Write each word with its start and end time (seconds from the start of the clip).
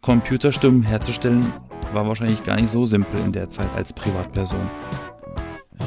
Computerstimmen 0.00 0.82
herzustellen 0.82 1.44
war 1.92 2.06
wahrscheinlich 2.06 2.42
gar 2.44 2.56
nicht 2.56 2.70
so 2.70 2.84
simpel 2.86 3.20
in 3.20 3.32
der 3.32 3.50
Zeit 3.50 3.68
als 3.74 3.92
Privatperson. 3.92 4.70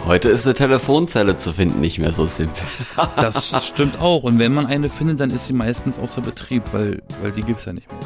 Heute 0.05 0.29
ist 0.29 0.45
eine 0.45 0.53
Telefonzelle 0.53 1.37
zu 1.37 1.53
finden 1.53 1.79
nicht 1.79 1.97
mehr 1.97 2.11
so 2.11 2.25
simpel. 2.25 2.63
Das 3.15 3.65
stimmt 3.67 3.99
auch. 3.99 4.23
Und 4.23 4.37
wenn 4.37 4.53
man 4.53 4.65
eine 4.65 4.89
findet, 4.89 5.19
dann 5.19 5.29
ist 5.29 5.47
sie 5.47 5.53
meistens 5.53 5.97
außer 5.97 6.21
Betrieb, 6.21 6.63
weil, 6.73 7.01
weil 7.21 7.31
die 7.31 7.41
gibt's 7.41 7.65
ja 7.65 7.73
nicht 7.73 7.89
mehr. 7.89 8.01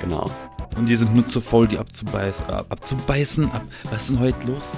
genau. 0.00 0.30
Und 0.76 0.88
die 0.88 0.96
sind 0.96 1.14
nur 1.14 1.26
zu 1.28 1.40
faul, 1.40 1.68
die 1.68 1.78
abzubeißen. 1.78 2.48
Ab, 2.48 2.66
abzubeißen? 2.70 3.50
Ab, 3.50 3.62
was 3.90 4.02
ist 4.02 4.10
denn 4.10 4.20
heute 4.20 4.46
los? 4.46 4.72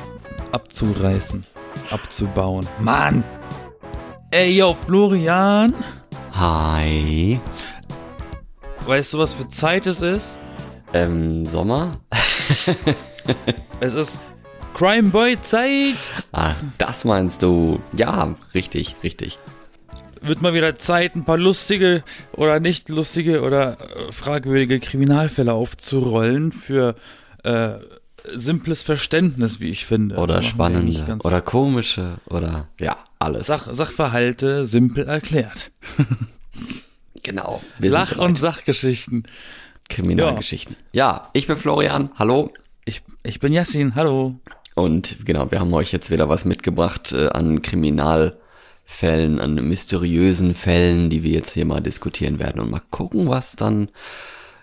Abzureißen. 0.53 1.45
Abzubauen. 1.91 2.67
Mann! 2.81 3.23
Ey, 4.31 4.57
yo, 4.57 4.75
Florian! 4.75 5.75
Hi. 6.33 7.39
Weißt 8.87 9.15
du, 9.15 9.19
was 9.19 9.35
für 9.35 9.47
Zeit 9.49 9.87
es 9.87 10.01
ist? 10.01 10.37
Ähm, 10.95 11.45
Sommer? 11.45 12.01
Es 13.81 13.95
ist 13.95 14.21
Crime 14.75 15.09
Boy 15.11 15.41
Zeit! 15.41 15.97
Ah, 16.33 16.55
das 16.79 17.05
meinst 17.05 17.43
du. 17.43 17.81
Ja, 17.97 18.37
richtig, 18.55 18.95
richtig. 19.03 19.41
Wird 20.21 20.41
mal 20.41 20.55
wieder 20.55 20.77
Zeit, 20.77 21.17
ein 21.17 21.25
paar 21.25 21.37
lustige 21.37 22.05
oder 22.33 22.61
nicht 22.61 22.89
lustige 22.91 23.43
oder 23.43 23.73
äh, 23.81 24.13
fragwürdige 24.13 24.79
Kriminalfälle 24.79 25.53
aufzurollen 25.53 26.53
für 26.53 26.95
äh, 27.43 27.73
simples 28.33 28.83
Verständnis, 28.83 29.59
wie 29.59 29.71
ich 29.71 29.85
finde. 29.87 30.15
Oder 30.17 30.37
eigentlich 30.37 30.51
spannende. 30.51 31.05
ganz- 31.05 31.25
Oder 31.25 31.41
komische. 31.43 32.19
Oder 32.27 32.69
ja, 32.79 32.97
alles. 33.19 33.47
Sach 33.47 33.69
Sachverhalte 33.75 34.65
simpel 34.65 35.07
erklärt. 35.09 35.73
genau. 37.25 37.61
Lach- 37.81 38.17
und 38.17 38.39
Sachgeschichten. 38.39 39.25
Kriminalgeschichten. 39.89 40.77
Ja. 40.93 41.29
ich 41.33 41.47
bin 41.47 41.57
Florian. 41.57 42.11
Hallo. 42.17 42.53
Ich, 42.85 43.03
ich 43.23 43.41
bin 43.41 43.53
Yassin, 43.53 43.95
hallo. 43.95 44.37
Und 44.75 45.25
genau, 45.25 45.51
wir 45.51 45.61
haben 45.61 45.73
euch 45.73 45.93
jetzt 45.93 46.11
wieder 46.11 46.29
was 46.29 46.45
mitgebracht 46.45 47.13
äh, 47.13 47.29
an 47.29 47.63
Kriminalfällen, 47.63 49.41
an 49.41 49.55
mysteriösen 49.55 50.55
Fällen, 50.55 51.11
die 51.11 51.23
wir 51.23 51.31
jetzt 51.31 51.53
hier 51.53 51.65
mal 51.65 51.81
diskutieren 51.81 52.39
werden 52.39 52.61
und 52.61 52.71
mal 52.71 52.83
gucken, 52.91 53.29
was 53.29 53.57
dann 53.57 53.89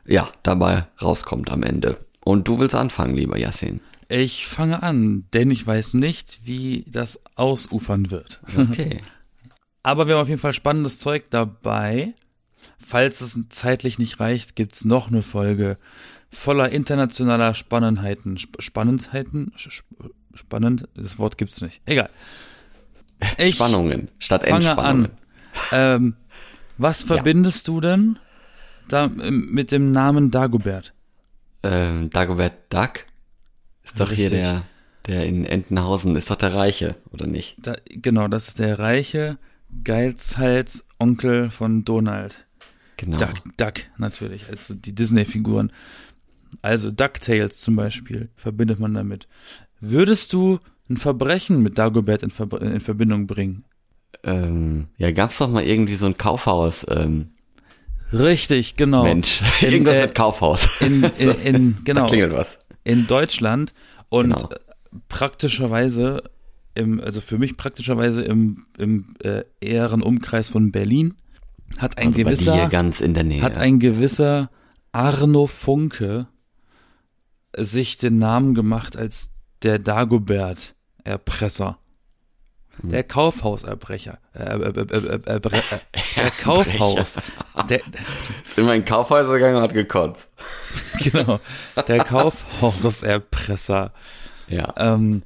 ja 0.05 0.29
dabei 0.43 0.85
rauskommt 1.01 1.49
am 1.51 1.63
Ende. 1.63 1.97
Und 2.23 2.47
du 2.47 2.59
willst 2.59 2.75
anfangen, 2.75 3.15
lieber 3.15 3.37
Yassin. 3.37 3.79
Ich 4.09 4.45
fange 4.45 4.83
an, 4.83 5.25
denn 5.33 5.49
ich 5.51 5.65
weiß 5.65 5.93
nicht, 5.93 6.39
wie 6.43 6.83
das 6.87 7.21
ausufern 7.35 8.11
wird. 8.11 8.41
Okay. 8.57 8.99
Aber 9.83 10.05
wir 10.05 10.15
haben 10.15 10.21
auf 10.21 10.27
jeden 10.27 10.41
Fall 10.41 10.53
spannendes 10.53 10.99
Zeug 10.99 11.29
dabei. 11.29 12.13
Falls 12.83 13.21
es 13.21 13.39
zeitlich 13.49 13.99
nicht 13.99 14.19
reicht, 14.19 14.55
gibt's 14.55 14.85
noch 14.85 15.09
eine 15.09 15.21
Folge 15.21 15.77
voller 16.29 16.69
internationaler 16.69 17.53
Spannendheiten. 17.53 18.35
Sp 18.39 18.59
Spannendheiten? 18.59 19.51
Sp 19.59 19.85
spannend? 20.33 20.87
Das 20.95 21.19
Wort 21.19 21.37
gibt's 21.37 21.61
nicht. 21.61 21.81
Egal. 21.85 22.09
Ich 23.37 23.55
Spannungen 23.55 24.09
statt 24.19 24.47
fange 24.47 24.67
Entspannungen. 24.67 25.05
an. 25.05 25.11
Ähm, 25.71 26.15
was 26.77 27.03
verbindest 27.03 27.67
du 27.67 27.81
denn 27.81 28.17
da 28.87 29.05
ähm, 29.05 29.49
mit 29.51 29.71
dem 29.71 29.91
Namen 29.91 30.31
Dagobert? 30.31 30.93
Ähm, 31.63 32.09
Dagobert 32.09 32.53
Duck 32.69 33.05
ist 33.83 33.99
doch 33.99 34.09
hier 34.11 34.31
Richtig. 34.31 34.39
der, 34.39 34.63
der 35.07 35.25
in 35.25 35.45
Entenhausen, 35.45 36.15
ist 36.15 36.31
doch 36.31 36.37
der 36.37 36.53
Reiche, 36.53 36.95
oder 37.11 37.27
nicht? 37.27 37.57
Da, 37.61 37.75
genau, 37.85 38.27
das 38.27 38.47
ist 38.49 38.59
der 38.59 38.79
reiche 38.79 39.37
Geizhals-Onkel 39.83 41.49
von 41.51 41.85
Donald. 41.85 42.45
Genau. 43.01 43.17
Duck, 43.17 43.41
Duck 43.57 43.73
natürlich, 43.97 44.47
also 44.49 44.73
die 44.75 44.93
Disney-Figuren. 44.93 45.71
Also 46.61 46.91
DuckTales 46.91 47.57
zum 47.61 47.75
Beispiel 47.75 48.29
verbindet 48.35 48.79
man 48.79 48.93
damit. 48.93 49.27
Würdest 49.79 50.33
du 50.33 50.59
ein 50.89 50.97
Verbrechen 50.97 51.63
mit 51.63 51.77
Dagobert 51.77 52.21
in, 52.23 52.29
Ver 52.29 52.61
in 52.61 52.79
Verbindung 52.79 53.25
bringen? 53.25 53.63
Ähm, 54.23 54.87
ja, 54.97 55.11
gab's 55.11 55.39
doch 55.39 55.49
mal 55.49 55.63
irgendwie 55.63 55.95
so 55.95 56.05
ein 56.05 56.17
Kaufhaus, 56.17 56.85
ähm, 56.89 57.31
Richtig, 58.13 58.75
genau. 58.75 59.03
Mensch. 59.03 59.41
In, 59.61 59.71
Irgendwas 59.71 59.95
äh, 59.97 60.01
mit 60.01 60.15
Kaufhaus. 60.15 60.81
In, 60.81 61.03
in, 61.17 61.29
in, 61.43 61.73
Da 61.75 61.81
genau, 61.85 62.05
klingelt 62.07 62.33
was. 62.33 62.59
in 62.83 63.07
Deutschland 63.07 63.73
und 64.09 64.33
Genau. 64.35 64.49
praktischerweise 65.07 66.23
im, 66.75 66.99
also 66.99 67.21
für 67.21 67.37
mich 67.37 67.57
praktischerweise 67.57 68.21
im, 68.23 68.65
im 68.77 69.15
äh, 69.23 69.43
eheren 69.61 70.01
Umkreis 70.01 70.49
von 70.49 70.71
Berlin 70.71 71.13
hat 71.77 71.97
ein 71.97 72.07
Also 72.07 72.23
gewisser 72.23 72.69
ganz 72.69 73.01
in 73.01 73.13
der 73.13 73.23
Nähe. 73.23 73.41
hat 73.41 73.57
ein 73.57 73.79
gewisser 73.79 74.49
Arno 74.91 75.47
Funke 75.47 76.27
sich 77.55 77.97
den 77.97 78.17
Namen 78.17 78.53
gemacht 78.55 78.97
als 78.97 79.29
der 79.63 79.79
Dagobert 79.79 80.75
Erpresser. 81.03 81.77
Hm. 82.81 82.91
Der 82.91 83.03
Kaufhauserbrecher. 83.03 84.19
Äh, 84.33 84.43
äh, 84.43 84.69
äh, 84.69 84.81
äh, 84.81 85.19
äh, 85.25 85.35
äh, 85.35 85.39
der 85.39 86.31
Kaufhaus. 86.41 87.17
Der, 87.69 87.79
Ist 87.79 88.57
immer 88.57 88.75
in 88.75 88.85
Kaufhäuser 88.85 89.33
gegangen 89.33 89.57
und 89.57 89.63
hat 89.63 89.73
gekotzt. 89.73 90.29
genau. 90.99 91.39
Der 91.87 92.03
Kaufhauserpresser. 92.03 93.91
Ja. 94.47 94.73
Ähm, 94.77 95.23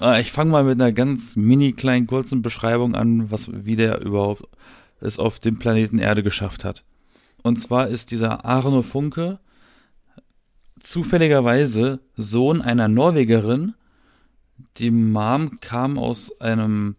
äh, 0.00 0.20
ich 0.20 0.32
fange 0.32 0.50
mal 0.50 0.64
mit 0.64 0.80
einer 0.80 0.92
ganz 0.92 1.36
mini 1.36 1.72
kleinen 1.72 2.06
kurzen 2.06 2.42
Beschreibung 2.42 2.94
an, 2.94 3.30
was 3.30 3.48
wie 3.52 3.76
der 3.76 4.00
überhaupt 4.02 4.48
es 5.00 5.18
auf 5.18 5.38
dem 5.40 5.58
Planeten 5.58 5.98
Erde 5.98 6.22
geschafft 6.22 6.64
hat. 6.64 6.84
Und 7.42 7.60
zwar 7.60 7.88
ist 7.88 8.10
dieser 8.10 8.44
Arno 8.44 8.82
Funke 8.82 9.38
zufälligerweise 10.78 12.00
Sohn 12.16 12.62
einer 12.62 12.88
Norwegerin. 12.88 13.74
Die 14.76 14.90
Mom 14.90 15.58
kam 15.60 15.98
aus 15.98 16.40
einem 16.40 16.96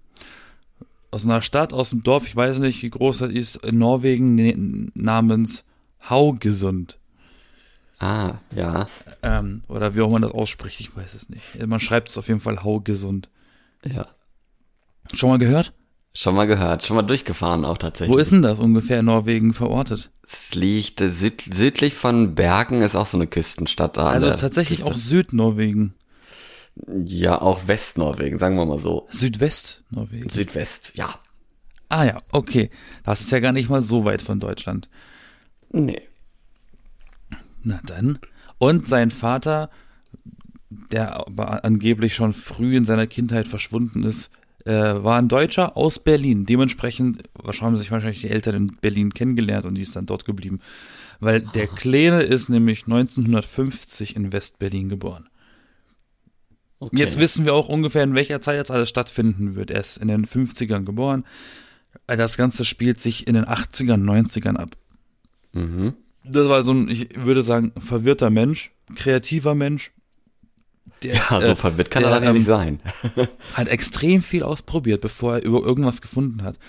aus 1.13 1.25
einer 1.25 1.41
Stadt, 1.41 1.73
aus 1.73 1.89
dem 1.89 2.03
Dorf, 2.03 2.25
ich 2.25 2.35
weiß 2.35 2.59
nicht, 2.59 2.81
wie 2.83 2.89
groß 2.89 3.17
das 3.19 3.31
ist, 3.31 3.57
in 3.65 3.77
Norwegen 3.77 4.35
ne- 4.35 4.89
namens 4.93 5.65
Haugesund. 6.09 6.99
Ah, 7.99 8.35
ja. 8.55 8.87
Ähm, 9.21 9.61
oder 9.67 9.93
wie 9.93 10.01
auch 10.01 10.09
man 10.09 10.21
das 10.21 10.31
ausspricht, 10.31 10.79
ich 10.79 10.95
weiß 10.95 11.13
es 11.13 11.29
nicht. 11.29 11.67
Man 11.67 11.81
schreibt 11.81 12.09
es 12.09 12.17
auf 12.17 12.29
jeden 12.29 12.39
Fall 12.39 12.63
Haugesund. 12.63 13.29
Ja. 13.85 14.07
Schon 15.13 15.29
mal 15.29 15.37
gehört? 15.37 15.73
Schon 16.13 16.35
mal 16.35 16.45
gehört, 16.45 16.85
schon 16.85 16.97
mal 16.97 17.03
durchgefahren 17.03 17.63
auch 17.63 17.77
tatsächlich. 17.77 18.13
Wo 18.13 18.19
ist 18.19 18.33
denn 18.33 18.41
das 18.41 18.59
ungefähr 18.59 18.99
in 18.99 19.05
Norwegen 19.05 19.53
verortet? 19.53 20.11
Es 20.23 20.53
liegt 20.53 20.99
äh, 20.99 21.07
süd, 21.07 21.41
südlich 21.41 21.93
von 21.93 22.35
Bergen, 22.35 22.81
ist 22.81 22.95
auch 22.95 23.07
so 23.07 23.15
eine 23.15 23.27
Küstenstadt 23.27 23.95
da. 23.95 24.09
an 24.09 24.15
Also 24.15 24.31
tatsächlich 24.31 24.83
auch 24.83 24.91
Küste. 24.91 25.07
Südnorwegen. 25.07 25.93
Ja, 27.05 27.41
auch 27.41 27.67
Westnorwegen, 27.67 28.39
sagen 28.39 28.57
wir 28.57 28.65
mal 28.65 28.79
so. 28.79 29.07
Südwestnorwegen. 29.09 30.29
Südwest, 30.29 30.91
ja. 30.95 31.15
Ah 31.87 32.03
ja, 32.03 32.21
okay. 32.31 32.69
Das 33.03 33.21
ist 33.21 33.31
ja 33.31 33.39
gar 33.39 33.51
nicht 33.51 33.69
mal 33.69 33.81
so 33.81 34.03
weit 34.03 34.21
von 34.21 34.39
Deutschland. 34.39 34.89
Nee. 35.71 36.01
Na 37.63 37.79
dann. 37.85 38.19
Und 38.57 38.87
sein 38.87 39.11
Vater, 39.11 39.69
der 40.69 41.15
aber 41.27 41.63
angeblich 41.63 42.15
schon 42.15 42.33
früh 42.33 42.75
in 42.75 42.85
seiner 42.85 43.07
Kindheit 43.07 43.47
verschwunden 43.47 44.03
ist, 44.03 44.31
äh, 44.65 45.03
war 45.03 45.17
ein 45.17 45.27
Deutscher 45.27 45.77
aus 45.77 45.99
Berlin. 45.99 46.45
Dementsprechend 46.45 47.23
wahrscheinlich 47.33 47.61
haben 47.61 47.75
sich 47.77 47.91
wahrscheinlich 47.91 48.21
die 48.21 48.29
Eltern 48.29 48.55
in 48.55 48.67
Berlin 48.81 49.13
kennengelernt 49.13 49.65
und 49.65 49.75
die 49.75 49.81
ist 49.81 49.95
dann 49.95 50.05
dort 50.05 50.25
geblieben. 50.25 50.59
Weil 51.19 51.41
der 51.41 51.67
Kleine 51.67 52.23
ist 52.23 52.49
nämlich 52.49 52.83
1950 52.85 54.15
in 54.15 54.33
West-Berlin 54.33 54.89
geboren. 54.89 55.29
Okay. 56.79 56.97
Jetzt 56.97 57.19
wissen 57.19 57.45
wir 57.45 57.53
auch 57.53 57.69
ungefähr, 57.69 58.03
in 58.03 58.15
welcher 58.15 58.41
Zeit 58.41 58.59
das 58.59 58.71
alles 58.71 58.89
stattfinden 58.89 59.53
wird. 59.55 59.69
Er 59.69 59.81
ist 59.81 59.97
in 59.97 60.07
den 60.07 60.25
50ern 60.25 60.83
geboren. 60.83 61.25
Das 62.07 62.37
Ganze 62.37 62.65
spielt 62.65 62.99
sich 62.99 63.27
in 63.27 63.35
den 63.35 63.45
80ern, 63.45 64.03
90ern 64.03 64.55
ab. 64.55 64.71
Mhm. 65.53 65.93
Das 66.23 66.47
war 66.47 66.63
so 66.63 66.73
ein, 66.73 66.87
ich 66.89 67.09
würde 67.15 67.43
sagen, 67.43 67.71
verwirrter 67.77 68.31
Mensch, 68.31 68.71
kreativer 68.95 69.53
Mensch. 69.53 69.91
Der 71.03 71.15
Ja, 71.15 71.41
so 71.41 71.47
äh, 71.47 71.55
verwirrt 71.55 71.91
kann 71.91 72.03
der, 72.03 72.11
er 72.11 72.15
dann 72.15 72.23
ja 72.23 72.33
nicht 72.33 72.41
ähm, 72.41 72.45
sein. 72.47 72.79
hat 73.53 73.67
extrem 73.67 74.21
viel 74.21 74.43
ausprobiert, 74.43 75.01
bevor 75.01 75.35
er 75.35 75.43
über 75.43 75.61
irgendwas 75.61 76.01
gefunden 76.01 76.43
hat. 76.43 76.59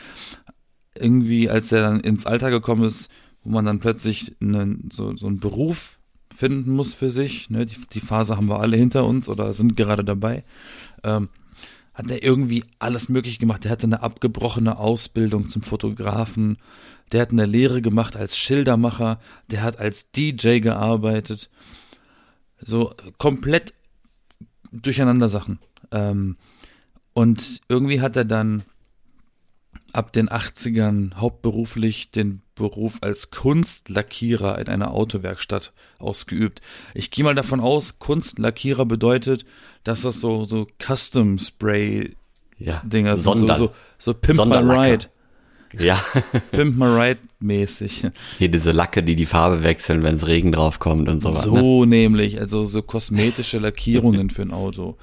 Irgendwie, 0.94 1.48
als 1.48 1.72
er 1.72 1.82
dann 1.82 2.00
ins 2.00 2.26
Alter 2.26 2.50
gekommen 2.50 2.84
ist, 2.84 3.10
wo 3.42 3.50
man 3.50 3.64
dann 3.64 3.80
plötzlich 3.80 4.36
einen, 4.40 4.88
so, 4.92 5.16
so 5.16 5.26
einen 5.26 5.40
Beruf 5.40 5.98
finden 6.34 6.72
muss 6.72 6.94
für 6.94 7.10
sich, 7.10 7.50
ne, 7.50 7.66
die, 7.66 7.76
die 7.92 8.00
Phase 8.00 8.36
haben 8.36 8.48
wir 8.48 8.60
alle 8.60 8.76
hinter 8.76 9.04
uns 9.04 9.28
oder 9.28 9.52
sind 9.52 9.76
gerade 9.76 10.04
dabei, 10.04 10.44
ähm, 11.02 11.28
hat 11.94 12.10
er 12.10 12.22
irgendwie 12.22 12.64
alles 12.78 13.08
möglich 13.08 13.38
gemacht. 13.38 13.64
Der 13.64 13.70
hatte 13.70 13.86
eine 13.86 14.02
abgebrochene 14.02 14.78
Ausbildung 14.78 15.46
zum 15.48 15.62
Fotografen, 15.62 16.56
der 17.12 17.20
hat 17.20 17.30
eine 17.30 17.44
Lehre 17.44 17.82
gemacht 17.82 18.16
als 18.16 18.38
Schildermacher, 18.38 19.20
der 19.50 19.62
hat 19.62 19.78
als 19.78 20.10
DJ 20.10 20.60
gearbeitet. 20.60 21.50
So 22.64 22.94
komplett 23.18 23.74
durcheinander 24.72 25.28
Sachen. 25.28 25.58
Ähm, 25.90 26.36
und 27.14 27.60
irgendwie 27.68 28.00
hat 28.00 28.16
er 28.16 28.24
dann 28.24 28.62
ab 29.92 30.12
den 30.12 30.28
80ern 30.28 31.14
hauptberuflich 31.16 32.10
den 32.10 32.40
Beruf 32.54 32.98
als 33.02 33.30
Kunstlackierer 33.30 34.58
in 34.58 34.68
einer 34.68 34.92
Autowerkstatt 34.92 35.72
ausgeübt. 35.98 36.62
Ich 36.94 37.10
gehe 37.10 37.24
mal 37.24 37.34
davon 37.34 37.60
aus, 37.60 37.98
Kunstlackierer 37.98 38.86
bedeutet, 38.86 39.44
dass 39.84 40.02
das 40.02 40.20
so, 40.20 40.44
so 40.44 40.66
Custom 40.78 41.38
Spray 41.38 42.16
Ja. 42.58 42.80
Dinger 42.84 43.16
sind, 43.16 43.38
so, 43.38 43.54
so, 43.54 43.72
so 43.98 44.14
Pimp 44.14 44.44
My. 44.46 44.56
Ride. 44.56 45.06
Ja. 45.78 46.02
Pimp 46.52 46.76
My 46.76 46.86
Ride 46.86 47.20
mäßig. 47.40 48.04
Hier 48.38 48.48
diese 48.48 48.72
Lacke, 48.72 49.02
die 49.02 49.16
die 49.16 49.26
Farbe 49.26 49.62
wechseln, 49.62 50.02
wenn 50.02 50.16
es 50.16 50.26
Regen 50.26 50.52
draufkommt 50.52 51.08
und 51.08 51.20
sowas. 51.20 51.46
Ne? 51.46 51.60
So 51.60 51.84
nämlich, 51.84 52.38
also 52.38 52.64
so 52.64 52.82
kosmetische 52.82 53.58
Lackierungen 53.58 54.30
für 54.30 54.42
ein 54.42 54.50
Auto. 54.52 54.96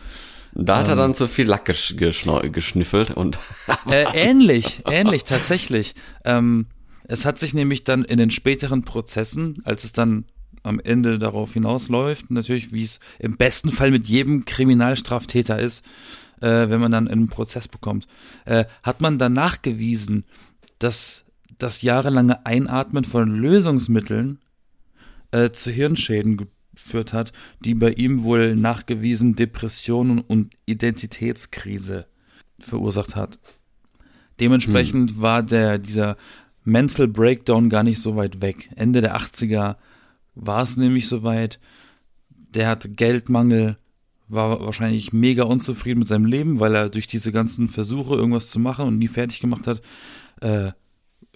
Da 0.54 0.78
hat 0.78 0.88
er 0.88 0.94
Ähm. 0.94 0.98
dann 1.00 1.16
zu 1.16 1.28
viel 1.28 1.46
Lack 1.46 1.66
gesch 1.66 1.96
geschnüffelt 1.98 3.12
und 3.12 3.38
Äh, 3.92 4.06
ähnlich, 4.14 4.82
ähnlich, 4.90 5.24
tatsächlich. 5.24 5.94
Ähm, 6.26 6.68
es 7.08 7.26
hat 7.26 7.40
sich 7.40 7.54
nämlich 7.54 7.84
dann 7.84 8.04
in 8.04 8.18
den 8.18 8.32
späteren 8.32 8.84
Prozessen, 8.84 9.62
als 9.64 9.84
es 9.84 9.92
dann 9.94 10.26
am 10.64 10.80
Ende 10.80 11.18
darauf 11.20 11.54
hinausläuft, 11.54 12.32
natürlich, 12.32 12.74
wie 12.74 12.84
es 12.84 13.00
im 13.20 13.38
besten 13.38 13.72
Fall 13.72 13.92
mit 13.92 14.08
jedem 14.08 14.46
Kriminalstraftäter 14.46 15.58
ist, 15.60 15.86
äh, 16.42 16.70
wenn 16.70 16.82
man 16.82 16.92
dann 16.92 17.08
einen 17.08 17.30
Prozess 17.30 17.68
bekommt, 17.68 18.08
äh, 18.46 18.66
hat 18.84 19.02
man 19.02 19.18
dann 19.18 19.34
nachgewiesen, 19.34 20.26
dass 20.80 21.26
das 21.58 21.82
jahrelange 21.82 22.46
Einatmen 22.46 23.04
von 23.04 23.36
Lösungsmitteln 23.36 24.40
äh, 25.32 25.52
zu 25.52 25.72
Hirnschäden 25.72 26.48
geführt 26.74 27.14
hat, 27.14 27.34
die 27.60 27.76
bei 27.76 27.92
ihm 27.92 28.24
wohl 28.24 28.56
nachgewiesen 28.56 29.36
Depressionen 29.36 30.20
und 30.20 30.54
Identitätskrise 30.66 32.08
verursacht 32.60 33.16
hat. 33.16 33.38
Dementsprechend 34.40 35.22
war 35.22 35.44
der, 35.44 35.78
dieser 35.78 36.16
Mental 36.64 37.08
Breakdown 37.08 37.70
gar 37.70 37.84
nicht 37.84 38.02
so 38.02 38.16
weit 38.16 38.42
weg. 38.42 38.70
Ende 38.76 39.02
der 39.02 39.18
80er 39.18 39.76
war 40.36 40.64
es 40.64 40.78
nämlich 40.78 41.08
soweit. 41.08 41.60
Der 42.54 42.68
hatte 42.68 42.90
Geldmangel, 42.90 43.78
war 44.28 44.62
wahrscheinlich 44.62 45.12
mega 45.12 45.44
unzufrieden 45.44 46.00
mit 46.00 46.08
seinem 46.08 46.26
Leben, 46.26 46.60
weil 46.60 46.76
er 46.76 46.90
durch 46.90 47.08
diese 47.08 47.32
ganzen 47.32 47.68
Versuche, 47.68 48.16
irgendwas 48.16 48.50
zu 48.50 48.60
machen 48.60 48.88
und 48.88 48.98
nie 48.98 49.08
fertig 49.08 49.40
gemacht 49.42 49.68
hat, 49.68 49.82
äh, 50.42 50.72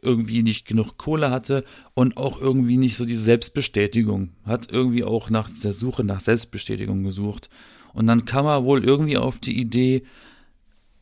irgendwie 0.02 0.44
nicht 0.44 0.68
genug 0.68 0.98
Kohle 0.98 1.32
hatte 1.32 1.64
und 1.94 2.18
auch 2.18 2.40
irgendwie 2.40 2.78
nicht 2.78 2.98
so 2.98 3.06
die 3.06 3.16
Selbstbestätigung. 3.16 4.34
Hat 4.44 4.72
irgendwie 4.72 5.04
auch 5.04 5.30
nach 5.30 5.50
der 5.50 5.74
Suche 5.74 6.04
nach 6.04 6.20
Selbstbestätigung 6.20 7.04
gesucht. 7.04 7.50
Und 7.94 8.08
dann 8.08 8.26
kam 8.26 8.46
er 8.46 8.66
wohl 8.66 8.84
irgendwie 8.84 9.18
auf 9.18 9.40
die 9.40 9.60
Idee, 9.60 10.04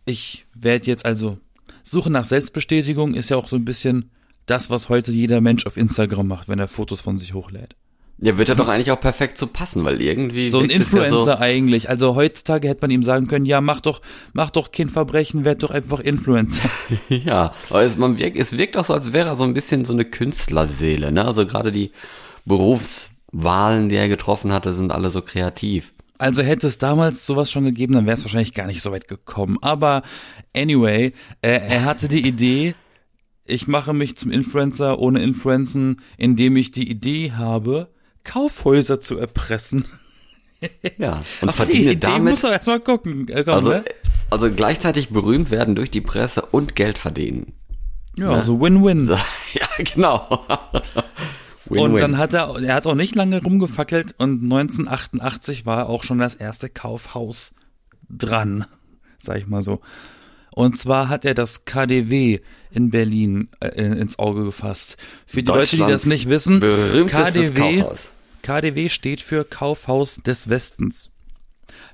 ich 0.06 0.46
werde 0.54 0.88
jetzt 0.88 1.06
also, 1.06 1.38
Suche 1.84 2.10
nach 2.10 2.26
Selbstbestätigung 2.26 3.14
ist 3.14 3.30
ja 3.30 3.38
auch 3.38 3.48
so 3.48 3.56
ein 3.56 3.66
bisschen 3.66 4.12
das, 4.46 4.70
was 4.70 4.90
heute 4.90 5.12
jeder 5.12 5.42
Mensch 5.42 5.66
auf 5.66 5.78
Instagram 5.78 6.28
macht, 6.28 6.48
wenn 6.48 6.60
er 6.60 6.68
Fotos 6.68 7.02
von 7.02 7.18
sich 7.18 7.34
hochlädt. 7.34 7.76
Ja, 8.24 8.38
wird 8.38 8.50
er 8.50 8.56
doch 8.56 8.68
eigentlich 8.68 8.92
auch 8.92 9.02
perfekt 9.02 9.40
zu 9.40 9.48
passen, 9.48 9.84
weil 9.84 10.00
irgendwie 10.00 10.50
So 10.50 10.60
ein 10.60 10.66
es 10.70 10.92
ja 10.92 11.02
Influencer 11.04 11.40
eigentlich. 11.40 11.90
Also 11.90 12.14
heutzutage 12.16 12.68
hätte 12.68 12.82
man 12.82 12.92
ihm 12.92 13.02
sagen 13.02 13.28
können, 13.28 13.46
ja, 13.46 13.62
mach 13.62 13.82
doch, 13.82 14.00
mach 14.34 14.52
doch 14.52 14.72
kein 14.72 14.90
Verbrechen, 14.90 15.44
werd 15.44 15.64
doch 15.64 15.72
einfach 15.72 16.00
Influencer. 16.00 16.70
So, 17.10 17.16
ja, 17.16 17.52
aber 17.72 17.82
es, 17.82 17.98
man 17.98 18.20
wirkt, 18.20 18.38
es 18.38 18.56
wirkt 18.56 18.78
auch 18.78 18.86
so, 18.86 18.94
als 18.94 19.12
wäre 19.12 19.30
er 19.30 19.36
so 19.36 19.44
ein 19.44 19.56
bisschen 19.56 19.86
so 19.86 19.94
eine 19.94 20.06
Künstlerseele, 20.06 21.12
ne? 21.12 21.26
Also 21.26 21.48
gerade 21.48 21.72
die 21.72 21.92
Berufswahlen, 22.46 23.90
die 23.90 23.96
er 23.96 24.08
getroffen 24.08 24.54
hatte, 24.54 24.74
sind 24.74 24.92
alle 24.92 25.10
so 25.10 25.24
kreativ. 25.24 25.92
Also 26.20 26.44
hätte 26.44 26.68
es 26.68 26.78
damals 26.78 27.26
sowas 27.26 27.50
schon 27.50 27.66
gegeben, 27.66 27.96
dann 27.96 28.06
wäre 28.06 28.18
es 28.18 28.24
wahrscheinlich 28.24 28.54
gar 28.54 28.68
nicht 28.68 28.84
so 28.84 28.92
weit 28.92 29.08
gekommen. 29.08 29.58
Aber 29.62 30.04
anyway, 30.56 31.14
äh, 31.42 31.50
er 31.50 31.86
hatte 31.86 32.08
die 32.08 32.28
Idee, 32.28 32.76
ich 33.46 33.68
mache 33.68 33.96
mich 33.96 34.16
zum 34.16 34.30
Influencer 34.30 35.00
ohne 35.00 35.24
Influenzen, 35.24 36.02
indem 36.18 36.56
ich 36.56 36.70
die 36.70 36.88
Idee 36.88 37.32
habe, 37.32 37.90
Kaufhäuser 38.24 39.00
zu 39.00 39.18
erpressen. 39.18 39.86
Ja, 40.98 41.24
und 41.42 41.50
Auf 41.50 41.56
die 41.56 41.64
verdiene 41.64 41.92
Idee 41.92 42.08
damit 42.08 42.32
muss 42.34 42.44
er 42.44 42.52
erstmal 42.54 42.80
gucken. 42.80 43.26
Komm, 43.28 43.54
Also, 43.54 43.70
ne? 43.72 43.84
also 44.30 44.52
gleichzeitig 44.52 45.10
berühmt 45.10 45.50
werden 45.52 45.76
durch 45.76 45.90
die 45.92 46.02
Presse 46.02 46.44
und 46.44 46.76
Geld 46.76 46.98
verdienen. 46.98 47.54
Ja, 48.18 48.30
also 48.30 48.60
Win-Win. 48.60 49.08
Ja, 49.54 49.68
genau. 49.84 50.46
Und 51.70 51.78
Win-win. 51.78 52.00
dann 52.02 52.18
hat 52.18 52.34
er, 52.34 52.54
er 52.62 52.76
hat 52.76 52.86
auch 52.86 52.96
nicht 52.96 53.16
lange 53.16 53.42
rumgefackelt 53.42 54.16
und 54.18 54.44
1988 54.44 55.66
war 55.66 55.88
auch 55.88 56.04
schon 56.04 56.20
das 56.20 56.36
erste 56.36 56.68
Kaufhaus 56.68 57.54
dran, 58.10 58.66
sag 59.20 59.38
ich 59.38 59.48
mal 59.48 59.62
so. 59.62 59.80
Und 60.54 60.78
zwar 60.78 61.10
hat 61.10 61.24
er 61.26 61.34
das 61.34 61.66
KDW 61.66 62.40
in 62.72 62.90
Berlin 62.90 63.50
äh, 63.62 63.70
ins 63.70 64.20
Auge 64.20 64.44
gefasst. 64.44 64.98
Für 65.26 65.44
die 65.44 65.48
Leute, 65.48 65.78
die 65.78 65.82
das 65.82 66.06
nicht 66.06 66.30
wissen, 66.30 66.60
KDW, 66.60 67.80
Kaufhaus. 67.80 68.12
KDW 68.42 68.90
steht 68.90 69.22
für 69.22 69.46
Kaufhaus 69.46 70.18
des 70.18 70.50
Westens. 70.50 71.12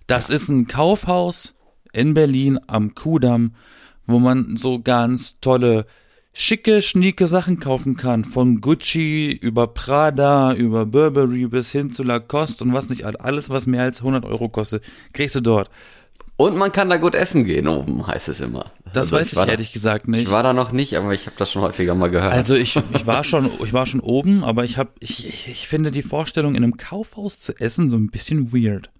Das 0.08 0.30
ist 0.30 0.50
ein 0.50 0.68
Kaufhaus 0.68 1.54
in 1.94 2.14
Berlin 2.14 2.60
am 2.68 2.96
Kudamm, 2.96 3.54
wo 4.06 4.20
man 4.20 4.56
so 4.56 4.80
ganz 4.82 5.40
tolle, 5.40 5.86
schicke, 6.34 6.82
schnieke 6.82 7.28
Sachen 7.28 7.60
kaufen 7.60 7.98
kann. 7.98 8.24
Von 8.24 8.62
Gucci 8.62 9.32
über 9.32 9.68
Prada, 9.68 10.54
über 10.54 10.86
Burberry 10.86 11.48
bis 11.48 11.72
hin 11.72 11.92
zu 11.92 12.04
Lacoste 12.04 12.64
und 12.64 12.74
was 12.74 12.90
nicht. 12.90 13.06
Alles, 13.06 13.50
was 13.50 13.68
mehr 13.68 13.84
als 13.84 14.00
100 14.00 14.26
Euro 14.26 14.50
kostet, 14.50 14.84
kriegst 15.14 15.36
du 15.36 15.42
dort. 15.42 15.70
Und 16.38 16.56
man 16.56 16.72
kann 16.72 16.88
da 16.90 16.98
gut 16.98 17.16
essen 17.16 17.46
gehen 17.46 17.68
oben, 17.68 18.06
heißt 18.06 18.30
es 18.30 18.40
immer. 18.42 18.66
Das 18.86 19.08
Also 19.08 19.16
weiß 19.18 19.28
ich 19.30 19.34
da- 19.34 19.46
ehrlich 19.48 19.74
gesagt 19.74 20.08
nicht. 20.08 20.22
Ich 20.24 20.32
war 20.32 20.44
da 20.44 20.54
noch 20.54 20.72
nicht, 20.72 20.96
aber 20.96 21.12
ich 21.14 21.26
habe 21.26 21.36
das 21.38 21.52
schon 21.52 21.64
häufiger 21.64 21.96
mal 21.96 22.12
gehört. 22.12 22.32
Also 22.32 22.54
ich, 22.54 22.76
ich 22.94 23.08
war 23.08 23.24
schon, 23.24 23.50
ich 23.64 23.74
war 23.74 23.88
schon 23.88 24.00
oben, 24.02 24.44
aber 24.44 24.64
ich 24.64 24.78
habe, 24.78 24.92
ich, 25.00 25.28
ich, 25.28 25.48
ich 25.48 25.68
finde 25.68 25.90
die 25.90 26.04
Vorstellung, 26.04 26.54
in 26.56 26.64
einem 26.64 26.78
Kaufhaus 26.78 27.40
zu 27.40 27.54
essen, 27.60 27.90
so 27.90 27.98
ein 27.98 28.10
bisschen 28.10 28.54
weird. 28.54 28.92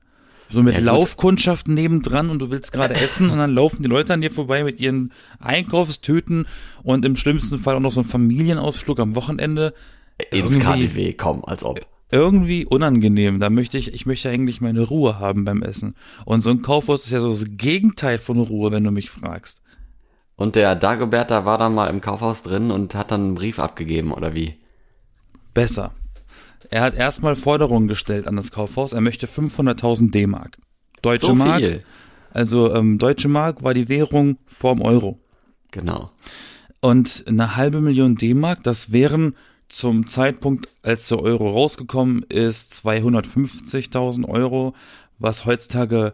So 0.50 0.64
mit 0.64 0.74
Ja, 0.76 0.80
gut. 0.80 0.86
Laufkundschaft 0.88 1.68
nebendran 1.68 2.30
und 2.32 2.40
du 2.40 2.50
willst 2.50 2.72
gerade 2.74 2.94
essen 2.96 3.30
und 3.30 3.38
dann 3.38 3.54
laufen 3.54 3.84
die 3.84 3.90
Leute 3.90 4.14
an 4.16 4.22
dir 4.22 4.32
vorbei 4.32 4.64
mit 4.64 4.80
ihren 4.80 5.12
Einkaufstüten 5.40 6.48
und 6.84 7.06
im 7.06 7.16
schlimmsten 7.16 7.60
Fall 7.60 7.76
auch 7.76 7.80
noch 7.82 7.92
so 7.92 8.02
ein 8.02 8.06
Familienausflug 8.06 9.00
am 9.00 9.16
Wochenende. 9.16 9.74
Ins 10.32 10.58
KDW, 10.60 11.14
komm, 11.14 11.44
als 11.46 11.64
ob. 11.64 11.86
Irgendwie 12.10 12.66
unangenehm. 12.66 13.40
Da 13.40 13.50
möchte 13.50 13.78
ich, 13.78 13.94
ich 13.94 14.06
möchte 14.06 14.30
eigentlich 14.30 14.62
meine 14.62 14.82
Ruhe 14.82 15.20
haben 15.20 15.44
beim 15.44 15.62
Essen. 15.62 15.96
Und 16.26 16.42
so 16.42 16.50
ein 16.52 16.62
Kaufhaus 16.62 17.06
ist 17.06 17.12
ja 17.12 17.20
so 17.20 17.30
das 17.30 17.46
Gegenteil 17.50 18.18
von 18.18 18.40
Ruhe, 18.40 18.72
wenn 18.72 18.84
du 18.84 18.92
mich 18.92 19.10
fragst. 19.10 19.62
Und 20.36 20.56
der 20.56 20.76
Dagobert, 20.76 21.32
da 21.32 21.46
war 21.46 21.58
dann 21.58 21.76
mal 21.76 21.88
im 21.88 22.00
Kaufhaus 22.00 22.44
drin 22.44 22.72
und 22.72 22.96
hat 22.96 23.12
dann 23.12 23.22
einen 23.22 23.36
Brief 23.36 23.60
abgegeben, 23.60 24.14
oder 24.14 24.34
wie? 24.34 24.56
Besser. 25.54 25.94
Er 26.70 26.82
hat 26.82 26.96
erstmal 26.96 27.36
Forderungen 27.36 27.88
gestellt 27.88 28.28
an 28.28 28.36
das 28.36 28.52
Kaufhaus. 28.52 28.94
Er 28.94 29.02
möchte 29.02 29.28
500.000 29.28 30.12
D-Mark. 30.12 30.58
Deutsche 31.02 31.28
So 31.28 31.36
Mark. 31.36 31.60
viel. 31.60 31.84
Also 32.32 32.74
ähm, 32.76 33.00
Deutsche 33.00 33.30
Mark 33.30 33.64
war 33.64 33.74
die 33.74 33.90
Währung 33.90 34.38
vorm 34.46 34.82
Euro. 34.82 35.20
Genau. 35.72 36.12
Und 36.82 37.24
eine 37.28 37.56
halbe 37.56 37.82
Million 37.82 38.16
D-Mark, 38.16 38.64
das 38.64 38.92
wären 38.92 39.36
zum 39.70 40.08
Zeitpunkt, 40.08 40.70
als 40.82 41.08
der 41.10 41.20
Euro 41.20 41.50
rausgekommen 41.50 42.24
ist, 42.24 42.74
250.000 42.86 44.28
Euro, 44.28 44.74
was 45.20 45.46
heutzutage 45.46 46.14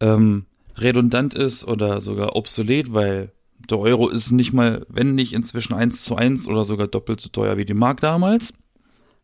ähm, 0.00 0.46
redundant 0.76 1.34
ist 1.34 1.64
oder 1.64 2.00
sogar 2.00 2.36
obsolet, 2.36 2.92
weil 2.92 3.32
der 3.68 3.78
Euro 3.78 4.08
ist 4.08 4.32
nicht 4.32 4.52
mal, 4.52 4.86
wenn 4.88 5.14
nicht 5.14 5.32
inzwischen 5.32 5.74
eins 5.74 6.04
zu 6.04 6.16
eins 6.16 6.48
oder 6.48 6.64
sogar 6.64 6.88
doppelt 6.88 7.20
so 7.20 7.28
teuer 7.28 7.56
wie 7.56 7.64
die 7.64 7.74
Mark 7.74 8.00
damals. 8.00 8.52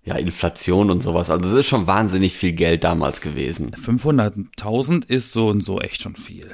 Ja, 0.04 0.14
Inflation 0.14 0.90
und 0.90 1.02
sowas. 1.02 1.30
Also 1.30 1.49
es 1.49 1.61
ist 1.61 1.66
schon 1.66 1.88
wahnsinnig 1.88 2.35
viel 2.35 2.52
Geld 2.52 2.85
damals 2.85 3.20
gewesen. 3.20 3.73
500.000 3.73 5.08
ist 5.08 5.32
so 5.32 5.49
und 5.49 5.64
so 5.64 5.80
echt 5.80 6.00
schon 6.00 6.14
viel. 6.14 6.52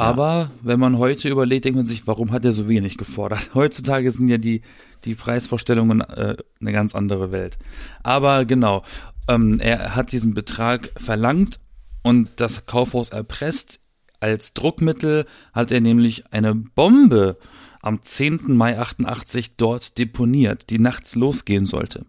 Aber 0.00 0.50
wenn 0.62 0.80
man 0.80 0.98
heute 0.98 1.28
überlegt, 1.28 1.64
denkt 1.64 1.76
man 1.76 1.86
sich, 1.86 2.06
warum 2.06 2.32
hat 2.32 2.44
er 2.44 2.52
so 2.52 2.68
wenig 2.68 2.96
gefordert? 2.96 3.50
Heutzutage 3.54 4.10
sind 4.10 4.28
ja 4.28 4.38
die, 4.38 4.62
die 5.04 5.14
Preisvorstellungen 5.14 6.00
äh, 6.00 6.36
eine 6.60 6.72
ganz 6.72 6.94
andere 6.94 7.32
Welt. 7.32 7.58
Aber 8.02 8.44
genau, 8.44 8.82
ähm, 9.28 9.60
er 9.60 9.94
hat 9.94 10.12
diesen 10.12 10.34
Betrag 10.34 10.90
verlangt 10.96 11.60
und 12.02 12.28
das 12.36 12.66
Kaufhaus 12.66 13.10
erpresst. 13.10 13.80
Als 14.20 14.52
Druckmittel 14.52 15.26
hat 15.52 15.72
er 15.72 15.80
nämlich 15.80 16.24
eine 16.32 16.54
Bombe 16.54 17.38
am 17.80 18.02
10. 18.02 18.40
Mai 18.48 18.78
88 18.78 19.56
dort 19.56 19.96
deponiert, 19.98 20.70
die 20.70 20.78
nachts 20.78 21.14
losgehen 21.14 21.64
sollte. 21.64 22.04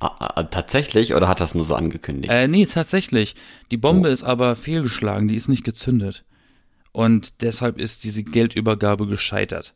Ah, 0.00 0.16
ah, 0.18 0.42
tatsächlich 0.42 1.14
oder 1.14 1.28
hat 1.28 1.40
das 1.40 1.54
nur 1.54 1.64
so 1.64 1.74
angekündigt? 1.74 2.32
Äh, 2.32 2.48
nee, 2.48 2.66
tatsächlich. 2.66 3.36
Die 3.70 3.76
Bombe 3.76 4.08
ist 4.08 4.24
aber 4.24 4.56
fehlgeschlagen, 4.56 5.28
die 5.28 5.36
ist 5.36 5.48
nicht 5.48 5.64
gezündet. 5.64 6.24
Und 6.92 7.42
deshalb 7.42 7.78
ist 7.78 8.04
diese 8.04 8.22
Geldübergabe 8.22 9.06
gescheitert. 9.06 9.74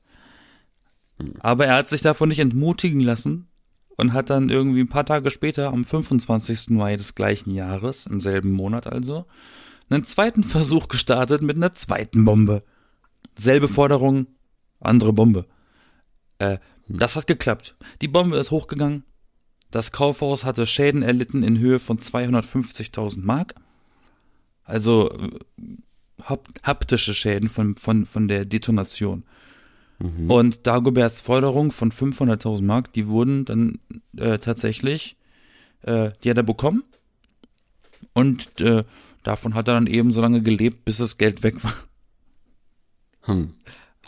Aber 1.41 1.67
er 1.67 1.77
hat 1.77 1.89
sich 1.89 2.03
davon 2.03 2.29
nicht 2.29 2.41
entmutigen 2.41 3.01
lassen 3.01 3.49
und 3.97 4.13
hat 4.13 4.29
dann 4.31 4.51
irgendwie 4.51 4.81
ein 4.81 4.89
paar 4.89 5.07
Tage 5.07 5.31
später, 5.31 5.69
am 5.69 5.85
25. 5.85 6.71
Mai 6.71 6.97
des 6.97 7.15
gleichen 7.15 7.55
Jahres, 7.55 8.07
im 8.07 8.21
selben 8.21 8.53
Monat 8.53 8.87
also, 8.87 9.25
einen 9.89 10.05
zweiten 10.05 10.43
Versuch 10.43 10.89
gestartet 10.89 11.43
mit 11.43 11.57
einer 11.57 11.73
zweiten 11.73 12.25
Bombe. 12.25 12.63
Selbe 13.39 13.69
Forderung, 13.69 14.27
andere 14.81 15.13
Bombe. 15.13 15.47
Äh, 16.39 16.59
das 16.89 17.17
hat 17.17 17.27
geklappt. 17.27 17.77
Die 18.01 18.09
Bombe 18.09 18.37
ist 18.37 18.51
hochgegangen. 18.51 19.05
Das 19.71 19.93
Kaufhaus 19.93 20.45
hatte 20.45 20.67
Schäden 20.67 21.03
erlitten 21.03 21.43
in 21.43 21.59
Höhe 21.59 21.81
von 21.81 21.99
250.000 21.99 23.23
Mark. 23.23 23.55
Also 24.65 25.11
äh, 25.11 25.31
haptische 26.23 27.15
Schäden 27.15 27.49
von, 27.49 27.77
von, 27.77 28.07
von 28.07 28.29
der 28.29 28.45
Detonation. 28.45 29.25
Mhm. 29.99 30.31
Und 30.31 30.67
Dagoberts 30.67 31.21
Forderung 31.21 31.73
von 31.73 31.91
500.000 31.91 32.63
Mark, 32.63 32.93
die 32.93 33.09
wurden 33.09 33.45
dann 33.45 33.79
äh, 34.17 34.39
tatsächlich, 34.39 35.17
äh, 35.83 36.11
die 36.23 36.31
hat 36.31 36.37
er 36.37 36.43
bekommen. 36.43 36.85
Und 38.13 38.61
äh, 38.61 38.85
davon 39.23 39.55
hat 39.55 39.69
er 39.69 39.75
dann 39.75 39.87
eben 39.87 40.13
so 40.13 40.21
lange 40.21 40.43
gelebt, 40.43 40.85
bis 40.85 40.99
das 40.99 41.19
Geld 41.19 41.43
weg 41.43 41.63
war. 41.65 41.75
Hm. 43.23 43.55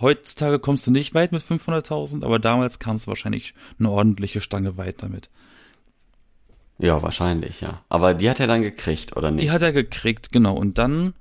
Heutzutage 0.01 0.59
kommst 0.61 0.87
du 0.87 0.91
nicht 0.91 1.15
weit 1.15 1.33
mit 1.33 1.43
500.000, 1.43 2.25
aber 2.25 2.39
damals 2.39 2.79
kam 2.79 2.97
es 2.97 3.09
wahrscheinlich 3.09 3.55
eine 3.79 3.91
ordentliche 3.91 4.41
Stange 4.41 4.77
weit 4.77 5.03
damit. 5.03 5.29
Ja, 6.79 7.03
wahrscheinlich, 7.03 7.61
ja. 7.61 7.83
Aber 7.89 8.15
die 8.15 8.31
hat 8.31 8.39
er 8.39 8.47
dann 8.47 8.63
gekriegt, 8.63 9.17
oder 9.17 9.33
nicht? 9.33 9.43
Die 9.43 9.51
hat 9.51 9.63
er 9.63 9.73
gekriegt, 9.73 10.31
genau. 10.31 10.55
Und 10.55 10.79
dann, 10.79 11.15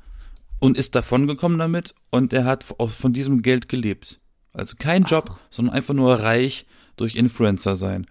und 0.59 0.77
ist 0.77 0.95
davongekommen 0.95 1.59
damit 1.59 1.93
und 2.09 2.33
er 2.33 2.45
hat 2.45 2.63
von 2.63 3.13
diesem 3.13 3.41
Geld 3.41 3.69
gelebt. 3.69 4.19
Also 4.53 4.75
kein 4.77 5.03
Job, 5.03 5.29
ah. 5.31 5.39
sondern 5.49 5.75
einfach 5.75 5.93
nur 5.93 6.19
reich 6.19 6.65
durch 6.95 7.15
Influencer 7.15 7.75
sein. 7.75 8.07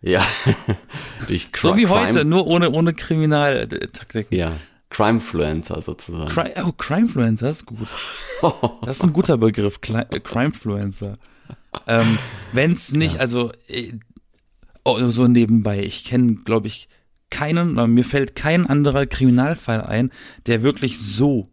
Ja, 0.00 0.24
durch 1.28 1.48
So 1.56 1.76
wie 1.76 1.86
heute, 1.86 2.24
nur 2.24 2.46
ohne, 2.46 2.70
ohne 2.70 2.92
Kriminaltaktiken. 2.92 4.36
Ja, 4.36 4.52
Crimefluencer 4.90 5.80
sozusagen. 5.80 6.28
Cri 6.28 6.52
oh, 6.62 6.72
Crimefluencer 6.72 7.48
ist 7.48 7.66
gut. 7.66 7.88
Das 8.82 8.98
ist 8.98 9.04
ein 9.04 9.12
guter 9.12 9.38
Begriff, 9.38 9.78
äh, 9.88 10.20
Crimefluencer. 10.20 11.18
Ähm, 11.86 12.18
Wenn 12.52 12.72
es 12.72 12.92
nicht, 12.92 13.14
ja. 13.14 13.20
also 13.20 13.52
äh, 13.68 13.92
oh, 14.84 14.98
so 15.06 15.28
nebenbei, 15.28 15.80
ich 15.80 16.04
kenne, 16.04 16.34
glaube 16.44 16.66
ich, 16.66 16.88
keinen, 17.30 17.94
mir 17.94 18.04
fällt 18.04 18.34
kein 18.34 18.66
anderer 18.66 19.06
Kriminalfall 19.06 19.80
ein, 19.82 20.10
der 20.46 20.62
wirklich 20.62 20.98
so 20.98 21.51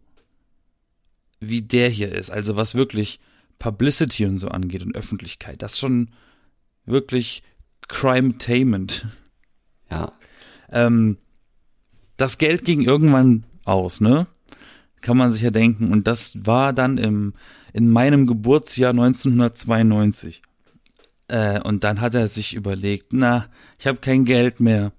wie 1.40 1.62
der 1.62 1.88
hier 1.88 2.12
ist. 2.12 2.30
Also 2.30 2.56
was 2.56 2.74
wirklich 2.74 3.18
Publicity 3.58 4.26
und 4.26 4.38
so 4.38 4.48
angeht 4.48 4.82
und 4.82 4.94
Öffentlichkeit. 4.94 5.62
Das 5.62 5.74
ist 5.74 5.78
schon 5.78 6.10
wirklich 6.84 7.42
Crime-Tainment. 7.88 9.06
Ja. 9.90 10.12
Ähm, 10.70 11.18
das 12.16 12.38
Geld 12.38 12.64
ging 12.64 12.82
irgendwann 12.82 13.44
aus, 13.64 14.00
ne? 14.00 14.26
Kann 15.02 15.16
man 15.16 15.30
sich 15.30 15.42
ja 15.42 15.50
denken. 15.50 15.92
Und 15.92 16.06
das 16.06 16.44
war 16.44 16.72
dann 16.72 16.98
im, 16.98 17.34
in 17.72 17.90
meinem 17.90 18.26
Geburtsjahr 18.26 18.90
1992. 18.90 20.42
Äh, 21.28 21.60
und 21.60 21.84
dann 21.84 22.00
hat 22.00 22.14
er 22.14 22.28
sich 22.28 22.54
überlegt, 22.54 23.12
na, 23.12 23.46
ich 23.78 23.86
habe 23.86 23.98
kein 23.98 24.24
Geld 24.24 24.60
mehr. 24.60 24.92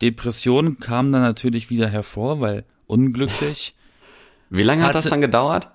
Depression 0.00 0.78
kam 0.80 1.12
dann 1.12 1.22
natürlich 1.22 1.70
wieder 1.70 1.88
hervor, 1.88 2.40
weil 2.40 2.64
unglücklich. 2.86 3.74
Wie 4.50 4.62
lange 4.62 4.82
hat 4.82 4.90
hatte, 4.90 5.02
das 5.02 5.10
dann 5.10 5.20
gedauert? 5.20 5.73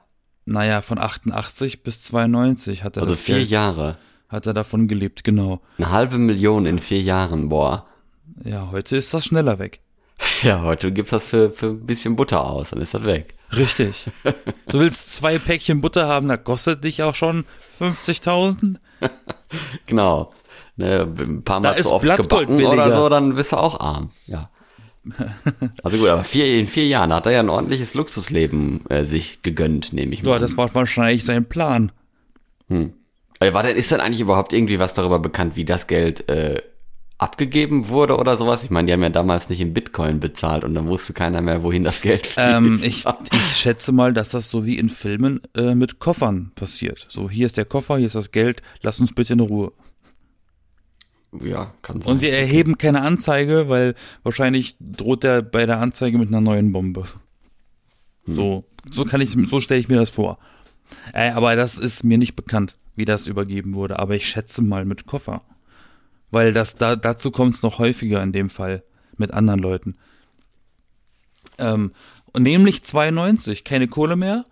Naja, 0.49 0.81
von 0.81 0.97
88 0.97 1.83
bis 1.83 2.01
92 2.03 2.83
hat 2.83 2.97
er 2.97 3.03
Also 3.03 3.13
vier 3.13 3.35
Geld, 3.35 3.49
Jahre. 3.49 3.97
Hat 4.29 4.47
er 4.47 4.53
davon 4.53 4.87
gelebt, 4.87 5.23
genau. 5.23 5.61
Eine 5.77 5.91
halbe 5.91 6.17
Million 6.17 6.65
in 6.65 6.79
vier 6.79 7.01
Jahren, 7.01 7.49
boah. 7.49 7.85
Ja, 8.43 8.69
heute 8.71 8.97
ist 8.97 9.13
das 9.13 9.25
schneller 9.25 9.59
weg. 9.59 9.79
Ja, 10.43 10.61
heute 10.63 10.91
gibt's 10.91 11.11
das 11.11 11.27
für, 11.27 11.51
für 11.51 11.67
ein 11.67 11.85
bisschen 11.85 12.15
Butter 12.15 12.45
aus, 12.45 12.71
dann 12.71 12.81
ist 12.81 12.93
das 12.93 13.03
weg. 13.03 13.35
Richtig. 13.55 14.07
Du 14.67 14.79
willst 14.79 15.15
zwei 15.15 15.37
Päckchen 15.37 15.81
Butter 15.81 16.07
haben, 16.07 16.27
da 16.27 16.35
kostet 16.37 16.83
dich 16.83 17.03
auch 17.03 17.15
schon 17.15 17.45
50.000. 17.79 18.75
genau. 19.85 20.33
Ne, 20.75 21.01
ein 21.01 21.43
paar 21.43 21.59
Mal 21.59 21.77
zu 21.77 21.91
oft 21.93 22.05
gebacken 22.05 22.57
billiger. 22.57 22.71
oder 22.71 22.95
so, 22.95 23.09
dann 23.09 23.35
bist 23.35 23.51
du 23.51 23.57
auch 23.57 23.79
arm. 23.79 24.11
Ja. 24.27 24.49
Also 25.83 25.97
gut, 25.97 26.09
aber 26.09 26.23
vier, 26.23 26.59
in 26.59 26.67
vier 26.67 26.87
Jahren 26.87 27.13
hat 27.13 27.25
er 27.25 27.31
ja 27.33 27.39
ein 27.39 27.49
ordentliches 27.49 27.93
Luxusleben 27.93 28.85
äh, 28.89 29.05
sich 29.05 29.41
gegönnt, 29.41 29.93
nehme 29.93 30.13
ich 30.13 30.23
mal. 30.23 30.31
Ja, 30.31 30.39
das 30.39 30.57
war 30.57 30.73
wahrscheinlich 30.73 31.23
sein 31.23 31.45
Plan. 31.45 31.91
Hm. 32.67 32.93
War 33.39 33.63
denn, 33.63 33.77
ist 33.77 33.91
denn 33.91 34.01
eigentlich 34.01 34.19
überhaupt 34.19 34.51
irgendwie 34.51 34.79
was 34.79 34.93
darüber 34.93 35.19
bekannt, 35.19 35.55
wie 35.55 35.63
das 35.63 35.87
Geld 35.87 36.29
äh, 36.29 36.61
abgegeben 37.17 37.87
wurde 37.87 38.17
oder 38.17 38.37
sowas? 38.37 38.63
Ich 38.63 38.69
meine, 38.69 38.87
die 38.87 38.93
haben 38.93 39.03
ja 39.03 39.09
damals 39.09 39.49
nicht 39.49 39.61
in 39.61 39.73
Bitcoin 39.73 40.19
bezahlt 40.19 40.65
und 40.65 40.75
dann 40.75 40.87
wusste 40.87 41.13
keiner 41.13 41.41
mehr, 41.41 41.63
wohin 41.63 41.83
das 41.83 42.01
Geld 42.01 42.35
ähm, 42.37 42.81
ich, 42.83 43.05
ich 43.31 43.55
schätze 43.55 43.93
mal, 43.93 44.13
dass 44.13 44.31
das 44.31 44.49
so 44.49 44.65
wie 44.65 44.77
in 44.77 44.89
Filmen 44.89 45.41
äh, 45.55 45.73
mit 45.73 45.99
Koffern 45.99 46.51
passiert. 46.55 47.05
So, 47.09 47.29
hier 47.29 47.45
ist 47.45 47.57
der 47.57 47.65
Koffer, 47.65 47.97
hier 47.97 48.07
ist 48.07 48.15
das 48.15 48.31
Geld, 48.31 48.61
lass 48.81 48.99
uns 48.99 49.13
bitte 49.13 49.33
in 49.33 49.39
Ruhe. 49.39 49.71
Ja, 51.43 51.73
kann 51.81 52.01
sein. 52.01 52.13
Und 52.13 52.21
wir 52.21 52.33
erheben 52.33 52.77
keine 52.77 53.01
Anzeige, 53.01 53.69
weil 53.69 53.95
wahrscheinlich 54.23 54.77
droht 54.79 55.23
er 55.23 55.41
bei 55.41 55.65
der 55.65 55.79
Anzeige 55.79 56.17
mit 56.17 56.29
einer 56.29 56.41
neuen 56.41 56.71
Bombe. 56.71 57.05
Hm. 58.25 58.33
So, 58.33 58.65
so 58.89 59.05
kann 59.05 59.21
ich, 59.21 59.31
so 59.31 59.59
stelle 59.59 59.79
ich 59.79 59.89
mir 59.89 59.97
das 59.97 60.09
vor. 60.09 60.39
Äh, 61.13 61.31
aber 61.31 61.55
das 61.55 61.77
ist 61.77 62.03
mir 62.03 62.17
nicht 62.17 62.35
bekannt, 62.35 62.77
wie 62.95 63.05
das 63.05 63.27
übergeben 63.27 63.75
wurde. 63.75 63.99
Aber 63.99 64.15
ich 64.15 64.27
schätze 64.27 64.63
mal 64.63 64.85
mit 64.85 65.05
Koffer. 65.05 65.43
Weil 66.31 66.53
das 66.53 66.75
da, 66.75 66.95
dazu 66.95 67.31
kommt 67.31 67.55
es 67.55 67.63
noch 67.63 67.79
häufiger 67.79 68.21
in 68.21 68.31
dem 68.31 68.49
Fall 68.49 68.83
mit 69.17 69.31
anderen 69.31 69.59
Leuten. 69.59 69.97
Ähm, 71.57 71.91
und 72.33 72.43
nämlich 72.43 72.83
92, 72.83 73.63
keine 73.63 73.87
Kohle 73.87 74.15
mehr, 74.15 74.45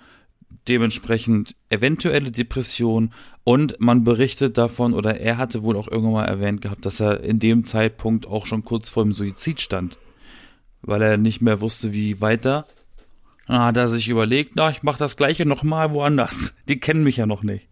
dementsprechend 0.67 1.55
eventuelle 1.69 2.31
Depression 2.31 3.13
und 3.47 3.79
man 3.79 4.03
berichtet 4.03 4.57
davon, 4.57 4.93
oder 4.93 5.21
er 5.21 5.37
hatte 5.37 5.63
wohl 5.63 5.77
auch 5.77 5.87
irgendwann 5.87 6.11
mal 6.11 6.25
erwähnt 6.25 6.61
gehabt, 6.61 6.85
dass 6.85 6.99
er 6.99 7.23
in 7.23 7.39
dem 7.39 7.63
Zeitpunkt 7.63 8.27
auch 8.27 8.45
schon 8.45 8.65
kurz 8.65 8.89
vor 8.89 9.03
dem 9.03 9.13
Suizid 9.13 9.61
stand, 9.61 9.97
weil 10.81 11.01
er 11.01 11.15
nicht 11.15 11.39
mehr 11.39 11.61
wusste, 11.61 11.93
wie 11.93 12.19
weiter. 12.19 12.67
Dann 13.47 13.61
hat 13.61 13.77
er 13.77 13.87
sich 13.87 14.09
überlegt, 14.09 14.57
na, 14.57 14.69
ich 14.69 14.83
mach 14.83 14.97
das 14.97 15.15
gleiche 15.15 15.45
nochmal 15.45 15.93
woanders. 15.93 16.55
Die 16.67 16.81
kennen 16.81 17.03
mich 17.03 17.15
ja 17.15 17.25
noch 17.25 17.41
nicht. 17.41 17.69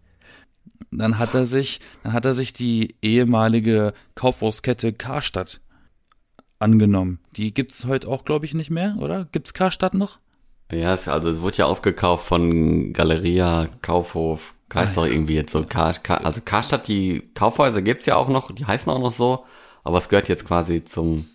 Dann 0.90 1.18
hat 1.18 1.34
er 1.34 1.44
sich, 1.44 1.80
dann 2.02 2.14
hat 2.14 2.24
er 2.24 2.32
sich 2.32 2.54
die 2.54 2.96
ehemalige 3.02 3.92
Kaufhauskette 4.14 4.94
Karstadt 4.94 5.60
angenommen. 6.58 7.20
Die 7.36 7.52
gibt's 7.52 7.84
heute 7.84 8.08
auch, 8.08 8.24
glaube 8.24 8.46
ich, 8.46 8.54
nicht 8.54 8.70
mehr, 8.70 8.96
oder? 8.98 9.26
Gibt's 9.26 9.52
Karstadt 9.52 9.92
noch? 9.92 10.20
Ja, 10.70 10.90
also 10.90 11.30
es 11.30 11.40
wurde 11.40 11.58
ja 11.58 11.66
aufgekauft 11.66 12.26
von 12.26 12.92
Galeria, 12.92 13.68
Kaufhof, 13.82 14.54
heißt 14.74 14.98
ah, 14.98 15.02
doch 15.02 15.06
irgendwie 15.06 15.34
jetzt 15.34 15.52
so. 15.52 15.64
Kar, 15.64 15.94
Kar, 15.94 16.24
also 16.24 16.40
Karstadt, 16.44 16.88
die 16.88 17.30
Kaufhäuser 17.34 17.82
gibt's 17.82 18.06
ja 18.06 18.16
auch 18.16 18.28
noch, 18.28 18.50
die 18.50 18.66
heißen 18.66 18.90
auch 18.90 18.98
noch 18.98 19.12
so, 19.12 19.44
aber 19.84 19.98
es 19.98 20.08
gehört 20.08 20.28
jetzt 20.28 20.44
quasi 20.44 20.84
zum 20.84 21.26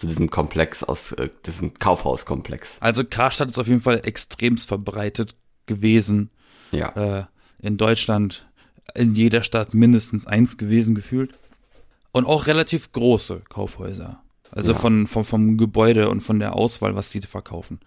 zu 0.00 0.06
diesem 0.06 0.30
Komplex 0.30 0.82
aus 0.82 1.12
äh, 1.12 1.28
diesem 1.44 1.74
Kaufhauskomplex. 1.74 2.78
Also 2.80 3.04
Karstadt 3.04 3.50
ist 3.50 3.58
auf 3.58 3.68
jeden 3.68 3.82
Fall 3.82 4.00
extremst 4.04 4.66
verbreitet 4.66 5.34
gewesen. 5.66 6.30
Ja. 6.72 6.88
Äh, 6.96 7.24
in 7.58 7.76
Deutschland 7.76 8.46
in 8.94 9.14
jeder 9.14 9.42
Stadt 9.42 9.74
mindestens 9.74 10.26
eins 10.26 10.56
gewesen 10.56 10.94
gefühlt. 10.94 11.38
Und 12.12 12.24
auch 12.24 12.46
relativ 12.46 12.92
große 12.92 13.42
Kaufhäuser. 13.50 14.22
Also 14.50 14.72
ja. 14.72 14.78
von, 14.78 15.06
von, 15.06 15.24
vom 15.24 15.58
Gebäude 15.58 16.08
und 16.08 16.22
von 16.22 16.40
der 16.40 16.56
Auswahl, 16.56 16.96
was 16.96 17.10
die 17.10 17.20
verkaufen. 17.20 17.78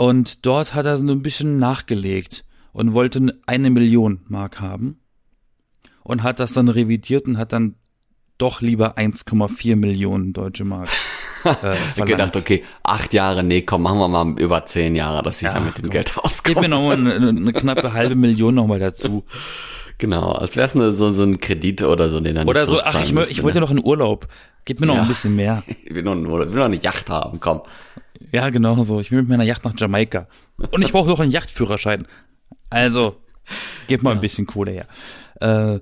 Und 0.00 0.46
dort 0.46 0.72
hat 0.72 0.86
er 0.86 0.96
so 0.96 1.06
ein 1.06 1.20
bisschen 1.20 1.58
nachgelegt 1.58 2.46
und 2.72 2.94
wollte 2.94 3.38
eine 3.46 3.68
Million 3.68 4.22
Mark 4.28 4.58
haben. 4.58 4.98
Und 6.02 6.22
hat 6.22 6.40
das 6.40 6.54
dann 6.54 6.70
revidiert 6.70 7.26
und 7.26 7.36
hat 7.36 7.52
dann 7.52 7.74
doch 8.38 8.62
lieber 8.62 8.96
1,4 8.96 9.76
Millionen 9.76 10.32
deutsche 10.32 10.64
Mark. 10.64 10.88
Äh, 11.42 11.74
ich 11.96 12.04
gedacht, 12.04 12.36
okay, 12.36 12.62
acht 12.82 13.14
Jahre, 13.14 13.42
nee, 13.42 13.62
komm, 13.62 13.80
machen 13.80 13.98
wir 13.98 14.08
mal 14.08 14.38
über 14.38 14.66
zehn 14.66 14.94
Jahre, 14.94 15.22
dass 15.22 15.36
ich 15.36 15.48
ja, 15.48 15.54
dann 15.54 15.64
mit 15.64 15.78
dem 15.78 15.84
komm. 15.84 15.92
Geld 15.92 16.18
auskomme. 16.18 16.42
Gib 16.44 16.60
mir 16.60 16.68
noch 16.68 16.82
mal 16.82 16.98
eine, 16.98 17.28
eine 17.28 17.52
knappe 17.54 17.94
halbe 17.94 18.14
Million 18.14 18.56
noch 18.56 18.66
mal 18.66 18.78
dazu. 18.78 19.24
Genau, 19.96 20.32
als 20.32 20.56
wäre 20.56 20.66
es 20.66 20.98
so, 20.98 21.12
so 21.12 21.22
ein 21.22 21.40
Kredit 21.40 21.80
oder 21.82 22.10
so, 22.10 22.20
den 22.20 22.34
dann 22.34 22.46
Oder 22.46 22.66
so, 22.66 22.82
ach, 22.82 23.02
ich, 23.02 23.14
ich 23.30 23.42
wollte 23.42 23.56
ne? 23.56 23.62
noch 23.62 23.70
in 23.70 23.82
Urlaub. 23.82 24.28
Gib 24.66 24.80
mir 24.80 24.86
noch 24.86 24.96
ja. 24.96 25.02
ein 25.02 25.08
bisschen 25.08 25.34
mehr. 25.34 25.62
Ich 25.84 25.94
will 25.94 26.02
noch, 26.02 26.14
ich 26.14 26.28
will 26.28 26.58
noch 26.58 26.66
eine 26.66 26.76
Yacht 26.76 27.08
haben, 27.08 27.40
komm. 27.40 27.62
Ja, 28.32 28.50
genau 28.50 28.82
so. 28.82 29.00
Ich 29.00 29.10
will 29.10 29.20
mit 29.20 29.28
meiner 29.28 29.44
Yacht 29.44 29.64
nach 29.64 29.74
Jamaika. 29.76 30.28
Und 30.70 30.82
ich 30.82 30.92
brauche 30.92 31.08
noch 31.08 31.20
einen 31.20 31.32
Yachtführerschein. 31.32 32.06
Also, 32.68 33.16
gib 33.86 34.02
mal 34.02 34.10
ja. 34.10 34.16
ein 34.16 34.20
bisschen 34.20 34.46
Kohle 34.46 34.72
her. 34.72 34.86
Äh, 35.40 35.80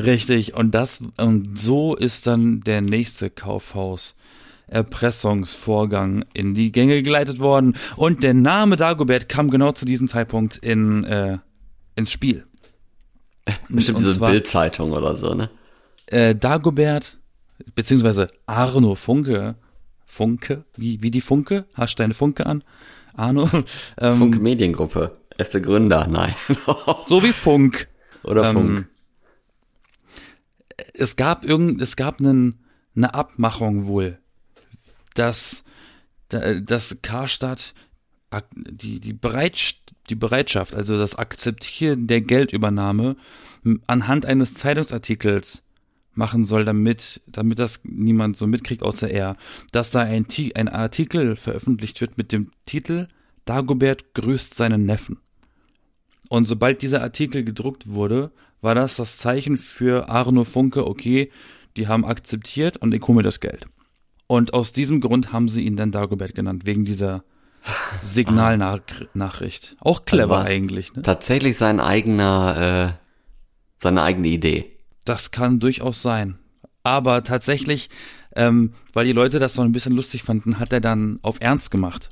richtig. 0.00 0.54
Und 0.54 0.74
das, 0.74 1.02
und 1.16 1.58
so 1.58 1.94
ist 1.96 2.26
dann 2.26 2.60
der 2.60 2.80
nächste 2.80 3.30
Kaufhaus. 3.30 4.16
Erpressungsvorgang 4.68 6.24
in 6.34 6.54
die 6.54 6.72
Gänge 6.72 7.02
geleitet 7.02 7.38
worden. 7.38 7.74
Und 7.96 8.22
der 8.22 8.34
Name 8.34 8.76
Dagobert 8.76 9.28
kam 9.28 9.50
genau 9.50 9.72
zu 9.72 9.86
diesem 9.86 10.08
Zeitpunkt 10.08 10.56
in, 10.58 11.04
äh, 11.04 11.38
ins 11.96 12.12
Spiel. 12.12 12.44
Bestimmt 13.68 14.00
so 14.00 14.24
eine 14.24 14.32
Bildzeitung 14.32 14.92
oder 14.92 15.16
so, 15.16 15.34
ne? 15.34 15.48
Äh, 16.06 16.34
Dagobert, 16.34 17.18
beziehungsweise 17.74 18.30
Arno 18.46 18.94
Funke, 18.94 19.56
Funke, 20.08 20.64
wie, 20.74 21.02
wie 21.02 21.12
die 21.12 21.20
Funke? 21.20 21.66
Hast 21.74 21.98
du 21.98 22.02
deine 22.02 22.14
Funke 22.14 22.46
an? 22.46 22.64
Arno? 23.14 23.48
Ähm, 24.00 24.18
Funke 24.18 24.40
Mediengruppe. 24.40 25.16
Erste 25.36 25.60
Gründer, 25.60 26.06
nein. 26.10 26.34
so 27.06 27.22
wie 27.22 27.32
Funk. 27.32 27.86
Oder 28.24 28.48
ähm, 28.48 28.52
Funk. 28.52 28.88
es 30.94 31.14
gab 31.14 31.44
irgend, 31.44 31.80
es 31.80 31.94
gab 31.94 32.18
einen, 32.18 32.64
eine 32.96 33.14
Abmachung 33.14 33.86
wohl, 33.86 34.18
dass, 35.14 35.64
dass 36.28 37.02
Karstadt 37.02 37.74
die, 38.54 39.00
die, 39.00 39.12
Bereit, 39.12 39.76
die 40.10 40.14
Bereitschaft, 40.14 40.74
also 40.74 40.98
das 40.98 41.14
Akzeptieren 41.14 42.06
der 42.06 42.22
Geldübernahme 42.22 43.16
anhand 43.86 44.26
eines 44.26 44.54
Zeitungsartikels 44.54 45.62
machen 46.18 46.44
soll, 46.44 46.66
damit, 46.66 47.22
damit 47.26 47.58
das 47.58 47.80
niemand 47.84 48.36
so 48.36 48.46
mitkriegt 48.46 48.82
außer 48.82 49.08
er, 49.08 49.36
dass 49.72 49.90
da 49.90 50.00
ein, 50.00 50.26
ein 50.54 50.68
Artikel 50.68 51.36
veröffentlicht 51.36 52.00
wird 52.02 52.18
mit 52.18 52.32
dem 52.32 52.50
Titel 52.66 53.08
Dagobert 53.46 54.12
grüßt 54.12 54.52
seinen 54.54 54.84
Neffen. 54.84 55.18
Und 56.28 56.46
sobald 56.46 56.82
dieser 56.82 57.00
Artikel 57.00 57.44
gedruckt 57.44 57.86
wurde, 57.86 58.30
war 58.60 58.74
das 58.74 58.96
das 58.96 59.16
Zeichen 59.16 59.56
für 59.56 60.10
Arno 60.10 60.44
Funke, 60.44 60.86
okay, 60.86 61.30
die 61.78 61.88
haben 61.88 62.04
akzeptiert 62.04 62.76
und 62.76 62.92
ich 62.92 63.02
hole 63.04 63.16
mir 63.16 63.22
das 63.22 63.40
Geld. 63.40 63.64
Und 64.26 64.52
aus 64.52 64.74
diesem 64.74 65.00
Grund 65.00 65.32
haben 65.32 65.48
sie 65.48 65.62
ihn 65.62 65.76
dann 65.76 65.92
Dagobert 65.92 66.34
genannt, 66.34 66.66
wegen 66.66 66.84
dieser 66.84 67.24
Signalnachricht. 68.02 69.76
Auch 69.80 70.04
clever 70.04 70.38
also 70.38 70.50
eigentlich. 70.50 70.92
Ne? 70.94 71.02
Tatsächlich 71.02 71.56
sein 71.56 71.80
eigener, 71.80 72.96
äh, 72.98 73.02
seine 73.78 74.02
eigene 74.02 74.28
Idee. 74.28 74.77
Das 75.08 75.30
kann 75.30 75.58
durchaus 75.58 76.02
sein. 76.02 76.38
Aber 76.82 77.22
tatsächlich, 77.22 77.88
ähm, 78.36 78.74
weil 78.92 79.06
die 79.06 79.12
Leute 79.12 79.38
das 79.38 79.54
so 79.54 79.62
ein 79.62 79.72
bisschen 79.72 79.96
lustig 79.96 80.22
fanden, 80.22 80.58
hat 80.58 80.70
er 80.70 80.82
dann 80.82 81.18
auf 81.22 81.40
Ernst 81.40 81.70
gemacht. 81.70 82.10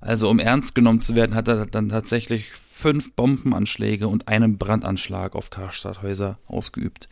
Also 0.00 0.28
um 0.28 0.40
ernst 0.40 0.74
genommen 0.74 1.00
zu 1.00 1.14
werden, 1.14 1.36
hat 1.36 1.46
er 1.46 1.66
dann 1.66 1.88
tatsächlich 1.88 2.50
fünf 2.50 3.14
Bombenanschläge 3.14 4.08
und 4.08 4.26
einen 4.26 4.58
Brandanschlag 4.58 5.36
auf 5.36 5.50
Karstadthäuser 5.50 6.38
ausgeübt. 6.48 7.08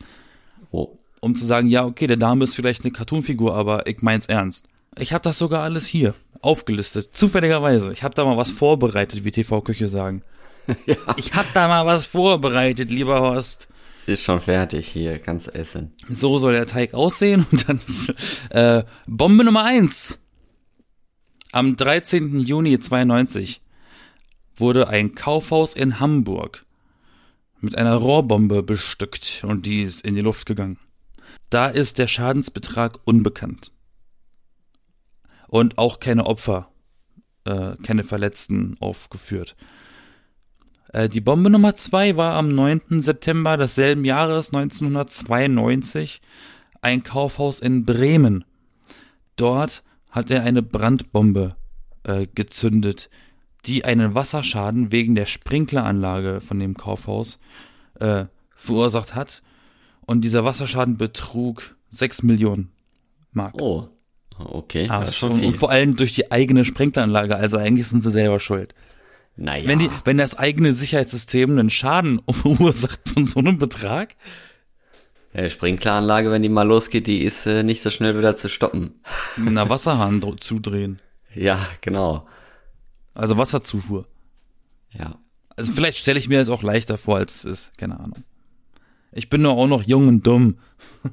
Oh. 0.71 0.97
Um 1.21 1.35
zu 1.37 1.45
sagen, 1.45 1.69
ja, 1.69 1.85
okay, 1.85 2.07
der 2.07 2.17
Dame 2.17 2.43
ist 2.43 2.55
vielleicht 2.55 2.83
eine 2.83 2.91
Cartoonfigur, 2.91 3.55
aber 3.55 3.87
ich 3.87 4.01
mein's 4.01 4.27
ernst. 4.27 4.67
Ich 4.97 5.13
habe 5.13 5.23
das 5.23 5.37
sogar 5.37 5.63
alles 5.63 5.87
hier 5.87 6.13
aufgelistet, 6.41 7.13
zufälligerweise. 7.13 7.93
Ich 7.93 8.03
habe 8.03 8.13
da 8.13 8.25
mal 8.25 8.37
was 8.37 8.51
vorbereitet, 8.51 9.23
wie 9.23 9.31
TV-Küche 9.31 9.87
sagen. 9.87 10.23
ja. 10.85 10.97
Ich 11.15 11.33
habe 11.33 11.47
da 11.53 11.69
mal 11.69 11.85
was 11.85 12.05
vorbereitet, 12.05 12.89
lieber 12.91 13.21
Horst. 13.21 13.69
Ist 14.07 14.23
schon 14.23 14.39
fertig 14.39 14.87
hier, 14.87 15.17
kannst 15.19 15.53
essen. 15.55 15.93
So 16.07 16.37
soll 16.37 16.53
der 16.53 16.67
Teig 16.67 16.93
aussehen 16.93 17.45
und 17.51 17.67
dann 17.67 17.81
äh, 18.49 18.83
Bombe 19.07 19.43
Nummer 19.43 19.63
eins. 19.63 20.21
Am 21.51 21.75
13. 21.75 22.39
Juni 22.39 22.77
92 22.77 23.61
wurde 24.57 24.87
ein 24.89 25.15
Kaufhaus 25.15 25.73
in 25.73 25.99
Hamburg 25.99 26.65
mit 27.61 27.77
einer 27.77 27.95
Rohrbombe 27.95 28.61
bestückt 28.61 29.43
und 29.45 29.65
die 29.65 29.81
ist 29.81 30.05
in 30.05 30.15
die 30.15 30.21
Luft 30.21 30.45
gegangen. 30.45 30.77
Da 31.49 31.67
ist 31.67 31.97
der 31.97 32.07
Schadensbetrag 32.07 32.99
unbekannt. 33.05 33.71
Und 35.47 35.77
auch 35.77 35.99
keine 35.99 36.25
Opfer, 36.25 36.71
äh, 37.45 37.75
keine 37.83 38.03
Verletzten 38.03 38.77
aufgeführt. 38.79 39.55
Äh, 40.95 41.09
die 41.09 41.19
Bombe 41.19 41.49
Nummer 41.49 41.75
zwei 41.75 42.15
war 42.15 42.35
am 42.35 42.55
9. 42.55 43.01
September 43.01 43.57
desselben 43.57 44.05
Jahres 44.05 44.53
1992 44.53 46.21
ein 46.81 47.03
Kaufhaus 47.03 47.59
in 47.59 47.83
Bremen. 47.83 48.45
Dort 49.35 49.83
hat 50.09 50.31
er 50.31 50.43
eine 50.43 50.61
Brandbombe 50.61 51.57
äh, 52.03 52.27
gezündet, 52.33 53.09
die 53.65 53.83
einen 53.83 54.15
Wasserschaden 54.15 54.93
wegen 54.93 55.15
der 55.15 55.25
Sprinkleranlage 55.25 56.39
von 56.39 56.59
dem 56.59 56.75
Kaufhaus 56.75 57.39
äh, 57.99 58.25
verursacht 58.55 59.15
hat. 59.15 59.41
Und 60.05 60.21
dieser 60.21 60.45
Wasserschaden 60.45 60.95
betrug 60.95 61.75
6 61.89 62.23
Millionen 62.23 62.71
Mark. 63.33 63.55
Oh, 63.59 63.89
okay. 64.37 64.87
Ah, 64.89 65.05
schon 65.07 65.33
und, 65.33 65.45
und 65.45 65.57
vor 65.57 65.71
allem 65.71 65.97
durch 65.97 66.13
die 66.13 66.31
eigene 66.31 66.63
Sprinkleranlage, 66.63 67.35
also 67.35 67.57
eigentlich 67.57 67.87
sind 67.87 67.99
sie 67.99 68.11
selber 68.11 68.39
schuld. 68.39 68.73
Naja. 69.37 69.67
Wenn, 69.67 69.79
die, 69.79 69.89
wenn 70.05 70.17
das 70.17 70.35
eigene 70.37 70.73
Sicherheitssystem 70.73 71.51
einen 71.51 71.69
Schaden 71.69 72.21
verursacht 72.29 73.09
von 73.09 73.25
so 73.25 73.39
einem 73.39 73.57
Betrag, 73.57 74.15
ja, 75.33 75.49
Sprinkleranlage, 75.49 76.31
wenn 76.31 76.43
die 76.43 76.49
mal 76.49 76.65
losgeht, 76.65 77.07
die 77.07 77.21
ist 77.23 77.45
äh, 77.45 77.63
nicht 77.63 77.81
so 77.81 77.89
schnell 77.89 78.17
wieder 78.17 78.37
zu 78.37 78.47
stoppen. 78.47 79.01
Na, 79.35 79.69
Wasserhahn 79.69 80.23
zudrehen. 80.39 81.01
Ja, 81.33 81.59
genau. 81.81 82.25
Also 83.13 83.37
Wasserzufuhr. 83.37 84.07
Ja. 84.91 85.19
Also 85.57 85.73
vielleicht 85.73 85.97
stelle 85.97 86.19
ich 86.19 86.29
mir 86.29 86.39
das 86.39 86.47
auch 86.47 86.63
leichter 86.63 86.97
vor, 86.97 87.17
als 87.17 87.37
es 87.37 87.45
ist. 87.45 87.77
Keine 87.77 87.99
Ahnung. 87.99 88.23
Ich 89.11 89.29
bin 89.29 89.41
nur 89.41 89.53
auch 89.53 89.67
noch 89.67 89.83
jung 89.83 90.07
und 90.07 90.25
dumm. 90.25 90.57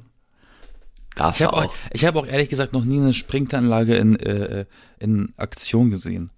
Darfst 1.15 1.41
ich 1.41 1.47
habe 1.47 1.57
auch. 1.57 1.65
auch. 1.65 1.75
Ich 1.91 2.05
habe 2.05 2.19
auch 2.19 2.27
ehrlich 2.27 2.49
gesagt 2.49 2.71
noch 2.71 2.85
nie 2.85 2.99
eine 2.99 3.13
Sprinkleranlage 3.13 3.95
in, 3.97 4.15
äh, 4.17 4.65
in 4.99 5.33
Aktion 5.35 5.89
gesehen. 5.89 6.31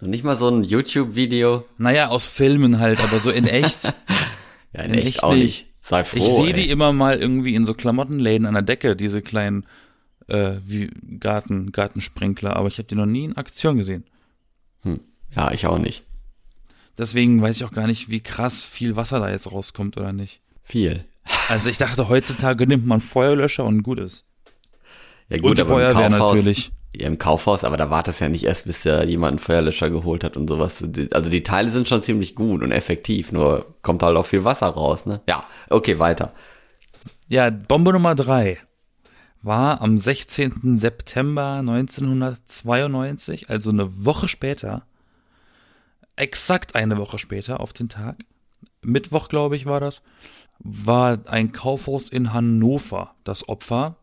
Und 0.00 0.10
nicht 0.10 0.24
mal 0.24 0.36
so 0.36 0.48
ein 0.48 0.62
YouTube-Video? 0.62 1.64
Naja, 1.76 2.08
aus 2.08 2.26
Filmen 2.26 2.78
halt, 2.78 3.00
aber 3.00 3.18
so 3.18 3.30
in 3.30 3.46
echt. 3.46 3.84
ja, 4.72 4.82
in, 4.82 4.92
in 4.92 4.98
echt, 4.98 5.06
echt, 5.08 5.22
auch 5.22 5.34
nicht. 5.34 5.66
Sei 5.82 6.04
froh. 6.04 6.18
Ich 6.18 6.24
sehe 6.24 6.52
die 6.52 6.70
immer 6.70 6.92
mal 6.92 7.18
irgendwie 7.18 7.54
in 7.54 7.66
so 7.66 7.74
Klamottenläden 7.74 8.46
an 8.46 8.54
der 8.54 8.62
Decke, 8.62 8.94
diese 8.94 9.22
kleinen 9.22 9.66
äh, 10.28 10.56
wie 10.60 10.90
Garten, 11.18 11.72
Gartensprinkler, 11.72 12.56
aber 12.56 12.68
ich 12.68 12.78
habe 12.78 12.88
die 12.88 12.94
noch 12.94 13.06
nie 13.06 13.24
in 13.24 13.36
Aktion 13.36 13.76
gesehen. 13.76 14.04
Hm. 14.82 15.00
Ja, 15.34 15.50
ich 15.52 15.66
auch 15.66 15.78
nicht. 15.78 16.04
Deswegen 16.96 17.40
weiß 17.40 17.56
ich 17.56 17.64
auch 17.64 17.72
gar 17.72 17.86
nicht, 17.86 18.08
wie 18.08 18.20
krass 18.20 18.62
viel 18.62 18.96
Wasser 18.96 19.20
da 19.20 19.30
jetzt 19.30 19.50
rauskommt 19.50 19.96
oder 19.96 20.12
nicht. 20.12 20.40
Viel. 20.62 21.04
Also 21.48 21.70
ich 21.70 21.78
dachte, 21.78 22.08
heutzutage 22.08 22.66
nimmt 22.66 22.86
man 22.86 23.00
Feuerlöscher 23.00 23.64
und 23.64 23.82
gut 23.82 23.98
ist. 23.98 24.26
Ja 25.28 25.38
gut, 25.38 25.50
und 25.50 25.58
die 25.58 25.64
Feuerwehr 25.64 26.10
natürlich. 26.10 26.72
Im 27.00 27.18
Kaufhaus, 27.18 27.64
aber 27.64 27.76
da 27.76 27.90
war 27.90 28.02
das 28.02 28.18
ja 28.20 28.28
nicht 28.28 28.44
erst, 28.44 28.66
bis 28.66 28.82
da 28.82 29.02
jemand 29.02 29.32
einen 29.32 29.38
Feuerlöscher 29.38 29.90
geholt 29.90 30.24
hat 30.24 30.36
und 30.36 30.48
sowas. 30.48 30.82
Also 31.12 31.30
die 31.30 31.42
Teile 31.42 31.70
sind 31.70 31.88
schon 31.88 32.02
ziemlich 32.02 32.34
gut 32.34 32.62
und 32.62 32.72
effektiv, 32.72 33.32
nur 33.32 33.74
kommt 33.82 34.02
halt 34.02 34.16
auch 34.16 34.26
viel 34.26 34.44
Wasser 34.44 34.66
raus, 34.66 35.06
ne? 35.06 35.20
Ja, 35.28 35.44
okay, 35.70 35.98
weiter. 35.98 36.32
Ja, 37.28 37.50
Bombe 37.50 37.92
Nummer 37.92 38.14
drei 38.14 38.58
war 39.42 39.80
am 39.80 39.98
16. 39.98 40.76
September 40.76 41.56
1992, 41.60 43.50
also 43.50 43.70
eine 43.70 44.04
Woche 44.04 44.28
später, 44.28 44.86
exakt 46.16 46.74
eine 46.74 46.98
Woche 46.98 47.18
später 47.18 47.60
auf 47.60 47.72
den 47.72 47.88
Tag, 47.88 48.16
Mittwoch 48.82 49.28
glaube 49.28 49.56
ich 49.56 49.66
war 49.66 49.80
das, 49.80 50.02
war 50.58 51.18
ein 51.26 51.52
Kaufhaus 51.52 52.08
in 52.08 52.32
Hannover 52.32 53.14
das 53.24 53.48
Opfer 53.48 53.96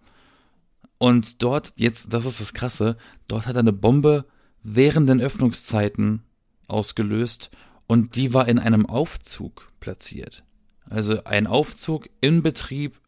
und 1.05 1.43
dort, 1.43 1.73
jetzt, 1.75 2.13
das 2.13 2.25
ist 2.25 2.41
das 2.41 2.55
Krasse, 2.55 2.97
dort 3.27 3.45
hat 3.45 3.55
er 3.55 3.59
eine 3.59 3.73
Bombe 3.73 4.25
während 4.63 5.07
den 5.07 5.21
Öffnungszeiten 5.21 6.23
ausgelöst 6.65 7.51
und 7.85 8.15
die 8.15 8.33
war 8.33 8.47
in 8.47 8.57
einem 8.57 8.87
Aufzug 8.87 9.71
platziert. 9.79 10.43
Also 10.89 11.23
ein 11.25 11.45
Aufzug 11.45 12.09
in 12.21 12.41
Betrieb 12.41 12.99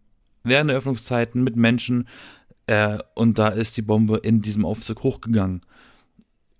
während 0.43 0.69
der 0.69 0.77
Öffnungszeiten 0.77 1.43
mit 1.43 1.55
Menschen 1.55 2.07
äh, 2.67 2.99
und 3.15 3.39
da 3.39 3.47
ist 3.47 3.75
die 3.77 3.81
Bombe 3.81 4.17
in 4.17 4.43
diesem 4.43 4.63
Aufzug 4.63 5.01
hochgegangen. 5.01 5.62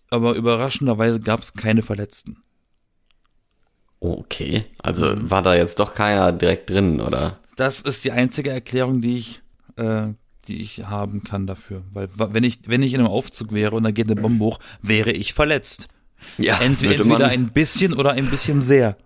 Aber 0.10 0.34
überraschenderweise 0.34 1.19
gab 1.19 1.41
es 1.41 1.54
keine 1.54 1.84
Verletzten. 1.84 2.41
Okay, 4.00 4.65
also 4.80 5.13
war 5.30 5.43
da 5.43 5.54
jetzt 5.54 5.78
doch 5.78 5.93
keiner 5.93 6.32
direkt 6.32 6.71
drin, 6.71 7.00
oder? 7.00 7.38
Das 7.58 7.82
ist 7.82 8.06
die 8.06 8.12
einzige 8.12 8.50
Erklärung, 8.50 9.02
die 9.02 9.17
ich 9.17 9.43
äh, 9.76 10.15
die 10.48 10.62
ich 10.62 10.86
haben 10.86 11.24
kann 11.24 11.48
dafür. 11.48 11.84
Weil 11.92 12.10
wenn 12.16 12.44
ich, 12.44 12.60
wenn 12.68 12.84
ich 12.84 12.94
in 12.94 13.00
einem 13.00 13.10
Aufzug 13.10 13.52
wäre 13.54 13.76
und 13.76 13.84
da 13.84 13.92
geht 13.92 14.10
eine 14.10 14.20
Bombe 14.20 14.46
hoch, 14.46 14.60
wäre 14.82 15.12
ich 15.12 15.34
verletzt. 15.34 15.90
Ja, 16.38 16.60
entweder, 16.60 16.96
entweder 16.96 17.28
ein 17.28 17.52
bisschen 17.52 17.94
oder 17.94 18.12
ein 18.12 18.30
bisschen 18.30 18.60
sehr. 18.60 18.98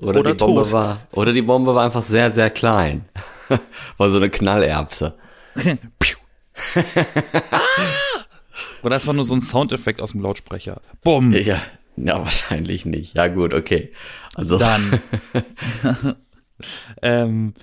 Oder, 0.00 0.20
oder 0.20 0.32
die 0.32 0.44
Bombe 0.44 0.62
tot. 0.62 0.72
war, 0.72 1.06
oder 1.12 1.32
die 1.32 1.42
Bombe 1.42 1.74
war 1.74 1.84
einfach 1.84 2.04
sehr, 2.04 2.30
sehr 2.32 2.50
klein. 2.50 3.06
war 3.96 4.10
so 4.10 4.18
eine 4.18 4.30
Knallerbse. 4.30 5.14
oder 8.82 8.96
das 8.96 9.06
war 9.06 9.14
nur 9.14 9.24
so 9.24 9.34
ein 9.34 9.40
Soundeffekt 9.40 10.00
aus 10.00 10.12
dem 10.12 10.22
Lautsprecher. 10.22 10.80
Bumm. 11.02 11.32
Ja, 11.32 11.60
ja, 11.96 12.18
wahrscheinlich 12.18 12.84
nicht. 12.84 13.14
Ja, 13.14 13.28
gut, 13.28 13.54
okay. 13.54 13.92
Also. 14.34 14.58
Dann. 14.58 15.00
ähm, 17.02 17.54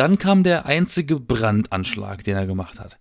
dann 0.00 0.18
kam 0.18 0.44
der 0.44 0.64
einzige 0.64 1.20
Brandanschlag, 1.20 2.24
den 2.24 2.34
er 2.34 2.46
gemacht 2.46 2.80
hat. 2.80 2.98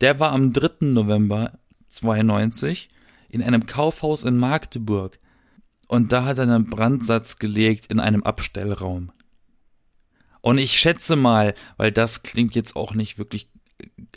Der 0.00 0.20
war 0.20 0.30
am 0.30 0.52
3. 0.52 0.86
November 0.86 1.58
92 1.88 2.88
in 3.28 3.42
einem 3.42 3.66
Kaufhaus 3.66 4.22
in 4.22 4.38
Magdeburg. 4.38 5.18
Und 5.88 6.12
da 6.12 6.24
hat 6.24 6.38
er 6.38 6.44
einen 6.44 6.70
Brandsatz 6.70 7.40
gelegt 7.40 7.86
in 7.86 7.98
einem 7.98 8.22
Abstellraum. 8.22 9.10
Und 10.40 10.58
ich 10.58 10.78
schätze 10.78 11.16
mal, 11.16 11.52
weil 11.76 11.90
das 11.90 12.22
klingt 12.22 12.54
jetzt 12.54 12.76
auch 12.76 12.94
nicht 12.94 13.18
wirklich 13.18 13.50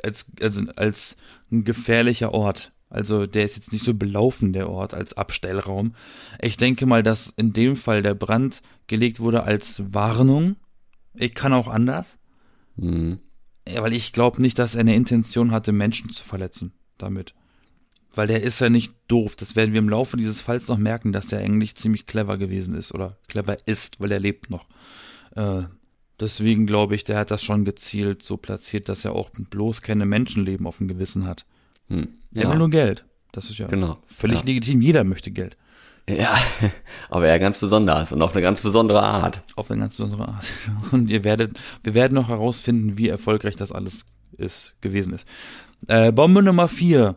als, 0.03 0.27
also 0.39 0.61
als 0.75 1.17
ein 1.51 1.63
gefährlicher 1.63 2.31
Ort. 2.31 2.73
Also 2.91 3.25
der 3.25 3.43
ist 3.43 3.55
jetzt 3.55 3.73
nicht 3.73 3.83
so 3.83 3.95
belaufen, 3.95 4.53
der 4.53 4.69
Ort, 4.69 4.93
als 4.93 5.17
Abstellraum. 5.17 5.95
Ich 6.39 6.57
denke 6.57 6.85
mal, 6.85 7.01
dass 7.01 7.33
in 7.37 7.53
dem 7.53 7.75
Fall 7.75 8.03
der 8.03 8.13
Brand 8.13 8.61
gelegt 8.85 9.19
wurde 9.19 9.45
als 9.45 9.95
Warnung 9.95 10.57
ich 11.15 11.33
kann 11.33 11.53
auch 11.53 11.67
anders. 11.67 12.19
Mhm. 12.75 13.19
Ja, 13.67 13.81
weil 13.81 13.93
ich 13.93 14.11
glaube 14.13 14.41
nicht, 14.41 14.59
dass 14.59 14.75
er 14.75 14.81
eine 14.81 14.95
Intention 14.95 15.51
hatte, 15.51 15.71
Menschen 15.71 16.11
zu 16.11 16.23
verletzen 16.23 16.73
damit. 16.97 17.33
Weil 18.15 18.27
der 18.27 18.43
ist 18.43 18.59
ja 18.59 18.69
nicht 18.69 18.93
doof. 19.07 19.35
Das 19.35 19.55
werden 19.55 19.71
wir 19.73 19.79
im 19.79 19.89
Laufe 19.89 20.17
dieses 20.17 20.41
Falls 20.41 20.67
noch 20.67 20.77
merken, 20.77 21.13
dass 21.13 21.27
der 21.27 21.39
eigentlich 21.39 21.75
ziemlich 21.75 22.05
clever 22.05 22.37
gewesen 22.37 22.75
ist 22.75 22.93
oder 22.93 23.17
clever 23.27 23.57
ist, 23.67 23.99
weil 23.99 24.11
er 24.11 24.19
lebt 24.19 24.49
noch. 24.51 24.67
Äh, 25.35 25.63
deswegen 26.19 26.67
glaube 26.67 26.93
ich, 26.95 27.03
der 27.05 27.17
hat 27.17 27.31
das 27.31 27.43
schon 27.43 27.65
gezielt 27.65 28.21
so 28.21 28.37
platziert, 28.37 28.87
dass 28.89 29.03
er 29.05 29.13
auch 29.13 29.29
bloß 29.31 29.81
keine 29.81 30.05
Menschenleben 30.05 30.67
auf 30.67 30.77
dem 30.77 30.87
Gewissen 30.87 31.25
hat. 31.25 31.45
Hm. 31.87 32.07
Er 32.35 32.49
will 32.51 32.57
nur 32.59 32.69
Geld. 32.69 33.05
Das 33.31 33.49
ist 33.49 33.57
ja 33.57 33.67
Genau. 33.67 33.97
völlig 34.05 34.39
Ja. 34.41 34.45
legitim. 34.45 34.81
Jeder 34.81 35.03
möchte 35.03 35.31
Geld. 35.31 35.57
Ja, 36.09 36.35
aber 37.09 37.27
er 37.27 37.39
ganz 37.39 37.59
besonders 37.59 38.11
und 38.11 38.21
auf 38.21 38.33
eine 38.33 38.41
ganz 38.41 38.61
besondere 38.61 39.01
Art. 39.01 39.41
Auf 39.55 39.71
eine 39.71 39.81
ganz 39.81 39.95
besondere 39.95 40.27
Art. 40.27 40.51
Und 40.91 41.09
ihr 41.09 41.23
werdet, 41.23 41.57
wir 41.83 41.93
werden 41.93 42.15
noch 42.15 42.27
herausfinden, 42.27 42.97
wie 42.97 43.07
erfolgreich 43.07 43.55
das 43.55 43.71
alles 43.71 44.05
ist, 44.37 44.75
gewesen 44.81 45.13
ist. 45.13 45.27
Äh, 45.87 46.11
Bombe 46.11 46.43
Nummer 46.43 46.67
vier. 46.67 47.15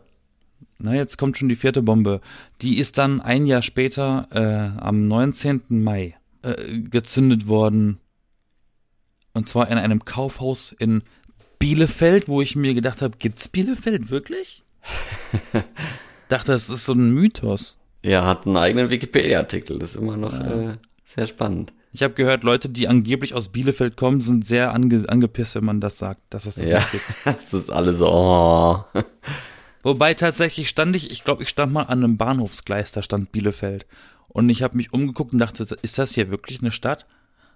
Na, 0.79 0.93
jetzt 0.93 1.17
kommt 1.17 1.37
schon 1.37 1.49
die 1.49 1.55
vierte 1.55 1.81
Bombe. 1.81 2.21
Die 2.61 2.77
ist 2.77 2.97
dann 2.97 3.19
ein 3.19 3.45
Jahr 3.45 3.61
später, 3.61 4.27
äh, 4.31 4.79
am 4.81 5.07
19. 5.07 5.83
Mai, 5.83 6.15
äh, 6.43 6.79
gezündet 6.79 7.47
worden. 7.47 7.99
Und 9.33 9.49
zwar 9.49 9.69
in 9.69 9.77
einem 9.77 10.05
Kaufhaus 10.05 10.75
in 10.77 11.03
Bielefeld, 11.59 12.27
wo 12.27 12.41
ich 12.41 12.55
mir 12.55 12.73
gedacht 12.73 13.01
habe, 13.01 13.17
gibt's 13.17 13.47
Bielefeld 13.47 14.09
wirklich? 14.11 14.63
dachte, 16.29 16.51
das 16.51 16.69
ist 16.69 16.85
so 16.85 16.93
ein 16.93 17.11
Mythos. 17.11 17.76
Er 18.01 18.25
hat 18.25 18.45
einen 18.45 18.57
eigenen 18.57 18.89
Wikipedia-Artikel, 18.89 19.79
das 19.79 19.91
ist 19.91 19.97
immer 19.97 20.17
noch 20.17 20.33
äh, 20.33 20.77
sehr 21.15 21.27
spannend. 21.27 21.73
Ich 21.93 22.03
habe 22.03 22.13
gehört, 22.13 22.43
Leute, 22.43 22.69
die 22.69 22.87
angeblich 22.87 23.33
aus 23.33 23.49
Bielefeld 23.49 23.97
kommen, 23.97 24.21
sind 24.21 24.45
sehr 24.45 24.73
ange 24.73 25.05
angepisst, 25.07 25.55
wenn 25.55 25.65
man 25.65 25.81
das 25.81 25.97
sagt, 25.97 26.21
dass 26.29 26.45
es 26.45 26.55
das 26.55 26.69
Ja, 26.69 26.79
nicht 26.79 26.91
gibt. 26.91 27.03
das 27.25 27.53
ist 27.53 27.69
alles 27.71 27.97
so, 27.97 28.07
oh. 28.07 28.83
Wobei 29.83 30.13
tatsächlich 30.13 30.69
stand 30.69 30.95
ich, 30.95 31.11
ich 31.11 31.23
glaube, 31.23 31.43
ich 31.43 31.49
stand 31.49 31.73
mal 31.73 31.83
an 31.83 32.03
einem 32.03 32.17
Bahnhofsgleis, 32.17 32.91
da 32.91 33.01
stand 33.01 33.31
Bielefeld. 33.31 33.85
Und 34.27 34.49
ich 34.49 34.61
habe 34.61 34.77
mich 34.77 34.93
umgeguckt 34.93 35.33
und 35.33 35.39
dachte, 35.39 35.65
ist 35.81 35.97
das 35.97 36.13
hier 36.13 36.29
wirklich 36.29 36.61
eine 36.61 36.71
Stadt? 36.71 37.07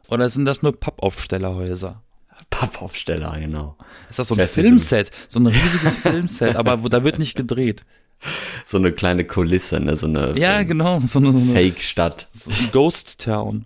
Oder 0.08 0.30
sind 0.30 0.45
das 0.45 0.62
nur 0.62 0.80
Pappaufstellerhäuser? 0.80 2.01
Pappaufsteller, 2.49 3.39
genau. 3.39 3.77
Ist 4.10 4.19
das 4.19 4.27
so 4.30 4.36
ein 4.36 4.39
Das 4.39 4.54
Filmset? 4.54 5.12
So 5.27 5.39
ein 5.39 5.47
riesiges 5.47 5.95
Filmset, 6.01 6.56
aber 6.56 6.84
wo, 6.84 6.88
da 6.88 7.04
wird 7.04 7.19
nicht 7.19 7.36
gedreht. 7.36 7.86
So 8.65 8.77
eine 8.77 8.91
kleine 8.91 9.25
Kulisse, 9.25 9.79
ne, 9.79 9.97
so 9.97 10.05
eine, 10.07 10.38
Ja, 10.38 10.51
so 10.51 10.55
eine 10.57 10.65
genau, 10.65 10.99
so 11.01 11.19
eine, 11.19 11.31
so 11.34 11.39
eine 11.39 11.51
Fake-Stadt. 11.53 12.27
so 12.31 12.51
ein 12.51 12.69
Ghost 12.71 13.21
Town. 13.21 13.65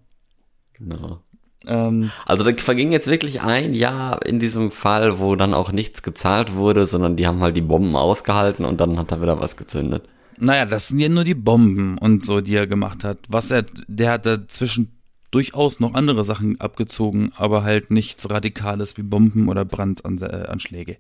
Genau. 0.74 1.20
Ähm, 1.68 2.12
Also 2.26 2.44
da 2.44 2.54
verging 2.54 2.92
jetzt 2.92 3.08
wirklich 3.08 3.42
ein 3.42 3.74
Jahr 3.74 4.26
in 4.26 4.40
diesem 4.40 4.72
Fall, 4.72 5.20
wo 5.20 5.36
dann 5.36 5.54
auch 5.54 5.72
nichts 5.72 6.04
gezahlt 6.04 6.54
wurde, 6.56 6.86
sondern 6.86 7.16
die 7.16 7.28
haben 7.28 7.42
halt 7.42 7.56
die 7.58 7.62
Bomben 7.62 7.96
ausgehalten 7.96 8.66
und 8.66 8.80
dann 8.80 8.98
hat 8.98 9.12
er 9.12 9.22
wieder 9.22 9.40
was 9.40 9.58
gezündet. 9.58 10.08
Naja, 10.38 10.66
das 10.66 10.90
sind 10.90 11.00
ja 11.00 11.10
nur 11.10 11.24
die 11.24 11.34
Bomben 11.36 11.98
und 11.98 12.24
so, 12.24 12.42
die 12.42 12.56
er 12.56 12.68
gemacht 12.68 13.04
hat. 13.04 13.20
Was 13.30 13.52
er, 13.52 13.66
der 13.88 14.12
hat 14.12 14.26
dazwischen 14.26 14.92
durchaus 15.32 15.80
noch 15.80 15.94
andere 15.94 16.24
Sachen 16.24 16.60
abgezogen, 16.60 17.32
aber 17.36 17.64
halt 17.64 17.90
nichts 17.92 18.30
Radikales 18.30 18.98
wie 18.98 19.04
Bomben 19.04 19.48
oder 19.50 19.66
Brandanschläge. 19.66 20.98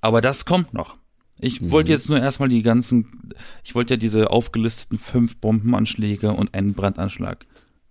Aber 0.00 0.20
das 0.20 0.44
kommt 0.44 0.74
noch. 0.74 0.96
Ich 1.38 1.70
wollte 1.70 1.92
jetzt 1.92 2.08
nur 2.08 2.18
erstmal 2.18 2.48
die 2.48 2.62
ganzen, 2.62 3.32
ich 3.62 3.74
wollte 3.74 3.94
ja 3.94 3.98
diese 3.98 4.30
aufgelisteten 4.30 4.98
fünf 4.98 5.36
Bombenanschläge 5.36 6.30
und 6.30 6.54
einen 6.54 6.72
Brandanschlag 6.72 7.44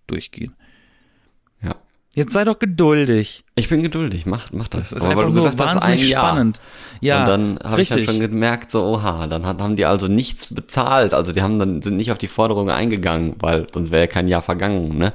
durchgehen. 0.08 0.55
Ja. 1.62 1.75
Jetzt 2.15 2.34
sei 2.34 2.43
doch 2.43 2.58
geduldig. 2.58 3.43
Ich 3.55 3.69
bin 3.69 3.84
geduldig, 3.84 4.25
mach, 4.25 4.51
mach 4.51 4.67
das. 4.67 4.89
Das 4.89 4.93
ist 4.93 5.03
Aber 5.03 5.12
einfach 5.12 5.23
nur 5.25 5.34
gesagt 5.34 5.60
wahnsinnig 5.60 6.08
spannend. 6.10 6.60
Ja, 7.01 7.19
und 7.21 7.27
dann 7.27 7.60
habe 7.63 7.81
ich 7.84 7.89
dann 7.89 8.03
schon 8.03 8.19
gemerkt, 8.19 8.71
so, 8.71 8.84
oha, 8.84 9.27
dann 9.27 9.45
hat, 9.45 9.60
haben 9.60 9.75
die 9.75 9.86
also 9.86 10.08
nichts 10.08 10.53
bezahlt. 10.53 11.13
Also 11.13 11.31
die 11.31 11.43
haben 11.43 11.60
dann, 11.60 11.84
sind 11.84 11.97
nicht 11.97 12.12
auf 12.12 12.17
die 12.17 12.27
Forderungen 12.27 12.71
eingegangen, 12.71 13.36
weil 13.39 13.67
sonst 13.71 13.91
wäre 13.91 14.01
ja 14.01 14.08
kein 14.08 14.27
Jahr 14.27 14.41
vergangen, 14.41 14.97
ne? 14.97 15.13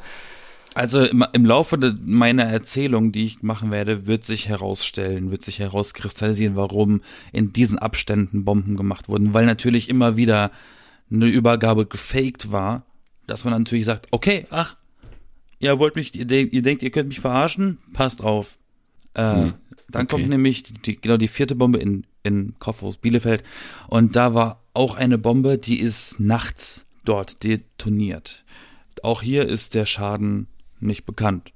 Also 0.74 1.04
im, 1.04 1.24
im 1.32 1.44
Laufe 1.44 1.78
de, 1.78 1.94
meiner 2.04 2.44
Erzählung, 2.44 3.10
die 3.12 3.24
ich 3.24 3.42
machen 3.42 3.72
werde, 3.72 4.06
wird 4.06 4.24
sich 4.24 4.48
herausstellen, 4.48 5.30
wird 5.30 5.42
sich 5.42 5.58
herauskristallisieren, 5.58 6.54
warum 6.54 7.02
in 7.32 7.52
diesen 7.52 7.78
Abständen 7.78 8.44
Bomben 8.44 8.76
gemacht 8.76 9.08
wurden, 9.08 9.34
weil 9.34 9.46
natürlich 9.46 9.88
immer 9.88 10.16
wieder 10.16 10.52
eine 11.10 11.26
Übergabe 11.26 11.86
gefaked 11.86 12.52
war, 12.52 12.84
dass 13.26 13.44
man 13.44 13.58
natürlich 13.58 13.84
sagt, 13.84 14.06
okay, 14.12 14.46
ach, 14.50 14.76
ihr 15.58 15.78
wollt 15.78 15.96
mich, 15.96 16.16
ihr, 16.16 16.26
denkt, 16.26 16.52
ihr 16.54 16.62
denkt, 16.62 16.82
ihr 16.82 16.90
könnt 16.90 17.08
mich 17.08 17.20
verarschen, 17.20 17.78
passt 17.92 18.22
auf. 18.22 18.58
Äh, 19.14 19.50
dann 19.90 20.04
okay. 20.04 20.06
kommt 20.06 20.28
nämlich 20.28 20.62
die, 20.62 20.74
die, 20.74 21.00
genau 21.00 21.16
die 21.16 21.28
vierte 21.28 21.56
Bombe 21.56 21.78
in, 21.78 22.06
in 22.22 22.54
Kaufhaus 22.60 22.96
Bielefeld 22.96 23.42
und 23.88 24.14
da 24.14 24.34
war 24.34 24.62
auch 24.72 24.94
eine 24.94 25.18
Bombe, 25.18 25.58
die 25.58 25.80
ist 25.80 26.20
nachts 26.20 26.86
dort 27.04 27.42
detoniert. 27.42 28.44
Auch 29.02 29.22
hier 29.22 29.48
ist 29.48 29.74
der 29.74 29.86
Schaden 29.86 30.46
nicht 30.80 31.06
bekannt. 31.06 31.52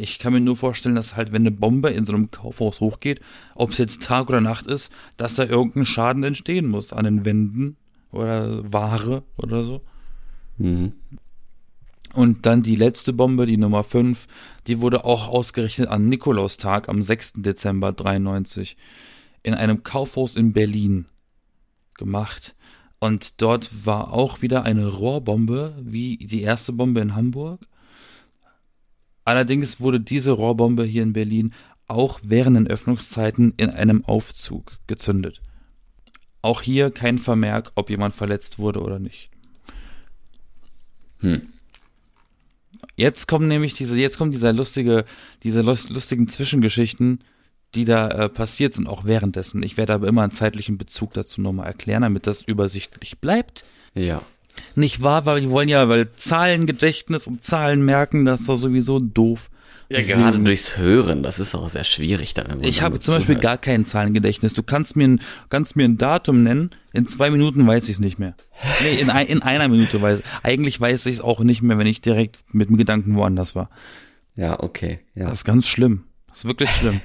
Ich 0.00 0.20
kann 0.20 0.32
mir 0.32 0.40
nur 0.40 0.56
vorstellen, 0.56 0.94
dass 0.94 1.16
halt, 1.16 1.32
wenn 1.32 1.42
eine 1.42 1.50
Bombe 1.50 1.90
in 1.90 2.04
so 2.04 2.14
einem 2.14 2.30
Kaufhaus 2.30 2.80
hochgeht, 2.80 3.20
ob 3.56 3.70
es 3.70 3.78
jetzt 3.78 4.02
Tag 4.04 4.28
oder 4.28 4.40
Nacht 4.40 4.66
ist, 4.66 4.92
dass 5.16 5.34
da 5.34 5.44
irgendein 5.44 5.84
Schaden 5.84 6.22
entstehen 6.22 6.68
muss 6.68 6.92
an 6.92 7.04
den 7.04 7.24
Wänden 7.24 7.76
oder 8.12 8.72
Ware 8.72 9.24
oder 9.36 9.64
so. 9.64 9.82
Mhm. 10.56 10.92
Und 12.14 12.46
dann 12.46 12.62
die 12.62 12.76
letzte 12.76 13.12
Bombe, 13.12 13.44
die 13.44 13.56
Nummer 13.56 13.84
5, 13.84 14.28
die 14.66 14.80
wurde 14.80 15.04
auch 15.04 15.28
ausgerechnet 15.28 15.88
an 15.88 16.06
Nikolaustag 16.06 16.88
am 16.88 17.02
6. 17.02 17.34
Dezember 17.36 17.92
93 17.92 18.76
in 19.42 19.54
einem 19.54 19.82
Kaufhaus 19.82 20.36
in 20.36 20.52
Berlin 20.52 21.06
gemacht. 21.94 22.54
Und 22.98 23.40
dort 23.42 23.86
war 23.86 24.12
auch 24.12 24.42
wieder 24.42 24.64
eine 24.64 24.86
Rohrbombe, 24.86 25.76
wie 25.82 26.16
die 26.16 26.42
erste 26.42 26.72
Bombe 26.72 27.00
in 27.00 27.14
Hamburg. 27.14 27.60
Allerdings 29.28 29.78
wurde 29.78 30.00
diese 30.00 30.30
Rohrbombe 30.30 30.84
hier 30.84 31.02
in 31.02 31.12
Berlin 31.12 31.52
auch 31.86 32.18
während 32.22 32.56
den 32.56 32.66
Öffnungszeiten 32.66 33.52
in 33.58 33.68
einem 33.68 34.02
Aufzug 34.06 34.78
gezündet. 34.86 35.42
Auch 36.40 36.62
hier 36.62 36.90
kein 36.90 37.18
Vermerk, 37.18 37.72
ob 37.74 37.90
jemand 37.90 38.14
verletzt 38.14 38.58
wurde 38.58 38.80
oder 38.80 38.98
nicht. 38.98 39.28
Hm. 41.20 41.42
Jetzt 42.96 43.28
kommen 43.28 43.48
nämlich 43.48 43.74
diese, 43.74 43.98
jetzt 43.98 44.16
kommen 44.16 44.32
diese 44.32 44.50
lustige, 44.50 45.04
diese 45.42 45.60
lus- 45.60 45.90
lustigen 45.90 46.30
Zwischengeschichten, 46.30 47.22
die 47.74 47.84
da 47.84 48.08
äh, 48.08 48.28
passiert 48.30 48.76
sind, 48.76 48.88
auch 48.88 49.04
währenddessen. 49.04 49.62
Ich 49.62 49.76
werde 49.76 49.92
aber 49.92 50.08
immer 50.08 50.22
einen 50.22 50.32
zeitlichen 50.32 50.78
Bezug 50.78 51.12
dazu 51.12 51.42
nochmal 51.42 51.66
erklären, 51.66 52.00
damit 52.00 52.26
das 52.26 52.40
übersichtlich 52.40 53.18
bleibt. 53.18 53.66
Ja. 53.92 54.22
Nicht 54.74 55.02
wahr, 55.02 55.26
weil 55.26 55.42
wir 55.42 55.50
wollen 55.50 55.68
ja, 55.68 55.88
weil 55.88 56.08
Zahlengedächtnis 56.16 57.26
und 57.26 57.44
Zahlen 57.44 57.84
merken, 57.84 58.24
das 58.24 58.40
ist 58.40 58.48
doch 58.48 58.56
sowieso 58.56 58.98
doof. 58.98 59.50
Ja, 59.90 59.98
Deswegen- 59.98 60.18
gerade 60.20 60.38
durchs 60.40 60.76
Hören, 60.76 61.22
das 61.22 61.38
ist 61.38 61.54
auch 61.54 61.70
sehr 61.70 61.84
schwierig 61.84 62.34
dann. 62.34 62.62
Ich 62.62 62.82
habe 62.82 62.98
zum 62.98 63.14
Beispiel 63.14 63.36
gar 63.36 63.56
kein 63.56 63.86
Zahlengedächtnis. 63.86 64.52
Du 64.52 64.62
kannst 64.62 64.96
mir 64.96 65.08
ein, 65.08 65.20
kannst 65.48 65.76
mir 65.76 65.84
ein 65.86 65.96
Datum 65.96 66.42
nennen, 66.42 66.70
in 66.92 67.08
zwei 67.08 67.30
Minuten 67.30 67.66
weiß 67.66 67.84
ich 67.84 67.92
es 67.92 68.00
nicht 68.00 68.18
mehr. 68.18 68.34
Nee, 68.82 69.00
in, 69.00 69.08
ein, 69.08 69.26
in 69.28 69.40
einer 69.42 69.66
Minute 69.68 70.02
weiß 70.02 70.20
Eigentlich 70.42 70.78
weiß 70.78 71.06
ich 71.06 71.16
es 71.16 71.20
auch 71.22 71.40
nicht 71.40 71.62
mehr, 71.62 71.78
wenn 71.78 71.86
ich 71.86 72.02
direkt 72.02 72.38
mit 72.52 72.68
dem 72.68 72.76
Gedanken 72.76 73.16
woanders 73.16 73.54
war. 73.54 73.70
Ja, 74.36 74.60
okay. 74.62 75.00
Ja. 75.14 75.30
Das 75.30 75.40
ist 75.40 75.44
ganz 75.44 75.66
schlimm. 75.66 76.04
Das 76.28 76.38
ist 76.38 76.44
wirklich 76.44 76.68
schlimm. 76.70 77.00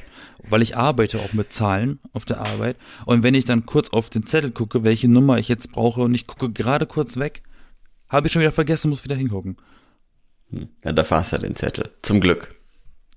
Weil 0.49 0.61
ich 0.61 0.75
arbeite 0.75 1.19
auch 1.19 1.33
mit 1.33 1.51
Zahlen 1.51 1.99
auf 2.11 2.25
der 2.25 2.41
Arbeit. 2.41 2.75
Und 3.05 3.23
wenn 3.23 3.33
ich 3.33 3.45
dann 3.45 3.65
kurz 3.65 3.89
auf 3.89 4.09
den 4.09 4.25
Zettel 4.25 4.51
gucke, 4.51 4.83
welche 4.83 5.07
Nummer 5.07 5.37
ich 5.37 5.47
jetzt 5.47 5.71
brauche 5.71 6.01
und 6.01 6.13
ich 6.13 6.27
gucke 6.27 6.51
gerade 6.51 6.85
kurz 6.85 7.17
weg, 7.17 7.43
habe 8.09 8.27
ich 8.27 8.33
schon 8.33 8.41
wieder 8.41 8.51
vergessen, 8.51 8.89
muss 8.89 9.03
wieder 9.03 9.15
hingucken. 9.15 9.57
ja, 10.83 10.91
da 10.91 11.09
hast 11.09 11.33
du 11.33 11.37
den 11.39 11.55
Zettel. 11.55 11.89
Zum 12.01 12.19
Glück. 12.19 12.53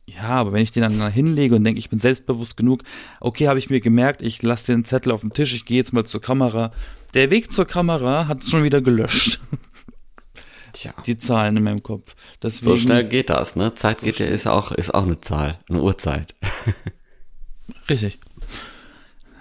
Ja, 0.09 0.29
aber 0.29 0.53
wenn 0.53 0.63
ich 0.63 0.71
den 0.71 0.83
dann 0.83 1.11
hinlege 1.11 1.57
und 1.57 1.65
denke, 1.65 1.81
ich 1.81 1.91
bin 1.91 1.99
selbstbewusst 1.99 2.57
genug, 2.57 2.83
okay, 3.21 3.49
habe 3.49 3.59
ich 3.59 3.71
mir 3.71 3.81
gemerkt, 3.81 4.23
ich 4.23 4.41
lasse 4.41 4.73
den 4.73 4.85
Zettel 4.85 5.11
auf 5.11 5.23
dem 5.23 5.33
Tisch, 5.33 5.53
ich 5.53 5.65
gehe 5.65 5.79
jetzt 5.79 5.93
mal 5.93 6.05
zur 6.05 6.21
Kamera. 6.21 6.71
Der 7.15 7.31
Weg 7.31 7.51
zur 7.51 7.67
Kamera 7.67 8.29
hat 8.29 8.43
es 8.43 8.51
schon 8.51 8.63
wieder 8.63 8.81
gelöscht, 8.81 9.41
Tja. 10.73 10.95
die 11.07 11.19
Zahlen 11.19 11.57
in 11.57 11.65
meinem 11.65 11.83
Kopf. 11.83 12.15
Deswegen, 12.41 12.65
So 12.67 12.77
schnell 12.77 13.09
geht 13.09 13.31
das, 13.31 13.57
ne? 13.57 13.75
Zeit 13.75 14.01
geht 14.01 14.21
ja, 14.21 14.27
ist 14.27 14.47
auch, 14.47 14.71
ist 14.71 14.95
auch 14.95 15.05
eine 15.05 15.21
Zahl, 15.21 15.59
eine 15.69 15.83
Uhrzeit. 15.83 16.35
Richtig. 17.89 18.19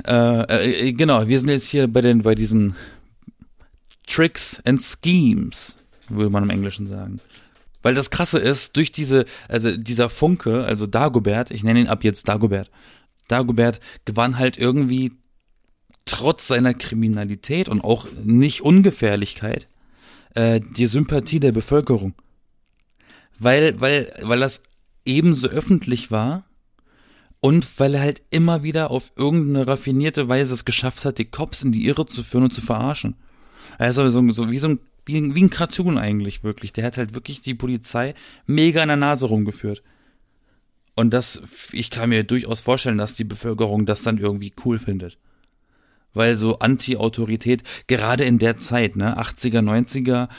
Äh, 0.06 0.88
äh, 0.88 0.94
genau, 0.94 1.28
wir 1.28 1.40
sind 1.40 1.50
jetzt 1.50 1.68
hier 1.68 1.88
bei 1.88 2.02
den, 2.02 2.24
bei 2.24 2.36
diesen 2.36 2.76
Tricks 4.08 4.62
and 4.66 4.82
Schemes, 4.82 5.78
würde 6.10 6.30
man 6.30 6.44
im 6.44 6.50
Englischen 6.50 6.88
sagen. 6.88 7.20
Weil 7.82 7.96
das 7.96 8.10
Krasse 8.10 8.40
ist, 8.40 8.78
durch 8.78 8.92
diese, 8.92 9.26
also 9.48 9.76
dieser 9.76 10.10
Funke, 10.10 10.64
also 10.64 10.88
Dagobert, 10.88 11.52
ich 11.52 11.64
nenne 11.64 11.82
ihn 11.82 11.88
ab 11.88 12.04
jetzt 12.04 12.28
Dagobert, 12.28 12.70
Dagobert 13.28 13.80
gewann 14.06 14.38
halt 14.38 14.58
irgendwie 14.58 15.14
trotz 16.06 16.48
seiner 16.48 16.74
Kriminalität 16.74 17.68
und 17.68 17.84
auch 17.84 18.08
nicht 18.24 18.62
Ungefährlichkeit 18.62 19.68
äh, 20.36 20.62
die 20.62 20.86
Sympathie 20.86 21.40
der 21.40 21.52
Bevölkerung. 21.52 22.14
Weil, 23.40 23.80
weil, 23.82 24.14
weil 24.22 24.40
das 24.40 24.62
ebenso 25.04 25.48
öffentlich 25.48 26.12
war 26.12 26.46
Und 27.46 27.80
weil 27.80 27.94
er 27.94 28.02
halt 28.02 28.24
immer 28.32 28.64
wieder 28.64 28.90
auf 28.90 29.12
irgendeine 29.16 29.68
raffinierte 29.68 30.28
Weise 30.28 30.52
es 30.52 30.66
geschafft 30.66 31.06
hat, 31.06 31.20
die 31.20 31.26
Cops 31.26 31.62
in 31.62 31.72
die 31.72 31.86
Irre 31.86 32.08
zu 32.08 32.24
führen 32.24 32.46
und 32.46 32.56
zu 32.56 32.62
verarschen. 32.62 33.18
Also 33.78 34.10
so, 34.10 34.24
wie 34.50 34.58
so 34.58 34.68
ein, 34.68 34.80
wie 35.06 35.36
wie 35.36 35.44
ein 35.44 35.52
Cartoon 35.52 36.00
eigentlich 36.00 36.44
wirklich. 36.44 36.74
Der 36.74 36.84
hat 36.84 36.98
halt 36.98 37.14
wirklich 37.14 37.44
die 37.44 37.54
Polizei 37.54 38.16
mega 38.48 38.82
in 38.82 38.88
der 38.88 38.98
Nase 38.98 39.28
rumgeführt. 39.28 39.84
Und 40.96 41.14
das, 41.14 41.44
ich 41.72 41.92
kann 41.92 42.10
mir 42.10 42.24
durchaus 42.24 42.62
vorstellen, 42.62 42.98
dass 42.98 43.14
die 43.14 43.26
Bevölkerung 43.26 43.86
das 43.86 44.02
dann 44.02 44.18
irgendwie 44.18 44.54
cool 44.66 44.80
findet. 44.80 45.20
Weil 46.16 46.36
so 46.36 46.58
Anti-Autorität, 46.58 47.62
gerade 47.86 48.24
in 48.24 48.40
der 48.40 48.58
Zeit, 48.58 48.96
ne, 48.96 49.20
80er, 49.20 49.62
90er, 49.62 50.30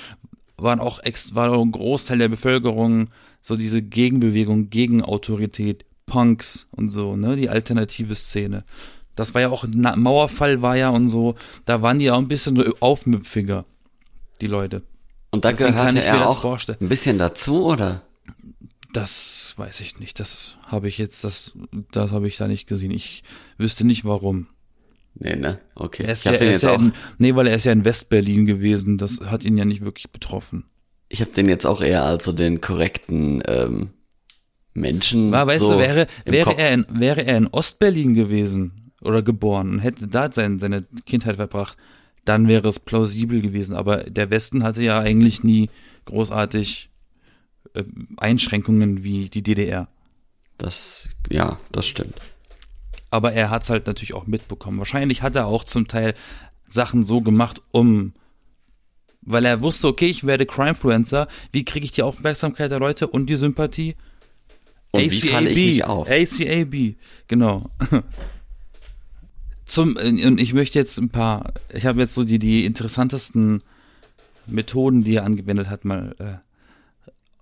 waren 0.57 0.81
auch, 0.81 0.99
ex, 1.05 1.37
war 1.37 1.53
auch 1.53 1.62
ein 1.62 1.71
Großteil 1.71 2.19
der 2.19 2.29
Bevölkerung 2.29 3.11
so 3.42 3.55
diese 3.55 3.81
Gegenbewegung 3.81 4.71
gegen 4.71 5.03
Autorität, 5.03 5.85
Punks 6.07 6.69
und 6.71 6.88
so, 6.88 7.16
ne, 7.16 7.37
die 7.37 7.49
alternative 7.51 8.14
Szene. 8.14 8.64
Das 9.14 9.35
war 9.35 9.40
ja 9.40 9.49
auch, 9.49 9.64
Mauerfall 9.66 10.62
war 10.62 10.77
ja 10.77 10.90
und 10.90 11.09
so, 11.09 11.35
da 11.64 11.83
waren 11.83 11.99
die 11.99 12.11
auch 12.11 12.19
ein 12.19 12.29
bisschen 12.29 12.62
aufmüpfiger, 12.81 13.64
die 14.40 14.47
Leute. 14.47 14.83
Und 15.31 15.45
da 15.45 15.51
Deswegen 15.51 15.73
gehörte 15.73 16.03
er 16.03 16.29
auch 16.29 16.40
vorstellen. 16.40 16.79
ein 16.81 16.88
bisschen 16.88 17.19
dazu, 17.19 17.64
oder? 17.66 18.03
Das 18.92 19.53
weiß 19.57 19.81
ich 19.81 19.99
nicht. 19.99 20.21
Das 20.21 20.57
habe 20.66 20.88
ich 20.88 20.97
jetzt, 20.99 21.25
das, 21.25 21.53
das 21.90 22.12
habe 22.12 22.29
ich 22.29 22.37
da 22.37 22.47
nicht 22.49 22.66
gesehen. 22.66 22.90
Ich 22.90 23.25
wüsste 23.59 23.85
nicht 23.87 24.05
warum. 24.05 24.47
Nee, 25.14 25.37
ne? 25.37 25.61
Okay. 25.75 26.05
Er 26.05 26.12
ist 26.12 26.21
ich 26.27 26.33
ja, 26.33 26.33
er 26.33 26.47
jetzt 26.47 26.57
ist 26.57 26.62
ja 26.62 26.75
in, 26.75 26.92
nee, 27.19 27.35
weil 27.35 27.47
er 27.47 27.57
ist 27.57 27.64
ja 27.64 27.73
in 27.73 27.85
Westberlin 27.85 28.47
gewesen. 28.47 28.97
Das 28.99 29.21
hat 29.21 29.45
ihn 29.45 29.57
ja 29.57 29.64
nicht 29.64 29.83
wirklich 29.83 30.11
betroffen. 30.11 30.64
ich 31.09 31.21
habe 31.21 31.31
den 31.33 31.49
jetzt 31.49 31.66
auch 31.66 31.81
eher 31.83 32.05
als 32.05 32.25
so 32.25 32.33
den 32.33 32.61
korrekten 32.61 33.42
ähm, 33.47 33.90
Menschen. 34.77 35.33
War, 35.33 35.47
weißt 35.47 35.62
so 35.62 35.73
du, 35.73 35.79
wäre, 35.79 36.07
wäre 36.25 36.57
er 36.57 36.73
in, 36.73 36.87
wäre 36.91 37.27
er 37.27 37.37
in 37.37 37.47
Ostberlin 37.49 38.15
gewesen 38.15 38.93
oder 39.03 39.23
geboren 39.23 39.71
und 39.71 39.79
hätte 39.81 40.07
da 40.07 40.31
sein, 40.31 40.59
seine 40.59 40.83
Kindheit 41.05 41.37
verbracht, 41.37 41.77
dann 42.25 42.49
wäre 42.49 42.69
es 42.69 42.81
plausibel 42.81 43.41
gewesen. 43.41 43.75
Aber 43.75 43.99
der 43.99 44.31
Westen 44.31 44.62
hatte 44.62 44.83
ja 44.83 44.99
eigentlich 44.99 45.43
nie 45.45 45.71
großartig 46.07 46.91
äh, 47.75 47.85
Einschränkungen 48.17 49.03
wie 49.03 49.29
die 49.29 49.43
DDR. 49.43 49.89
Das, 50.59 51.09
ja, 51.31 51.59
das 51.73 51.87
stimmt. 51.87 52.17
Aber 53.11 53.33
er 53.33 53.51
hat's 53.51 53.71
halt 53.71 53.87
natürlich 53.87 54.15
auch 54.15 54.27
mitbekommen. 54.27 54.79
Wahrscheinlich 54.79 55.23
hat 55.23 55.37
er 55.37 55.47
auch 55.47 55.65
zum 55.65 55.87
Teil 55.87 56.15
Sachen 56.67 57.05
so 57.05 57.21
gemacht, 57.21 57.62
um, 57.71 58.12
weil 59.21 59.45
er 59.45 59.62
wusste, 59.62 59.89
okay, 59.89 60.07
ich 60.07 60.25
werde 60.25 60.47
Crimefluencer, 60.47 61.29
wie 61.53 61.65
kriege 61.65 61.85
ich 61.85 61.93
die 61.93 62.03
Aufmerksamkeit 62.03 62.71
der 62.71 62.81
Leute 62.81 63.07
und 63.07 63.27
die 63.27 63.37
Sympathie? 63.37 63.95
Und 64.92 65.03
wie 65.03 65.29
falle 65.29 65.51
ich 65.51 65.57
mich 65.57 65.85
auf? 65.85 66.09
ACAB, 66.09 66.96
genau. 67.27 67.70
Zum, 69.66 69.96
und 69.96 70.40
ich 70.40 70.55
möchte 70.55 70.79
jetzt 70.79 70.96
ein 70.96 71.09
paar, 71.09 71.53
ich 71.72 71.87
habe 71.87 72.01
jetzt 72.01 72.14
so 72.14 72.25
die, 72.25 72.38
die 72.38 72.64
interessantesten 72.64 73.62
Methoden, 74.46 75.03
die 75.03 75.16
er 75.16 75.25
angewendet 75.25 75.68
hat, 75.68 75.85
mal 75.85 76.42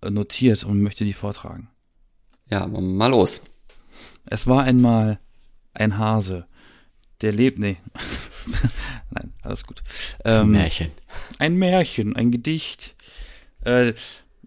äh, 0.02 0.11
notiert 0.11 0.64
und 0.64 0.80
möchte 0.83 1.04
die 1.04 1.12
vortragen. 1.12 1.68
Ja, 2.50 2.66
mal 2.66 3.09
los. 3.09 3.42
Es 4.26 4.46
war 4.46 4.64
einmal 4.64 5.18
ein 5.74 5.98
Hase, 5.98 6.46
der 7.20 7.33
lebt, 7.33 7.59
nee. 7.59 7.76
Nein, 9.11 9.33
alles 9.42 9.64
gut. 9.64 9.83
Ähm, 10.24 10.52
Märchen. 10.52 10.90
ein 11.38 11.57
Märchen, 11.57 12.16
ein 12.16 12.30
Gedicht. 12.30 12.94
Äh, 13.64 13.94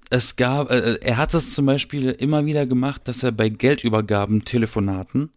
es 0.09 0.35
gab, 0.35 0.71
äh, 0.71 0.95
er 1.01 1.17
hat 1.17 1.33
es 1.33 1.53
zum 1.53 1.65
Beispiel 1.65 2.09
immer 2.09 2.45
wieder 2.45 2.65
gemacht, 2.65 3.07
dass 3.07 3.23
er 3.23 3.31
bei 3.31 3.49
Geldübergaben, 3.49 4.45
Telefonaten, 4.45 5.29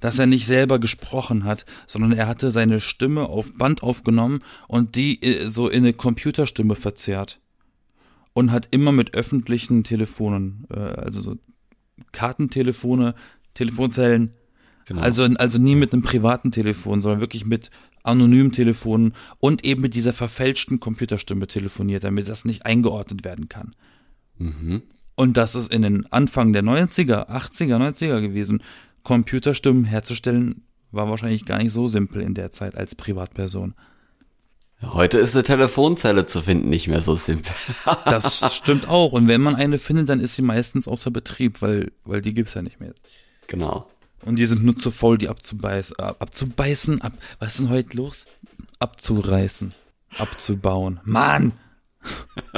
dass 0.00 0.18
er 0.18 0.26
nicht 0.26 0.46
selber 0.46 0.78
gesprochen 0.78 1.44
hat, 1.44 1.64
sondern 1.86 2.12
er 2.12 2.26
hatte 2.28 2.50
seine 2.50 2.80
Stimme 2.80 3.28
auf 3.28 3.54
Band 3.54 3.82
aufgenommen 3.82 4.42
und 4.68 4.96
die 4.96 5.22
äh, 5.22 5.46
so 5.46 5.68
in 5.68 5.84
eine 5.84 5.92
Computerstimme 5.92 6.74
verzerrt. 6.74 7.40
Und 8.34 8.52
hat 8.52 8.68
immer 8.70 8.92
mit 8.92 9.14
öffentlichen 9.14 9.82
Telefonen, 9.82 10.66
äh, 10.70 10.78
also 10.78 11.22
so 11.22 11.36
Kartentelefone, 12.12 13.14
Telefonzellen, 13.54 14.34
Genau. 14.86 15.02
also, 15.02 15.24
also 15.24 15.58
nie 15.58 15.74
mit 15.74 15.92
einem 15.92 16.02
privaten 16.02 16.52
Telefon, 16.52 17.00
sondern 17.00 17.20
wirklich 17.20 17.44
mit 17.44 17.70
anonymen 18.06 18.52
Telefonen 18.52 19.14
und 19.38 19.64
eben 19.64 19.82
mit 19.82 19.94
dieser 19.94 20.12
verfälschten 20.12 20.80
Computerstimme 20.80 21.46
telefoniert, 21.46 22.04
damit 22.04 22.28
das 22.28 22.44
nicht 22.44 22.64
eingeordnet 22.66 23.24
werden 23.24 23.48
kann. 23.48 23.74
Und 25.14 25.36
das 25.36 25.54
ist 25.54 25.72
in 25.72 25.82
den 25.82 26.10
Anfang 26.12 26.52
der 26.52 26.62
90er, 26.62 27.28
80er, 27.28 27.76
90er 27.76 28.20
gewesen. 28.20 28.62
Computerstimmen 29.02 29.84
herzustellen 29.84 30.62
war 30.90 31.08
wahrscheinlich 31.08 31.44
gar 31.44 31.58
nicht 31.58 31.72
so 31.72 31.88
simpel 31.88 32.22
in 32.22 32.34
der 32.34 32.52
Zeit 32.52 32.76
als 32.76 32.94
Privatperson. 32.94 33.74
Heute 34.82 35.18
ist 35.18 35.34
eine 35.34 35.42
Telefonzelle 35.42 36.26
zu 36.26 36.42
finden 36.42 36.68
nicht 36.68 36.86
mehr 36.86 37.00
so 37.00 37.16
simpel. 37.16 37.52
Das 38.04 38.54
stimmt 38.54 38.88
auch. 38.88 39.12
Und 39.12 39.26
wenn 39.26 39.40
man 39.40 39.54
eine 39.54 39.78
findet, 39.78 40.10
dann 40.10 40.20
ist 40.20 40.36
sie 40.36 40.42
meistens 40.42 40.86
außer 40.86 41.10
Betrieb, 41.10 41.62
weil, 41.62 41.92
weil 42.04 42.20
die 42.20 42.34
gibt's 42.34 42.54
ja 42.54 42.62
nicht 42.62 42.78
mehr. 42.80 42.92
genau. 43.46 43.88
Und 44.26 44.36
die 44.36 44.46
sind 44.46 44.64
nur 44.64 44.76
zu 44.76 44.90
faul, 44.90 45.18
die 45.18 45.28
abzubeißen, 45.28 45.98
ab, 45.98 46.16
abzubeißen, 46.18 47.00
ab, 47.00 47.12
was 47.38 47.54
ist 47.54 47.60
denn 47.60 47.68
heute 47.70 47.96
los? 47.96 48.26
Abzureißen, 48.80 49.72
abzubauen. 50.18 51.00
Mann! 51.04 51.52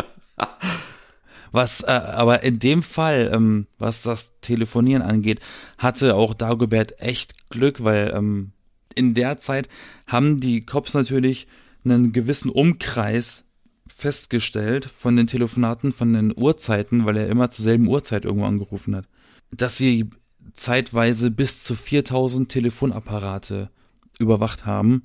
Was, 1.50 1.83
äh, 1.83 1.87
aber 1.90 2.42
in 2.42 2.59
dem 2.59 2.83
Fall, 2.83 3.31
ähm, 3.33 3.66
was 3.78 4.02
das 4.02 4.38
Telefonieren 4.42 5.00
angeht, 5.00 5.40
hatte 5.78 6.14
auch 6.14 6.35
Dagobert 6.35 7.00
echt 7.00 7.48
Glück, 7.48 7.83
weil 7.83 8.12
ähm, 8.14 8.52
in 8.94 9.14
der 9.14 9.38
Zeit 9.38 9.66
haben 10.07 10.40
die 10.40 10.66
Cops 10.66 10.92
natürlich 10.92 11.46
einen 11.85 12.12
gewissen 12.12 12.50
Umkreis 12.50 13.44
festgestellt 13.87 14.85
von 14.85 15.16
den 15.16 15.26
Telefonaten, 15.26 15.92
von 15.92 16.12
den 16.12 16.35
Uhrzeiten, 16.37 17.07
weil 17.07 17.16
er 17.16 17.28
immer 17.28 17.50
zur 17.50 17.64
selben 17.64 17.88
Uhrzeit 17.88 18.26
irgendwo 18.26 18.46
angerufen 18.46 18.94
hat, 18.94 19.09
dass 19.50 19.78
sie 19.78 20.11
zeitweise 20.52 21.30
bis 21.30 21.64
zu 21.64 21.74
4000 21.74 22.48
Telefonapparate 22.48 23.70
überwacht 24.18 24.66
haben. 24.66 25.04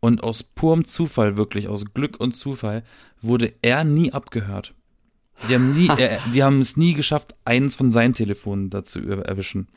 Und 0.00 0.22
aus 0.22 0.42
purem 0.42 0.84
Zufall, 0.84 1.36
wirklich 1.36 1.68
aus 1.68 1.86
Glück 1.94 2.20
und 2.20 2.36
Zufall, 2.36 2.84
wurde 3.22 3.54
er 3.62 3.84
nie 3.84 4.12
abgehört. 4.12 4.74
Die 5.48 5.54
haben, 5.54 5.74
nie, 5.74 5.88
er, 5.88 6.20
die 6.34 6.42
haben 6.42 6.60
es 6.60 6.76
nie 6.76 6.94
geschafft, 6.94 7.34
eins 7.44 7.74
von 7.74 7.90
seinen 7.90 8.14
Telefonen 8.14 8.70
dazu 8.70 9.00
erwischen. 9.00 9.68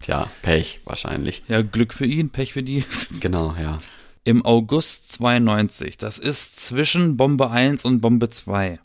Tja, 0.00 0.28
Pech 0.42 0.80
wahrscheinlich. 0.84 1.42
Ja, 1.48 1.62
Glück 1.62 1.92
für 1.94 2.06
ihn, 2.06 2.30
Pech 2.30 2.52
für 2.52 2.62
die. 2.62 2.84
Genau, 3.20 3.54
ja. 3.60 3.80
Im 4.24 4.44
August 4.44 5.12
92, 5.12 5.98
das 5.98 6.18
ist 6.18 6.60
zwischen 6.60 7.16
Bombe 7.16 7.50
1 7.50 7.84
und 7.84 8.00
Bombe 8.00 8.28
2. 8.28 8.80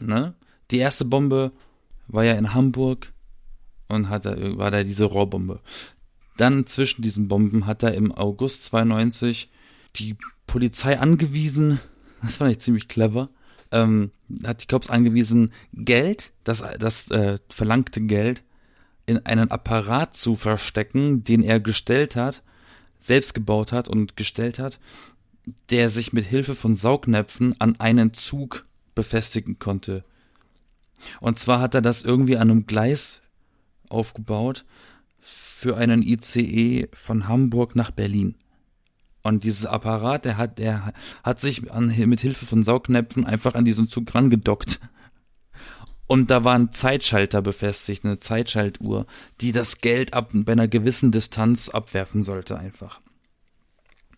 Ne? 0.00 0.34
Die 0.70 0.78
erste 0.78 1.04
Bombe 1.04 1.52
war 2.06 2.24
ja 2.24 2.34
in 2.34 2.54
Hamburg 2.54 3.13
und 3.88 4.08
hat 4.08 4.24
da, 4.24 4.36
war 4.58 4.70
da 4.70 4.82
diese 4.84 5.04
Rohrbombe. 5.04 5.60
Dann 6.36 6.66
zwischen 6.66 7.02
diesen 7.02 7.28
Bomben 7.28 7.66
hat 7.66 7.82
er 7.82 7.94
im 7.94 8.12
August 8.12 8.64
92 8.64 9.50
die 9.96 10.16
Polizei 10.46 10.98
angewiesen, 10.98 11.80
das 12.22 12.36
fand 12.38 12.50
ich 12.50 12.58
ziemlich 12.58 12.88
clever, 12.88 13.30
ähm, 13.70 14.10
hat 14.44 14.62
die 14.62 14.66
Cops 14.66 14.90
angewiesen, 14.90 15.52
Geld, 15.72 16.32
das, 16.44 16.64
das 16.78 17.10
äh, 17.10 17.38
verlangte 17.48 18.00
Geld, 18.00 18.42
in 19.06 19.24
einen 19.26 19.50
Apparat 19.50 20.14
zu 20.14 20.34
verstecken, 20.34 21.24
den 21.24 21.42
er 21.42 21.60
gestellt 21.60 22.16
hat, 22.16 22.42
selbst 22.98 23.34
gebaut 23.34 23.72
hat 23.72 23.88
und 23.88 24.16
gestellt 24.16 24.58
hat, 24.58 24.80
der 25.70 25.90
sich 25.90 26.12
mit 26.12 26.24
Hilfe 26.24 26.54
von 26.54 26.74
Saugnäpfen 26.74 27.54
an 27.60 27.78
einen 27.78 28.14
Zug 28.14 28.66
befestigen 28.94 29.58
konnte. 29.58 30.04
Und 31.20 31.38
zwar 31.38 31.60
hat 31.60 31.74
er 31.74 31.82
das 31.82 32.02
irgendwie 32.02 32.36
an 32.36 32.50
einem 32.50 32.66
Gleis 32.66 33.20
aufgebaut 33.88 34.64
für 35.20 35.76
einen 35.76 36.02
ICE 36.02 36.88
von 36.92 37.28
Hamburg 37.28 37.74
nach 37.76 37.90
Berlin. 37.90 38.36
Und 39.22 39.44
dieses 39.44 39.64
Apparat, 39.64 40.26
der 40.26 40.36
hat, 40.36 40.58
der 40.58 40.92
hat 41.22 41.40
sich 41.40 41.72
an, 41.72 41.86
mit 42.06 42.20
Hilfe 42.20 42.44
von 42.44 42.62
Saugnäpfen 42.62 43.24
einfach 43.24 43.54
an 43.54 43.64
diesen 43.64 43.88
Zug 43.88 44.14
rangedockt. 44.14 44.80
Und 46.06 46.30
da 46.30 46.44
war 46.44 46.54
ein 46.54 46.72
Zeitschalter 46.72 47.40
befestigt, 47.40 48.04
eine 48.04 48.18
Zeitschaltuhr, 48.18 49.06
die 49.40 49.52
das 49.52 49.80
Geld 49.80 50.12
ab, 50.12 50.32
bei 50.34 50.52
einer 50.52 50.68
gewissen 50.68 51.12
Distanz 51.12 51.70
abwerfen 51.70 52.22
sollte 52.22 52.58
einfach. 52.58 53.00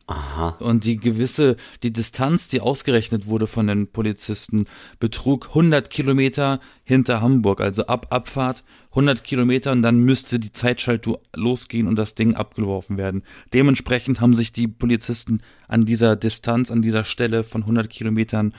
Aha. 0.09 0.51
Und 0.61 0.85
die 0.85 0.99
gewisse, 0.99 1.57
die 1.83 1.92
Distanz, 1.92 2.47
die 2.47 2.61
ausgerechnet 2.61 3.27
wurde 3.27 3.49
von 3.49 3.66
den 3.66 3.88
Polizisten, 3.88 4.66
betrug 5.01 5.49
100 5.49 5.90
Kilometer 5.90 6.61
hinter 6.85 7.21
Hamburg, 7.21 7.61
also 7.61 7.87
ab 7.87 8.07
Abfahrt 8.11 8.62
100 8.90 9.25
Kilometer 9.25 9.73
und 9.73 9.83
dann 9.83 9.99
müsste 9.99 10.38
die 10.38 10.53
Zeitschaltuhr 10.53 11.21
losgehen 11.35 11.88
und 11.88 11.97
das 11.97 12.14
Ding 12.14 12.35
abgeworfen 12.35 12.99
werden. 12.99 13.25
Dementsprechend 13.53 14.21
haben 14.21 14.35
sich 14.35 14.53
die 14.53 14.69
Polizisten 14.69 15.40
an 15.66 15.87
dieser 15.87 16.14
Distanz, 16.14 16.71
an 16.71 16.83
dieser 16.83 17.03
Stelle 17.03 17.42
von 17.42 17.62
100 17.62 17.90
Kilometern 17.90 18.55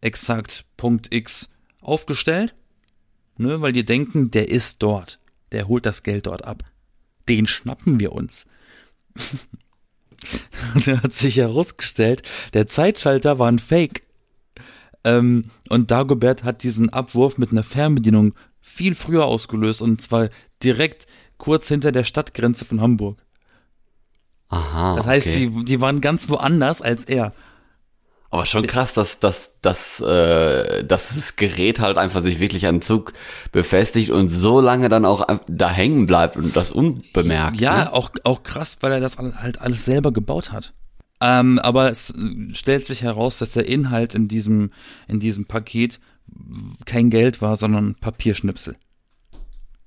exakt 0.00 0.64
Punkt 0.78 1.12
X 1.12 1.50
aufgestellt, 1.82 2.54
ne, 3.36 3.60
weil 3.60 3.72
die 3.72 3.84
denken, 3.84 4.30
der 4.30 4.48
ist 4.48 4.82
dort. 4.82 5.20
der 5.52 5.68
holt 5.68 5.86
das 5.86 6.02
Geld 6.02 6.26
dort 6.26 6.44
ab. 6.44 6.64
Den 7.28 7.46
schnappen 7.46 8.00
wir 8.00 8.12
uns. 8.12 8.46
da 10.86 11.02
hat 11.02 11.12
sich 11.12 11.36
herausgestellt, 11.36 12.22
der 12.54 12.66
Zeitschalter 12.66 13.38
war 13.38 13.48
ein 13.48 13.58
Fake. 13.58 14.02
Ähm, 15.04 15.50
und 15.68 15.90
Dagobert 15.90 16.44
hat 16.44 16.62
diesen 16.62 16.90
Abwurf 16.90 17.38
mit 17.38 17.52
einer 17.52 17.62
Fernbedienung 17.62 18.34
viel 18.60 18.94
früher 18.94 19.24
ausgelöst 19.24 19.82
und 19.82 20.00
zwar 20.00 20.28
direkt 20.62 21.06
kurz 21.38 21.68
hinter 21.68 21.92
der 21.92 22.04
Stadtgrenze 22.04 22.64
von 22.64 22.80
Hamburg. 22.80 23.18
Aha. 24.48 24.96
Das 24.96 25.06
heißt, 25.06 25.28
okay. 25.28 25.50
die, 25.50 25.64
die 25.64 25.80
waren 25.80 26.00
ganz 26.00 26.28
woanders 26.28 26.82
als 26.82 27.04
er. 27.04 27.32
Aber 28.36 28.44
schon 28.44 28.66
krass, 28.66 28.92
dass, 28.92 29.18
dass, 29.18 29.52
dass, 29.62 29.98
äh, 30.00 30.84
dass 30.84 31.14
das 31.14 31.36
Gerät 31.36 31.80
halt 31.80 31.96
einfach 31.96 32.20
sich 32.20 32.38
wirklich 32.38 32.66
an 32.66 32.82
Zug 32.82 33.14
befestigt 33.50 34.10
und 34.10 34.28
so 34.28 34.60
lange 34.60 34.90
dann 34.90 35.06
auch 35.06 35.26
da 35.48 35.70
hängen 35.70 36.06
bleibt 36.06 36.36
und 36.36 36.54
das 36.54 36.70
unbemerkt. 36.70 37.58
Ja, 37.58 37.84
ne? 37.84 37.92
auch, 37.94 38.10
auch 38.24 38.42
krass, 38.42 38.76
weil 38.82 38.92
er 38.92 39.00
das 39.00 39.16
halt 39.16 39.62
alles 39.62 39.86
selber 39.86 40.12
gebaut 40.12 40.52
hat. 40.52 40.74
Ähm, 41.22 41.58
aber 41.60 41.90
es 41.90 42.12
stellt 42.52 42.84
sich 42.84 43.00
heraus, 43.00 43.38
dass 43.38 43.52
der 43.52 43.66
Inhalt 43.66 44.14
in 44.14 44.28
diesem, 44.28 44.70
in 45.08 45.18
diesem 45.18 45.46
Paket 45.46 45.98
kein 46.84 47.08
Geld 47.08 47.40
war, 47.40 47.56
sondern 47.56 47.94
Papierschnipsel. 47.94 48.76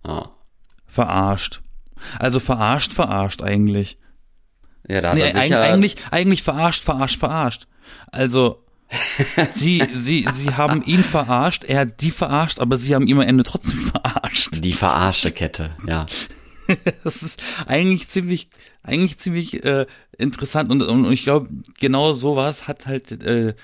Ah. 0.01 0.29
Verarscht. 0.87 1.61
Also 2.17 2.39
verarscht, 2.39 2.93
verarscht 2.93 3.43
eigentlich. 3.43 3.99
Ja, 4.87 5.01
da 5.01 5.09
hat 5.09 5.17
Nee, 5.17 5.29
er 5.29 5.39
sicher, 5.39 5.61
eigentlich, 5.61 5.97
eigentlich 6.09 6.41
verarscht, 6.41 6.83
verarscht, 6.83 7.19
verarscht. 7.19 7.67
Also, 8.11 8.63
sie, 9.53 9.83
sie, 9.93 10.25
sie 10.31 10.55
haben 10.55 10.83
ihn 10.83 11.03
verarscht, 11.03 11.63
er 11.63 11.81
hat 11.81 12.01
die 12.01 12.11
verarscht, 12.11 12.59
aber 12.59 12.77
sie 12.77 12.95
haben 12.95 13.07
ihn 13.07 13.17
am 13.17 13.27
Ende 13.27 13.43
trotzdem 13.43 13.79
verarscht. 13.93 14.63
die 14.63 14.73
verarsche 14.73 15.31
Kette, 15.31 15.75
ja. 15.85 16.05
Das 17.03 17.23
ist 17.23 17.41
eigentlich 17.65 18.09
ziemlich, 18.09 18.47
eigentlich 18.83 19.17
ziemlich 19.17 19.63
äh, 19.63 19.87
interessant 20.19 20.69
und, 20.69 20.83
und 20.83 21.11
ich 21.11 21.23
glaube, 21.23 21.49
genau 21.79 22.13
sowas 22.13 22.67
hat 22.67 22.85
halt 22.85 23.23
äh, 23.23 23.55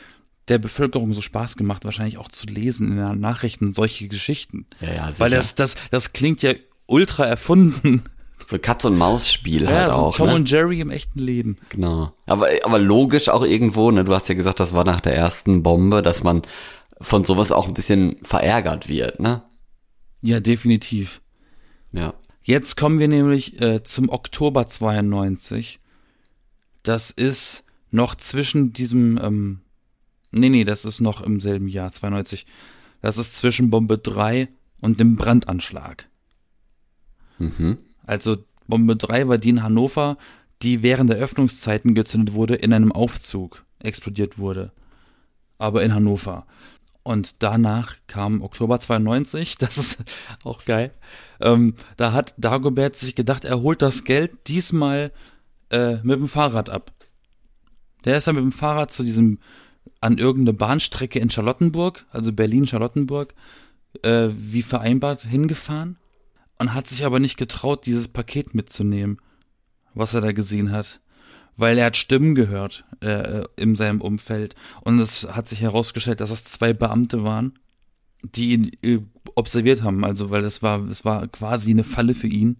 der 0.48 0.58
Bevölkerung 0.58 1.14
so 1.14 1.22
Spaß 1.22 1.56
gemacht, 1.56 1.86
wahrscheinlich 1.86 2.18
auch 2.18 2.30
zu 2.30 2.48
lesen 2.48 2.92
in 2.92 2.98
den 2.98 3.20
Nachrichten 3.20 3.74
solche 3.74 4.08
Geschichten. 4.08 4.66
Ja, 4.80 4.94
ja, 4.94 5.06
sicher. 5.08 5.20
Weil 5.20 5.30
das, 5.32 5.54
das, 5.54 5.76
das 5.92 6.14
klingt 6.14 6.42
ja 6.42 6.54
ultra 6.88 7.26
erfunden. 7.26 8.04
So 8.48 8.60
Katz-und-Maus-Spiel 8.60 9.64
Ja, 9.64 9.70
halt 9.70 9.90
so 9.90 9.96
auch, 9.96 10.16
Tom 10.16 10.28
ne? 10.28 10.36
und 10.36 10.50
Jerry 10.50 10.82
im 10.82 10.92
echten 10.92 11.20
Leben. 11.20 11.58
Genau. 11.70 12.12
Aber, 12.26 12.48
aber 12.64 12.80
logisch 12.80 13.30
auch 13.30 13.44
irgendwo, 13.44 13.90
ne? 13.92 14.04
Du 14.04 14.14
hast 14.14 14.30
ja 14.30 14.36
gesagt, 14.36 14.60
das 14.60 14.74
war 14.74 14.84
nach 14.84 15.02
der 15.02 15.16
ersten 15.16 15.64
Bombe, 15.64 16.02
dass 16.02 16.24
man 16.24 16.44
von 17.02 17.26
sowas 17.26 17.52
auch 17.52 17.68
ein 17.68 17.74
bisschen 17.74 18.18
verärgert 18.24 18.88
wird, 18.88 19.20
ne? 19.20 19.44
Ja, 20.22 20.40
definitiv. 20.40 21.22
Ja. 21.92 22.14
Jetzt 22.44 22.78
kommen 22.78 23.00
wir 23.00 23.08
nämlich 23.08 23.60
äh, 23.62 23.84
zum 23.84 24.10
Oktober 24.10 24.68
92. 24.68 25.80
Das 26.84 27.10
ist 27.10 27.66
noch 27.90 28.14
zwischen 28.16 28.74
diesem, 28.74 29.20
ähm, 29.22 29.62
nee, 30.32 30.50
nee, 30.50 30.64
das 30.64 30.86
ist 30.86 31.00
noch 31.00 31.22
im 31.22 31.40
selben 31.40 31.68
Jahr, 31.68 31.92
92. 31.92 32.46
Das 33.02 33.18
ist 33.18 33.38
zwischen 33.38 33.70
Bombe 33.72 33.98
3 33.98 34.48
und 34.82 35.00
dem 35.00 35.16
Brandanschlag. 35.16 36.08
Mhm. 37.40 37.78
Also 38.06 38.38
Bombe 38.68 38.96
3 38.96 39.28
war 39.28 39.38
die 39.38 39.50
in 39.50 39.64
Hannover, 39.64 40.18
die 40.62 40.82
während 40.82 41.10
der 41.10 41.18
Öffnungszeiten 41.18 41.96
gezündet 41.96 42.34
wurde, 42.34 42.56
in 42.56 42.74
einem 42.74 42.92
Aufzug 42.92 43.66
explodiert 43.80 44.38
wurde. 44.38 44.72
Aber 45.58 45.84
in 45.84 45.94
Hannover. 45.94 46.46
Und 47.04 47.44
danach 47.44 47.98
kam 48.08 48.42
Oktober 48.42 48.80
92, 48.80 49.58
das 49.60 49.78
ist 49.78 50.04
auch 50.44 50.66
geil. 50.66 50.92
Ähm, 51.40 51.76
da 51.98 52.14
hat 52.14 52.34
Dagobert 52.38 52.96
sich 52.98 53.16
gedacht, 53.16 53.46
er 53.46 53.62
holt 53.62 53.82
das 53.82 54.04
Geld 54.04 54.32
diesmal 54.48 55.12
äh, 55.70 55.98
mit 55.98 56.20
dem 56.20 56.28
Fahrrad 56.28 56.70
ab. 56.70 56.92
Der 58.06 58.18
ist 58.18 58.28
dann 58.28 58.36
mit 58.36 58.44
dem 58.44 58.52
Fahrrad 58.52 58.92
zu 58.92 59.04
diesem, 59.04 59.40
an 60.02 60.18
irgendeine 60.18 60.58
Bahnstrecke 60.58 61.20
in 61.20 61.30
Charlottenburg, 61.30 62.06
also 62.12 62.34
Berlin-Charlottenburg, 62.34 63.34
äh, 64.02 64.30
wie 64.32 64.64
vereinbart 64.64 65.22
hingefahren 65.22 65.98
und 66.60 66.74
hat 66.74 66.88
sich 66.88 67.06
aber 67.06 67.20
nicht 67.20 67.38
getraut, 67.38 67.86
dieses 67.86 68.08
Paket 68.08 68.54
mitzunehmen, 68.56 69.20
was 69.94 70.14
er 70.14 70.22
da 70.22 70.32
gesehen 70.32 70.72
hat. 70.72 71.02
Weil 71.58 71.78
er 71.78 71.86
hat 71.86 71.98
Stimmen 71.98 72.36
gehört 72.36 72.84
äh, 73.00 73.44
in 73.56 73.76
seinem 73.76 74.02
Umfeld 74.02 74.56
und 74.82 75.00
es 75.00 75.28
hat 75.32 75.48
sich 75.48 75.62
herausgestellt, 75.62 76.20
dass 76.20 76.30
es 76.30 76.44
zwei 76.44 76.74
Beamte 76.74 77.24
waren, 77.24 77.58
die 78.24 78.52
ihn 78.52 78.72
äh, 78.82 79.00
observiert 79.36 79.82
haben. 79.82 80.04
Also 80.04 80.30
weil 80.30 80.44
es 80.44 80.62
war, 80.64 80.86
es 80.88 81.06
war 81.06 81.28
quasi 81.28 81.72
eine 81.72 81.86
Falle 81.86 82.14
für 82.14 82.28
ihn 82.28 82.58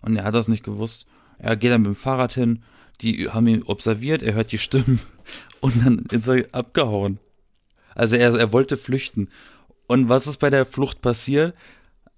und 0.00 0.16
er 0.16 0.24
hat 0.24 0.34
das 0.34 0.48
nicht 0.48 0.64
gewusst. 0.64 1.06
Er 1.38 1.56
geht 1.56 1.70
dann 1.70 1.82
mit 1.82 1.88
dem 1.88 1.94
Fahrrad 1.94 2.32
hin, 2.32 2.62
die 3.02 3.28
haben 3.28 3.46
ihn 3.46 3.62
observiert, 3.62 4.22
er 4.22 4.34
hört 4.34 4.50
die 4.50 4.58
Stimmen 4.58 5.00
und 5.60 5.84
dann 5.84 5.98
ist 6.10 6.26
er 6.26 6.46
abgehauen. 6.52 7.18
Also 7.94 8.16
er, 8.16 8.34
er 8.34 8.52
wollte 8.52 8.76
flüchten. 8.76 9.28
Und 9.86 10.08
was 10.08 10.26
ist 10.26 10.38
bei 10.38 10.50
der 10.50 10.66
Flucht 10.66 11.02
passiert? 11.02 11.54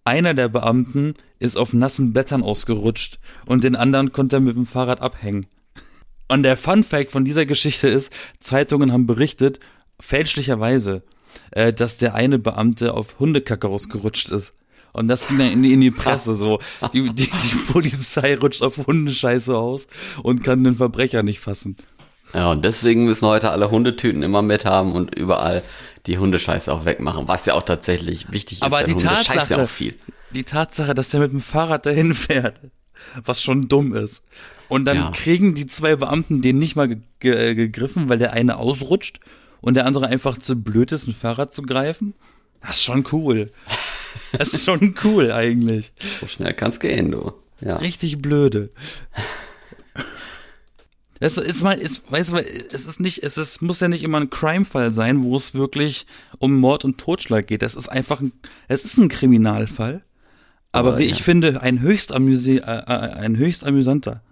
Einer 0.04 0.34
der 0.34 0.48
Beamten 0.48 1.14
ist 1.38 1.56
auf 1.56 1.72
nassen 1.72 2.12
Blättern 2.12 2.42
ausgerutscht 2.42 3.18
und 3.46 3.64
den 3.64 3.76
anderen 3.76 4.12
konnte 4.12 4.36
er 4.36 4.40
mit 4.40 4.56
dem 4.56 4.66
Fahrrad 4.66 5.00
abhängen. 5.00 5.46
Und 6.28 6.44
der 6.44 6.56
Fun 6.56 6.84
Fact 6.84 7.12
von 7.12 7.24
dieser 7.24 7.44
Geschichte 7.44 7.88
ist, 7.88 8.12
Zeitungen 8.38 8.92
haben 8.92 9.06
berichtet, 9.06 9.60
fälschlicherweise, 9.98 11.02
äh, 11.50 11.72
dass 11.72 11.96
der 11.96 12.14
eine 12.14 12.38
Beamte 12.38 12.94
auf 12.94 13.18
Hundekacke 13.18 13.68
ausgerutscht 13.68 14.30
ist. 14.30 14.54
Und 14.92 15.08
das 15.08 15.28
ging 15.28 15.38
dann 15.38 15.52
in 15.52 15.62
die, 15.62 15.72
in 15.72 15.80
die 15.80 15.90
Presse 15.90 16.34
so. 16.34 16.58
Die, 16.92 17.12
die, 17.14 17.26
die 17.26 17.72
Polizei 17.72 18.36
rutscht 18.36 18.62
auf 18.62 18.86
Hundescheiße 18.86 19.56
aus 19.56 19.86
und 20.22 20.42
kann 20.42 20.64
den 20.64 20.76
Verbrecher 20.76 21.22
nicht 21.22 21.40
fassen. 21.40 21.76
Ja, 22.34 22.50
und 22.50 22.64
deswegen 22.64 23.04
müssen 23.06 23.26
heute 23.26 23.50
alle 23.50 23.70
Hundetüten 23.70 24.22
immer 24.22 24.42
mit 24.42 24.64
haben 24.64 24.92
und 24.92 25.14
überall 25.14 25.62
die 26.06 26.18
Hundescheiße 26.18 26.72
auch 26.72 26.84
wegmachen, 26.84 27.28
was 27.28 27.46
ja 27.46 27.54
auch 27.54 27.64
tatsächlich 27.64 28.30
wichtig 28.30 28.58
ist. 28.58 28.62
Aber 28.62 28.84
die 28.84 28.94
Tatsache, 28.94 29.54
ja 29.54 29.64
auch 29.64 29.68
viel. 29.68 29.96
die 30.32 30.44
Tatsache, 30.44 30.94
dass 30.94 31.10
der 31.10 31.20
mit 31.20 31.32
dem 31.32 31.40
Fahrrad 31.40 31.86
dahin 31.86 32.14
fährt, 32.14 32.60
was 33.24 33.42
schon 33.42 33.68
dumm 33.68 33.94
ist. 33.94 34.22
Und 34.68 34.84
dann 34.84 34.96
Ja. 34.96 35.10
kriegen 35.12 35.54
die 35.54 35.66
zwei 35.66 35.96
Beamten 35.96 36.42
den 36.42 36.58
nicht 36.58 36.76
mal 36.76 36.86
ge 36.88 36.98
ge 37.18 37.54
gegriffen, 37.54 38.08
weil 38.08 38.18
der 38.18 38.32
eine 38.32 38.56
ausrutscht 38.58 39.18
und 39.60 39.74
der 39.74 39.84
andere 39.86 40.06
einfach 40.06 40.38
zu 40.38 40.54
blöd 40.56 40.92
ist, 40.92 41.08
ein 41.08 41.14
Fahrrad 41.14 41.52
zu 41.52 41.62
greifen. 41.62 42.14
Das 42.62 42.76
ist 42.76 42.84
schon 42.84 43.04
cool. 43.12 43.50
Das 44.32 44.54
ist 44.54 44.64
schon 44.64 44.94
cool 45.02 45.32
eigentlich. 45.32 45.92
So 46.20 46.26
schnell 46.28 46.52
kann's 46.54 46.78
gehen, 46.78 47.10
du. 47.10 47.32
Ja. 47.60 47.76
Richtig 47.76 48.18
blöde. 48.18 48.70
Es 51.22 51.36
ist 51.36 51.62
mal, 51.62 51.78
ist, 51.78 52.10
weißt 52.10 52.30
du, 52.30 52.36
es 52.38 52.86
ist 52.86 52.98
nicht, 52.98 53.22
es 53.22 53.36
ist, 53.36 53.60
muss 53.60 53.80
ja 53.80 53.88
nicht 53.88 54.02
immer 54.02 54.18
ein 54.18 54.30
Crime-Fall 54.30 54.94
sein, 54.94 55.22
wo 55.22 55.36
es 55.36 55.54
wirklich 55.54 56.06
um 56.38 56.58
Mord 56.58 56.86
und 56.86 56.98
Totschlag 56.98 57.46
geht. 57.46 57.60
Das 57.60 57.74
ist 57.74 57.88
einfach 57.88 58.20
ein, 58.20 58.32
es 58.68 58.86
ist 58.86 58.96
ein 58.96 59.10
Kriminalfall. 59.10 60.02
Aber, 60.72 60.90
Aber 60.90 60.98
wie 60.98 61.04
ja. 61.04 61.12
ich 61.12 61.22
finde, 61.22 61.60
ein 61.60 61.80
höchst, 61.80 62.12
amüsi 62.12 62.56
äh, 62.56 62.60
äh, 62.60 62.62
ein 62.64 63.36
höchst 63.36 63.64
amüsanter. 63.64 64.22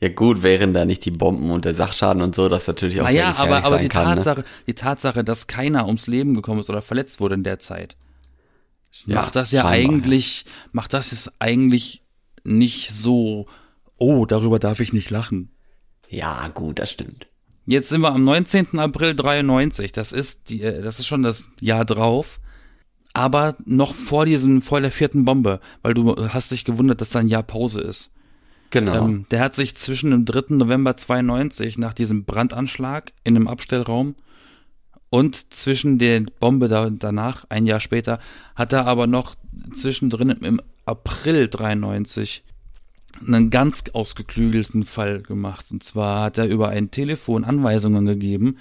Ja 0.00 0.08
gut, 0.08 0.42
wären 0.42 0.74
da 0.74 0.84
nicht 0.84 1.04
die 1.04 1.10
Bomben 1.10 1.50
und 1.50 1.64
der 1.64 1.74
Sachschaden 1.74 2.22
und 2.22 2.34
so, 2.34 2.48
das 2.48 2.66
natürlich 2.66 3.00
auch 3.00 3.08
sehr 3.08 3.14
Naja, 3.14 3.30
gefährlich 3.30 3.52
aber, 3.54 3.66
aber 3.66 3.76
sein 3.76 3.84
die 3.84 3.88
kann. 3.88 4.08
Ne? 4.08 4.14
Tatsache, 4.16 4.44
die 4.66 4.74
Tatsache, 4.74 5.24
dass 5.24 5.46
keiner 5.46 5.86
ums 5.86 6.06
Leben 6.06 6.34
gekommen 6.34 6.60
ist 6.60 6.70
oder 6.70 6.82
verletzt 6.82 7.20
wurde 7.20 7.34
in 7.34 7.44
der 7.44 7.58
Zeit, 7.60 7.96
Ja, 9.06 9.16
macht 9.16 9.36
das 9.36 9.52
ja 9.52 9.66
eigentlich, 9.66 10.44
macht 10.72 10.92
das 10.92 11.12
jetzt 11.12 11.32
eigentlich 11.38 12.02
nicht 12.44 12.90
so, 12.90 13.46
oh, 13.96 14.26
darüber 14.26 14.58
darf 14.58 14.80
ich 14.80 14.92
nicht 14.92 15.10
lachen. 15.10 15.50
Ja, 16.10 16.48
gut, 16.48 16.78
das 16.78 16.90
stimmt. 16.90 17.28
Jetzt 17.66 17.88
sind 17.88 18.00
wir 18.00 18.12
am 18.12 18.24
19. 18.24 18.78
April 18.78 19.14
93. 19.14 19.92
Das 19.92 20.12
ist 20.12 20.48
die, 20.48 20.62
äh, 20.62 20.82
das 20.82 20.98
ist 20.98 21.06
schon 21.06 21.22
das 21.22 21.50
Jahr 21.60 21.84
drauf. 21.84 22.40
Aber 23.12 23.56
noch 23.64 23.94
vor 23.94 24.24
diesem, 24.24 24.62
vor 24.62 24.80
der 24.80 24.92
vierten 24.92 25.24
Bombe, 25.24 25.60
weil 25.82 25.94
du 25.94 26.28
hast 26.28 26.50
dich 26.50 26.64
gewundert, 26.64 27.00
dass 27.00 27.10
da 27.10 27.20
ein 27.20 27.28
Jahr 27.28 27.42
Pause 27.42 27.80
ist. 27.80 28.12
Genau. 28.70 29.04
Ähm, 29.04 29.26
der 29.30 29.40
hat 29.40 29.54
sich 29.54 29.76
zwischen 29.76 30.10
dem 30.12 30.24
3. 30.24 30.54
November 30.54 30.96
92 30.96 31.78
nach 31.78 31.92
diesem 31.92 32.24
Brandanschlag 32.24 33.12
in 33.24 33.34
einem 33.34 33.48
Abstellraum 33.48 34.14
und 35.10 35.52
zwischen 35.52 35.98
der 35.98 36.22
Bombe 36.38 36.68
da, 36.68 36.88
danach, 36.88 37.46
ein 37.48 37.66
Jahr 37.66 37.80
später, 37.80 38.20
hat 38.54 38.72
er 38.72 38.86
aber 38.86 39.08
noch 39.08 39.34
zwischendrin 39.72 40.30
im 40.30 40.60
April 40.84 41.48
93 41.48 42.44
einen 43.26 43.50
ganz 43.50 43.84
ausgeklügelten 43.92 44.84
Fall 44.84 45.22
gemacht. 45.22 45.66
Und 45.70 45.84
zwar 45.84 46.22
hat 46.22 46.38
er 46.38 46.46
über 46.46 46.68
ein 46.68 46.90
Telefon 46.90 47.44
Anweisungen 47.44 48.06
gegeben, 48.06 48.56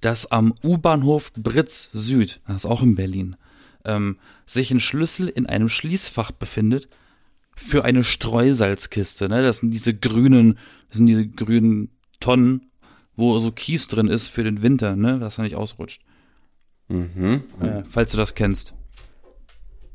dass 0.00 0.30
am 0.30 0.54
U-Bahnhof 0.64 1.32
Britz 1.34 1.90
Süd, 1.92 2.40
das 2.46 2.64
ist 2.64 2.66
auch 2.66 2.82
in 2.82 2.94
Berlin, 2.94 3.36
ähm, 3.84 4.18
sich 4.46 4.70
ein 4.70 4.80
Schlüssel 4.80 5.28
in 5.28 5.46
einem 5.46 5.68
Schließfach 5.68 6.32
befindet 6.32 6.88
für 7.54 7.84
eine 7.84 8.04
Streusalzkiste. 8.04 9.28
Ne? 9.28 9.42
Das 9.42 9.58
sind 9.58 9.70
diese 9.70 9.94
grünen, 9.94 10.58
das 10.88 10.98
sind 10.98 11.06
diese 11.06 11.26
grünen 11.26 11.90
Tonnen, 12.20 12.70
wo 13.14 13.38
so 13.38 13.52
Kies 13.52 13.88
drin 13.88 14.08
ist 14.08 14.28
für 14.28 14.44
den 14.44 14.62
Winter, 14.62 14.96
ne? 14.96 15.18
dass 15.18 15.38
er 15.38 15.44
nicht 15.44 15.56
ausrutscht. 15.56 16.02
mhm. 16.88 17.42
Äh, 17.60 17.82
falls 17.90 18.12
du 18.12 18.16
das 18.16 18.34
kennst. 18.34 18.74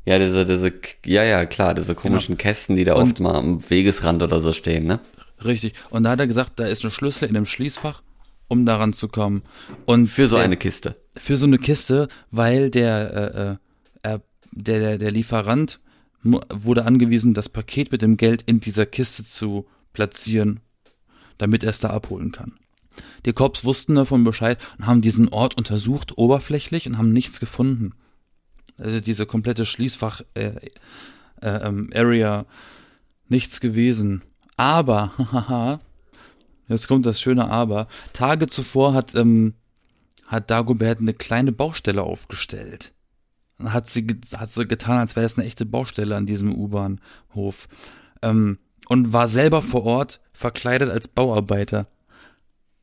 Ja, 0.08 0.18
diese, 0.18 0.46
diese, 0.46 0.72
ja, 1.04 1.22
ja, 1.22 1.44
klar, 1.44 1.74
diese 1.74 1.94
komischen 1.94 2.38
genau. 2.38 2.42
Kästen, 2.48 2.76
die 2.76 2.84
da 2.84 2.94
und, 2.94 3.10
oft 3.10 3.20
mal 3.20 3.34
am 3.34 3.68
Wegesrand 3.68 4.22
oder 4.22 4.40
so 4.40 4.54
stehen, 4.54 4.86
ne? 4.86 5.00
Richtig. 5.44 5.74
Und 5.90 6.04
da 6.04 6.12
hat 6.12 6.20
er 6.20 6.26
gesagt, 6.26 6.58
da 6.58 6.64
ist 6.64 6.82
ein 6.82 6.90
Schlüssel 6.90 7.28
in 7.28 7.36
einem 7.36 7.44
Schließfach, 7.44 8.00
um 8.48 8.64
daran 8.64 8.94
zu 8.94 9.08
kommen. 9.08 9.42
Und 9.84 10.06
für 10.06 10.26
so 10.26 10.36
der, 10.36 10.46
eine 10.46 10.56
Kiste. 10.56 10.96
Für 11.14 11.36
so 11.36 11.44
eine 11.44 11.58
Kiste, 11.58 12.08
weil 12.30 12.70
der, 12.70 13.58
äh, 14.02 14.12
äh, 14.14 14.18
der, 14.52 14.78
der, 14.80 14.96
der 14.96 15.10
Lieferant 15.10 15.78
wurde 16.22 16.86
angewiesen, 16.86 17.34
das 17.34 17.50
Paket 17.50 17.92
mit 17.92 18.00
dem 18.00 18.16
Geld 18.16 18.40
in 18.46 18.60
dieser 18.60 18.86
Kiste 18.86 19.24
zu 19.24 19.66
platzieren, 19.92 20.60
damit 21.36 21.64
er 21.64 21.70
es 21.70 21.80
da 21.80 21.90
abholen 21.90 22.32
kann. 22.32 22.54
Die 23.26 23.34
Cops 23.34 23.62
wussten 23.66 23.96
davon 23.96 24.24
Bescheid 24.24 24.58
und 24.78 24.86
haben 24.86 25.02
diesen 25.02 25.28
Ort 25.28 25.58
untersucht, 25.58 26.16
oberflächlich, 26.16 26.86
und 26.86 26.96
haben 26.96 27.12
nichts 27.12 27.40
gefunden. 27.40 27.92
Also 28.78 29.00
diese 29.00 29.26
komplette 29.26 29.64
Schließfach 29.64 30.22
äh, 30.34 30.52
äh, 31.40 31.48
ähm, 31.48 31.90
nichts 33.28 33.60
gewesen. 33.60 34.22
Aber, 34.56 35.12
haha, 35.32 35.80
jetzt 36.68 36.88
kommt 36.88 37.06
das 37.06 37.20
schöne 37.20 37.50
Aber. 37.50 37.88
Tage 38.12 38.46
zuvor 38.46 38.94
hat 38.94 39.14
ähm, 39.14 39.54
hat 40.26 40.50
Dagobert 40.50 41.00
eine 41.00 41.14
kleine 41.14 41.52
Baustelle 41.52 42.02
aufgestellt. 42.02 42.92
Hat 43.62 43.88
sie 43.88 44.06
hat 44.36 44.50
sie 44.50 44.66
getan, 44.66 44.98
als 44.98 45.16
wäre 45.16 45.24
das 45.24 45.38
eine 45.38 45.46
echte 45.46 45.64
Baustelle 45.64 46.16
an 46.16 46.26
diesem 46.26 46.54
U-Bahnhof. 46.54 47.68
Ähm, 48.22 48.58
und 48.88 49.12
war 49.12 49.28
selber 49.28 49.62
vor 49.62 49.84
Ort 49.84 50.20
verkleidet 50.32 50.90
als 50.90 51.08
Bauarbeiter 51.08 51.86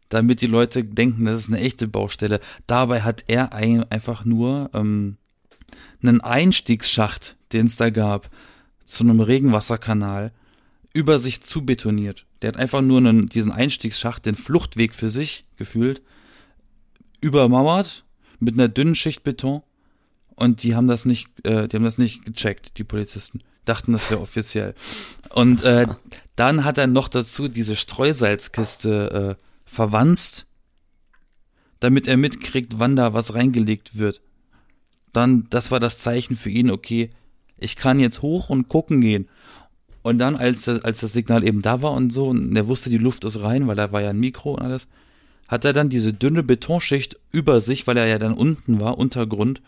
damit 0.09 0.41
die 0.41 0.47
Leute 0.47 0.83
denken, 0.83 1.25
das 1.25 1.41
ist 1.41 1.49
eine 1.49 1.59
echte 1.59 1.87
Baustelle. 1.87 2.39
Dabei 2.67 3.01
hat 3.01 3.25
er 3.27 3.53
ein, 3.53 3.89
einfach 3.91 4.25
nur 4.25 4.69
ähm, 4.73 5.17
einen 6.01 6.21
Einstiegsschacht, 6.21 7.35
den 7.53 7.67
es 7.67 7.75
da 7.75 7.89
gab, 7.89 8.29
zu 8.85 9.03
einem 9.03 9.19
Regenwasserkanal, 9.19 10.31
über 10.93 11.19
sich 11.19 11.41
zu 11.41 11.65
betoniert. 11.65 12.25
Der 12.41 12.49
hat 12.49 12.57
einfach 12.57 12.81
nur 12.81 12.99
einen, 12.99 13.27
diesen 13.27 13.51
Einstiegsschacht, 13.51 14.25
den 14.25 14.35
Fluchtweg 14.35 14.93
für 14.93 15.09
sich 15.09 15.43
gefühlt, 15.57 16.01
übermauert 17.21 18.05
mit 18.39 18.53
einer 18.53 18.67
dünnen 18.67 18.95
Schicht 18.95 19.23
Beton 19.23 19.61
und 20.35 20.63
die 20.63 20.75
haben 20.75 20.87
das 20.87 21.05
nicht, 21.05 21.27
äh, 21.45 21.67
die 21.67 21.77
haben 21.77 21.83
das 21.83 21.97
nicht 21.97 22.25
gecheckt, 22.25 22.77
die 22.77 22.83
Polizisten. 22.83 23.41
Dachten, 23.65 23.93
das 23.93 24.09
wäre 24.11 24.21
offiziell. 24.21 24.75
Und 25.31 25.63
äh, 25.63 25.87
dann 26.35 26.63
hat 26.65 26.77
er 26.77 26.85
noch 26.85 27.07
dazu 27.07 27.47
diese 27.47 27.75
Streusalzkiste 27.75 29.37
äh, 29.39 29.43
verwanzt, 29.65 30.45
damit 31.79 32.07
er 32.07 32.17
mitkriegt, 32.17 32.77
wann 32.77 32.95
da 32.95 33.13
was 33.13 33.33
reingelegt 33.33 33.97
wird 33.97 34.21
dann, 35.15 35.47
das 35.49 35.71
war 35.71 35.79
das 35.79 35.99
Zeichen 35.99 36.35
für 36.35 36.49
ihn, 36.49 36.71
okay, 36.71 37.09
ich 37.57 37.75
kann 37.75 37.99
jetzt 37.99 38.21
hoch 38.21 38.49
und 38.49 38.67
gucken 38.67 39.01
gehen. 39.01 39.27
Und 40.01 40.19
dann, 40.19 40.35
als, 40.35 40.67
als 40.67 40.99
das 40.99 41.13
Signal 41.13 41.47
eben 41.47 41.61
da 41.61 41.81
war 41.81 41.93
und 41.93 42.11
so, 42.11 42.27
und 42.27 42.55
er 42.55 42.67
wusste, 42.67 42.89
die 42.89 42.97
Luft 42.97 43.25
ist 43.25 43.41
rein, 43.41 43.67
weil 43.67 43.75
da 43.75 43.91
war 43.91 44.01
ja 44.01 44.11
ein 44.11 44.19
Mikro 44.19 44.53
und 44.53 44.61
alles, 44.61 44.87
hat 45.47 45.65
er 45.65 45.73
dann 45.73 45.89
diese 45.89 46.13
dünne 46.13 46.43
Betonschicht 46.43 47.19
über 47.31 47.59
sich, 47.59 47.87
weil 47.87 47.97
er 47.97 48.07
ja 48.07 48.19
dann 48.19 48.33
unten 48.33 48.79
war, 48.79 48.97
Untergrund, 48.97 49.61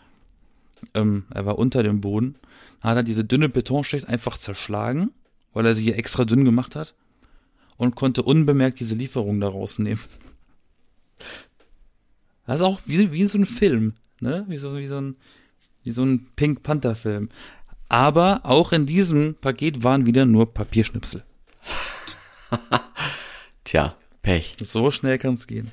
ähm, 0.94 1.24
er 1.30 1.46
war 1.46 1.58
unter 1.58 1.82
dem 1.82 2.00
Boden, 2.00 2.36
hat 2.80 2.96
er 2.96 3.02
diese 3.02 3.24
dünne 3.24 3.48
Betonschicht 3.48 4.08
einfach 4.08 4.38
zerschlagen, 4.38 5.10
weil 5.52 5.66
er 5.66 5.74
sie 5.74 5.84
hier 5.84 5.98
extra 5.98 6.24
dünn 6.24 6.44
gemacht 6.44 6.76
hat 6.76 6.94
und 7.76 7.96
konnte 7.96 8.22
unbemerkt 8.22 8.78
diese 8.80 8.94
Lieferung 8.94 9.40
da 9.40 9.48
rausnehmen. 9.48 10.02
Das 12.46 12.60
ist 12.60 12.66
auch 12.66 12.80
wie, 12.86 13.12
wie 13.12 13.26
so 13.26 13.38
ein 13.38 13.46
Film, 13.46 13.94
ne? 14.20 14.44
Wie 14.48 14.58
so, 14.58 14.76
wie 14.76 14.86
so 14.86 14.98
ein, 14.98 15.16
wie 15.88 15.92
so 15.92 16.04
ein 16.04 16.28
Pink 16.36 16.62
Panther 16.62 16.94
Film. 16.94 17.30
Aber 17.88 18.42
auch 18.44 18.72
in 18.72 18.84
diesem 18.84 19.34
Paket 19.36 19.82
waren 19.82 20.04
wieder 20.04 20.26
nur 20.26 20.52
Papierschnipsel. 20.52 21.24
Tja, 23.64 23.96
Pech. 24.20 24.56
So 24.62 24.90
schnell 24.90 25.18
kann 25.18 25.34
es 25.34 25.46
gehen. 25.46 25.70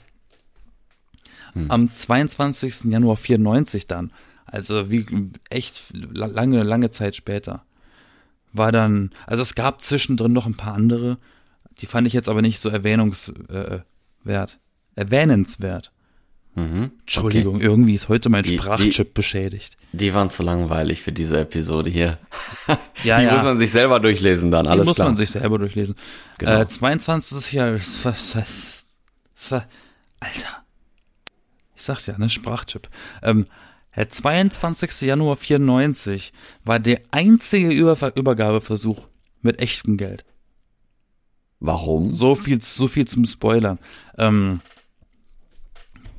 Hm. 1.52 1.70
Am 1.70 1.94
22. 1.94 2.86
Januar 2.86 3.18
94 3.18 3.88
dann, 3.88 4.14
also 4.46 4.90
wie 4.90 5.06
echt 5.50 5.84
lange, 5.94 6.64
lange 6.64 6.92
Zeit 6.92 7.18
später, 7.18 7.66
war 8.54 8.72
dann, 8.72 9.12
also 9.28 9.42
es 9.42 9.54
gab 9.56 9.82
zwischendrin 9.82 10.32
noch 10.32 10.46
ein 10.46 10.56
paar 10.56 10.76
andere, 10.76 11.18
die 11.82 11.88
fand 11.88 12.08
ich 12.08 12.14
jetzt 12.14 12.30
aber 12.30 12.42
nicht 12.42 12.62
so 12.62 12.70
erwähnungswert, 12.70 13.84
äh, 14.26 14.48
erwähnenswert. 14.96 15.92
Mhm, 16.56 16.92
Entschuldigung, 17.02 17.56
okay. 17.58 17.66
irgendwie 17.66 17.96
ist 17.96 18.08
heute 18.08 18.30
mein 18.30 18.44
die, 18.44 18.58
Sprachchip 18.58 19.08
die, 19.08 19.14
beschädigt. 19.14 19.76
Die 19.92 20.14
waren 20.14 20.32
zu 20.32 20.42
langweilig 20.42 21.02
für 21.02 21.12
diese 21.12 21.42
Episode 21.42 21.90
hier. 21.90 22.18
ja, 23.04 23.20
die 23.20 23.26
ja. 23.26 23.34
muss 23.34 23.44
man 23.44 23.60
sich 23.60 23.72
selber 23.72 24.00
durchlesen 24.00 24.52
dann, 24.52 24.66
alles 24.66 24.84
die 24.84 24.88
muss 24.88 24.96
klar. 24.96 25.10
man 25.10 25.18
sich 25.18 25.32
selber 25.32 25.60
durchlesen. 25.60 25.96
Genau. 26.38 26.62
Äh, 26.62 26.68
22. 26.68 27.52
Jahr, 27.52 27.78
Alter. 30.22 30.64
Ich 31.76 31.84
sag's 31.84 32.06
ja, 32.06 32.18
ne, 32.18 32.30
Sprachchip. 32.30 32.88
Ähm, 33.22 33.48
der 33.96 34.10
22. 34.10 35.02
Januar 35.02 35.36
94 35.36 36.32
war 36.64 36.80
der 36.80 37.02
einzige 37.12 37.70
Über 37.70 38.16
Übergabeversuch 38.16 39.08
mit 39.42 39.60
echtem 39.60 39.98
Geld. 39.98 40.26
Warum? 41.60 42.12
So 42.12 42.36
viel, 42.36 42.62
so 42.62 42.88
viel 42.88 43.06
zum 43.06 43.26
Spoilern. 43.26 43.80
Ähm, 44.18 44.62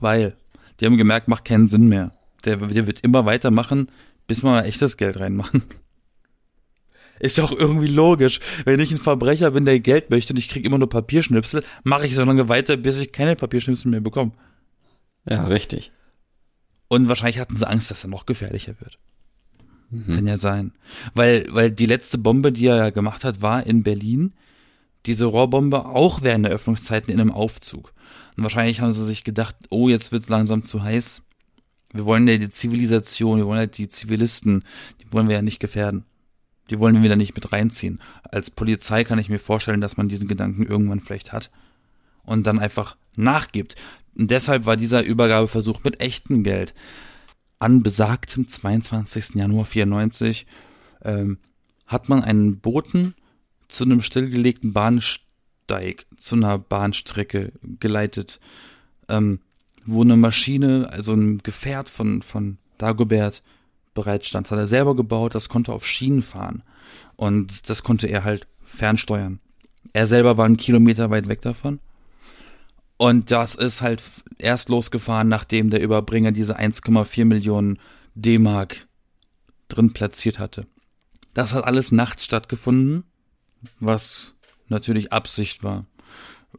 weil 0.07 0.37
die 0.79 0.87
haben 0.87 0.97
gemerkt, 0.97 1.27
macht 1.27 1.45
keinen 1.45 1.67
Sinn 1.67 1.89
mehr. 1.89 2.13
Der, 2.45 2.59
der 2.59 2.87
wird 2.87 3.01
immer 3.01 3.27
weitermachen, 3.27 3.89
bis 4.29 4.45
wir 4.45 4.51
mal 4.51 4.65
echtes 4.65 4.97
Geld 4.97 5.19
reinmachen. 5.19 5.63
Ist 7.19 7.39
ja 7.39 7.45
auch 7.45 7.51
irgendwie 7.51 7.89
logisch. 7.89 8.39
Wenn 8.65 8.79
ich 8.79 8.93
ein 8.93 8.99
Verbrecher 8.99 9.51
bin, 9.51 9.65
der 9.65 9.81
Geld 9.81 10.11
möchte 10.11 10.33
und 10.33 10.39
ich 10.39 10.49
kriege 10.49 10.69
immer 10.69 10.79
nur 10.79 10.89
Papierschnipsel, 10.89 11.65
mache 11.83 12.07
ich 12.07 12.15
so 12.15 12.23
lange 12.23 12.49
weiter, 12.49 12.77
bis 12.77 13.01
ich 13.01 13.11
keine 13.11 13.35
Papierschnipsel 13.35 13.91
mehr 13.91 14.01
bekomme. 14.01 14.31
Ja, 15.29 15.47
richtig. 15.47 15.91
Und 16.87 17.09
wahrscheinlich 17.09 17.41
hatten 17.41 17.57
sie 17.57 17.67
Angst, 17.67 17.91
dass 17.91 18.05
er 18.05 18.11
noch 18.11 18.27
gefährlicher 18.27 18.75
wird. 18.79 19.01
Mhm. 19.91 20.15
Kann 20.15 20.27
ja 20.29 20.37
sein. 20.37 20.73
Weil, 21.15 21.47
weil 21.51 21.73
die 21.73 21.87
letzte 21.87 22.19
Bombe, 22.19 22.53
die 22.53 22.67
er 22.67 22.77
ja 22.77 22.91
gemacht 22.91 23.25
hat, 23.25 23.43
war 23.43 23.67
in 23.67 23.83
Berlin. 23.83 24.35
Diese 25.07 25.25
Rohrbombe 25.25 25.87
auch 25.87 26.23
während 26.23 26.45
der 26.45 26.53
Öffnungszeiten 26.53 27.13
in 27.13 27.21
einem 27.21 27.33
Aufzug. 27.33 27.93
Und 28.37 28.43
wahrscheinlich 28.43 28.81
haben 28.81 28.93
sie 28.93 29.05
sich 29.05 29.25
gedacht, 29.25 29.57
oh, 29.71 29.89
jetzt 29.89 30.13
wird's 30.13 30.29
langsam 30.29 30.63
zu 30.63 30.83
heiß. 30.83 31.23
Wir 31.93 32.05
wollen 32.05 32.29
ja 32.29 32.37
die 32.37 32.51
Zivilisation, 32.51 33.39
wir 33.39 33.47
wollen 33.47 33.61
halt 33.61 33.79
die 33.79 33.89
Zivilisten, 33.89 34.65
die 35.01 35.13
wollen 35.13 35.29
wir 35.29 35.37
ja 35.37 35.43
nicht 35.43 35.61
gefährden. 35.61 36.05
Die 36.69 36.79
wollen 36.79 36.97
wir 36.97 37.03
wieder 37.03 37.17
nicht 37.17 37.35
mit 37.35 37.53
reinziehen. 37.53 38.01
Als 38.25 38.51
Polizei 38.51 39.05
kann 39.05 39.19
ich 39.19 39.29
mir 39.29 39.39
vorstellen, 39.39 39.81
dass 39.81 39.97
man 39.97 40.09
diesen 40.09 40.29
Gedanken 40.29 40.67
irgendwann 40.67 41.01
vielleicht 41.01 41.33
hat 41.33 41.51
und 42.25 42.47
dann 42.47 42.59
einfach 42.59 42.97
nachgibt. 43.15 43.77
Und 44.17 44.31
deshalb 44.31 44.67
war 44.67 44.77
dieser 44.77 45.05
Übergabeversuch 45.05 45.85
mit 45.85 46.01
echtem 46.01 46.43
Geld 46.43 46.75
an 47.59 47.83
besagtem 47.83 48.49
22. 48.49 49.37
Januar 49.37 49.65
94 49.65 50.47
ähm, 51.03 51.39
hat 51.87 52.09
man 52.09 52.23
einen 52.23 52.59
Boten 52.59 53.15
zu 53.69 53.85
einem 53.85 54.03
stillgelegten 54.03 54.73
Bahnsteig 54.73 55.26
Bahnsteig 55.67 56.07
zu 56.17 56.37
einer 56.37 56.59
Bahnstrecke 56.59 57.53
geleitet, 57.81 58.41
ähm, 59.09 59.41
wo 59.85 60.03
eine 60.03 60.17
Maschine, 60.17 60.89
also 60.91 61.15
ein 61.15 61.39
Gefährt 61.43 61.91
von, 61.91 62.23
von 62.23 62.59
Dagobert 62.79 63.43
bereitstand. 63.95 64.47
Das 64.47 64.53
hat 64.53 64.59
er 64.59 64.67
selber 64.67 64.95
gebaut, 64.95 65.35
das 65.35 65.49
konnte 65.49 65.73
auf 65.73 65.87
Schienen 65.87 66.23
fahren. 66.23 66.63
Und 67.17 67.69
das 67.69 67.83
konnte 67.83 68.07
er 68.07 68.25
halt 68.25 68.47
fernsteuern. 68.63 69.41
Er 69.93 70.07
selber 70.07 70.37
war 70.37 70.47
einen 70.47 70.57
Kilometer 70.57 71.11
weit 71.11 71.29
weg 71.29 71.41
davon. 71.41 71.81
Und 72.97 73.31
das 73.31 73.55
ist 73.55 73.83
halt 73.83 74.03
erst 74.39 74.69
losgefahren, 74.69 75.29
nachdem 75.29 75.71
der 75.71 75.83
Überbringer 75.83 76.33
diese 76.33 76.59
1,4 76.59 77.25
Millionen 77.25 77.79
D-Mark 78.15 78.87
drin 79.69 79.93
platziert 79.93 80.39
hatte. 80.39 80.67
Das 81.35 81.53
hat 81.53 81.65
alles 81.65 81.93
nachts 81.93 82.25
stattgefunden, 82.25 83.05
was 83.79 84.36
natürlich 84.69 85.13
Absicht 85.13 85.63
war. 85.63 85.87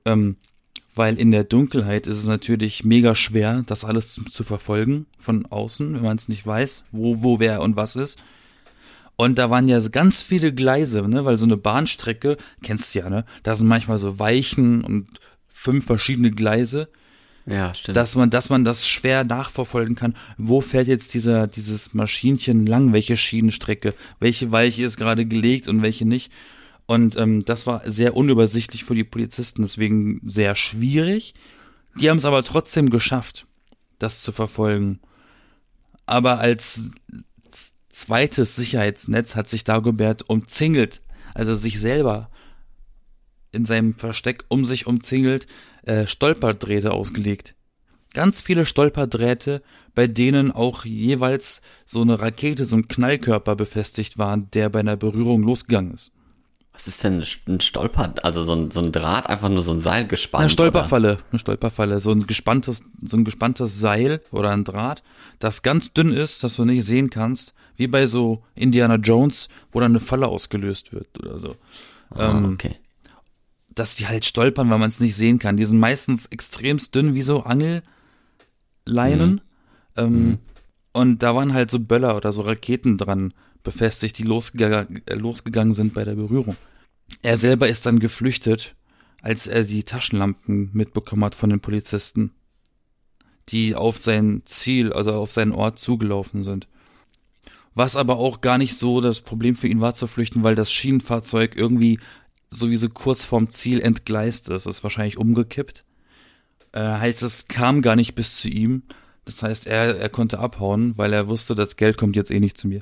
Ähm, 0.06 0.38
weil 0.96 1.20
in 1.20 1.32
der 1.32 1.44
Dunkelheit 1.44 2.08
ist 2.08 2.18
es 2.18 2.26
natürlich 2.26 2.84
mega 2.84 3.14
schwer, 3.14 3.64
das 3.68 3.86
alles 3.86 4.14
zu, 4.14 4.26
zu 4.26 4.44
verfolgen 4.44 5.06
von 5.18 5.46
außen, 5.46 5.94
wenn 5.94 6.02
man 6.02 6.18
es 6.18 6.28
nicht 6.28 6.46
weiß, 6.46 6.86
wo, 6.92 7.22
wo, 7.22 7.40
wer 7.40 7.62
und 7.62 7.76
was 7.76 7.96
ist. 7.96 8.18
Und 9.16 9.40
da 9.40 9.50
waren 9.50 9.68
ja 9.68 9.80
ganz 9.88 10.22
viele 10.22 10.54
Gleise, 10.54 11.08
ne, 11.08 11.26
weil 11.26 11.38
so 11.38 11.46
eine 11.46 11.58
Bahnstrecke, 11.58 12.38
kennst 12.64 12.94
du 12.94 13.00
ja, 13.00 13.10
ne, 13.10 13.26
da 13.44 13.56
sind 13.56 13.68
manchmal 13.68 13.98
so 13.98 14.20
Weichen 14.20 14.84
und 14.84 15.08
fünf 15.48 15.86
verschiedene 15.86 16.32
Gleise. 16.32 16.90
Ja, 17.48 17.74
stimmt. 17.74 17.96
Dass 17.96 18.16
man, 18.16 18.30
dass 18.30 18.50
man 18.50 18.64
das 18.64 18.88
schwer 18.88 19.24
nachverfolgen 19.24 19.96
kann. 19.96 20.16
Wo 20.38 20.62
fährt 20.62 20.88
jetzt 20.88 21.14
dieser, 21.14 21.48
dieses 21.48 21.94
Maschinchen 21.94 22.66
lang? 22.66 22.92
Welche 22.92 23.16
Schienenstrecke? 23.16 23.94
Welche 24.20 24.52
Weiche 24.52 24.84
ist 24.84 24.98
gerade 24.98 25.26
gelegt 25.26 25.68
und 25.68 25.82
welche 25.82 26.06
nicht? 26.06 26.32
Und 26.88 27.18
ähm, 27.18 27.44
das 27.44 27.68
war 27.68 27.90
sehr 27.90 28.16
unübersichtlich 28.16 28.86
für 28.86 28.96
die 28.96 29.04
Polizisten, 29.04 29.62
deswegen 29.62 30.22
sehr 30.26 30.56
schwierig. 30.56 31.36
Die 32.00 32.10
haben 32.10 32.18
es 32.18 32.26
aber 32.26 32.44
trotzdem 32.44 32.90
geschafft, 32.90 33.46
das 34.00 34.22
zu 34.22 34.32
verfolgen. 34.32 35.00
Aber 36.06 36.40
als 36.40 36.92
zweites 37.90 38.56
Sicherheitsnetz 38.56 39.36
hat 39.36 39.50
sich 39.50 39.66
Dagobert 39.66 40.30
umzingelt, 40.30 41.02
also 41.34 41.56
sich 41.56 41.80
selber 41.80 42.30
in 43.52 43.66
seinem 43.66 43.94
Versteck 43.94 44.46
um 44.48 44.66
sich 44.66 44.88
umzingelt, 44.88 45.48
äh, 45.84 46.08
Stolperdrähte 46.08 46.92
ausgelegt. 46.92 47.56
Ganz 48.14 48.40
viele 48.40 48.66
Stolperdrähte, 48.66 49.62
bei 49.94 50.08
denen 50.08 50.52
auch 50.52 50.86
jeweils 50.86 51.62
so 51.86 52.02
eine 52.02 52.22
Rakete, 52.22 52.66
so 52.66 52.78
ein 52.78 52.88
Knallkörper 52.88 53.56
befestigt 53.56 54.18
war, 54.18 54.38
der 54.38 54.70
bei 54.70 54.80
einer 54.80 54.96
Berührung 54.96 55.44
losgegangen 55.44 55.94
ist. 55.94 56.12
Was 56.78 56.88
ist 56.88 57.04
denn 57.04 57.26
ein 57.48 57.60
Stolper, 57.60 58.14
also 58.22 58.44
so 58.44 58.54
ein, 58.54 58.70
so 58.70 58.80
ein 58.82 58.92
Draht, 58.92 59.26
einfach 59.26 59.50
nur 59.50 59.64
so 59.64 59.72
ein 59.72 59.80
Seil 59.80 60.06
gespannt? 60.06 60.42
Eine 60.42 60.52
Stolperfalle, 60.52 61.14
oder? 61.14 61.24
eine 61.32 61.40
Stolperfalle, 61.40 62.00
so 62.00 62.12
ein 62.12 62.28
gespanntes, 62.28 62.84
so 63.02 63.18
ein 63.18 63.26
gespanntes 63.26 63.80
Seil 63.80 64.22
oder 64.30 64.52
ein 64.52 64.64
Draht, 64.64 65.02
das 65.40 65.64
ganz 65.64 65.94
dünn 65.94 66.14
ist, 66.14 66.44
das 66.44 66.56
du 66.56 66.66
nicht 66.66 66.86
sehen 66.86 67.10
kannst, 67.10 67.56
wie 67.78 67.88
bei 67.88 68.06
so 68.06 68.44
Indiana 68.54 68.98
Jones, 68.98 69.50
wo 69.72 69.80
dann 69.80 69.94
eine 69.94 70.00
Falle 70.00 70.28
ausgelöst 70.28 70.94
wird 70.94 71.08
oder 71.20 71.40
so. 71.40 71.56
Ah, 72.12 72.30
ähm, 72.30 72.54
okay. 72.54 72.76
Dass 73.74 73.96
die 73.96 74.08
halt 74.08 74.26
stolpern, 74.26 74.70
weil 74.70 74.78
man 74.78 74.90
es 74.90 75.00
nicht 75.00 75.16
sehen 75.16 75.40
kann. 75.40 75.58
Die 75.58 75.66
sind 75.66 75.80
meistens 75.80 76.28
extremst 76.28 76.94
dünn, 76.94 77.16
wie 77.16 77.24
so 77.24 77.42
Angelleinen. 77.42 77.82
Mhm. 78.86 79.42
Ähm, 79.96 80.12
mhm. 80.12 80.38
Und 80.94 81.24
da 81.24 81.34
waren 81.34 81.56
halt 81.56 81.72
so 81.72 81.80
Böller 81.80 82.16
oder 82.16 82.32
so 82.32 82.44
Raketen 82.44 83.00
dran 83.00 83.34
befestigt, 83.68 84.18
die 84.18 84.24
losgegangen, 84.24 85.02
äh, 85.06 85.16
losgegangen 85.16 85.74
sind 85.74 85.94
bei 85.94 86.06
der 86.06 86.16
Berührung. 86.16 86.56
Er 87.22 87.38
selber 87.38 87.68
ist 87.68 87.86
dann 87.86 88.00
geflüchtet, 88.00 88.76
als 89.22 89.46
er 89.46 89.66
die 89.66 89.84
Taschenlampen 89.84 90.70
mitbekommen 90.72 91.26
hat 91.26 91.36
von 91.36 91.50
den 91.50 91.60
Polizisten, 91.60 92.32
die 93.50 93.76
auf 93.76 93.98
sein 93.98 94.44
Ziel, 94.46 94.94
also 94.94 95.12
auf 95.12 95.34
seinen 95.34 95.52
Ort 95.52 95.80
zugelaufen 95.80 96.46
sind. 96.46 96.70
Was 97.76 97.98
aber 97.98 98.16
auch 98.16 98.40
gar 98.40 98.58
nicht 98.58 98.78
so 98.78 99.02
das 99.02 99.20
Problem 99.20 99.56
für 99.58 99.68
ihn 99.68 99.82
war 99.82 99.94
zu 99.94 100.08
flüchten, 100.08 100.44
weil 100.44 100.56
das 100.56 100.72
Schienenfahrzeug 100.72 101.58
irgendwie 101.58 102.00
sowieso 102.50 102.88
kurz 102.88 103.26
vorm 103.26 103.50
Ziel 103.50 103.82
entgleist 103.82 104.50
ist. 104.50 104.66
Ist 104.66 104.84
wahrscheinlich 104.84 105.18
umgekippt. 105.18 105.84
Äh, 106.72 106.80
heißt, 106.80 107.22
es 107.22 107.50
kam 107.50 107.82
gar 107.82 107.98
nicht 107.98 108.16
bis 108.16 108.38
zu 108.40 108.48
ihm. 108.48 108.84
Das 109.26 109.44
heißt, 109.44 109.68
er, 109.68 109.98
er 109.98 110.10
konnte 110.10 110.40
abhauen, 110.40 110.98
weil 110.98 111.12
er 111.12 111.28
wusste, 111.28 111.54
das 111.54 111.76
Geld 111.76 111.98
kommt 111.98 112.16
jetzt 112.16 112.32
eh 112.32 112.40
nicht 112.40 112.58
zu 112.58 112.70
mir. 112.70 112.82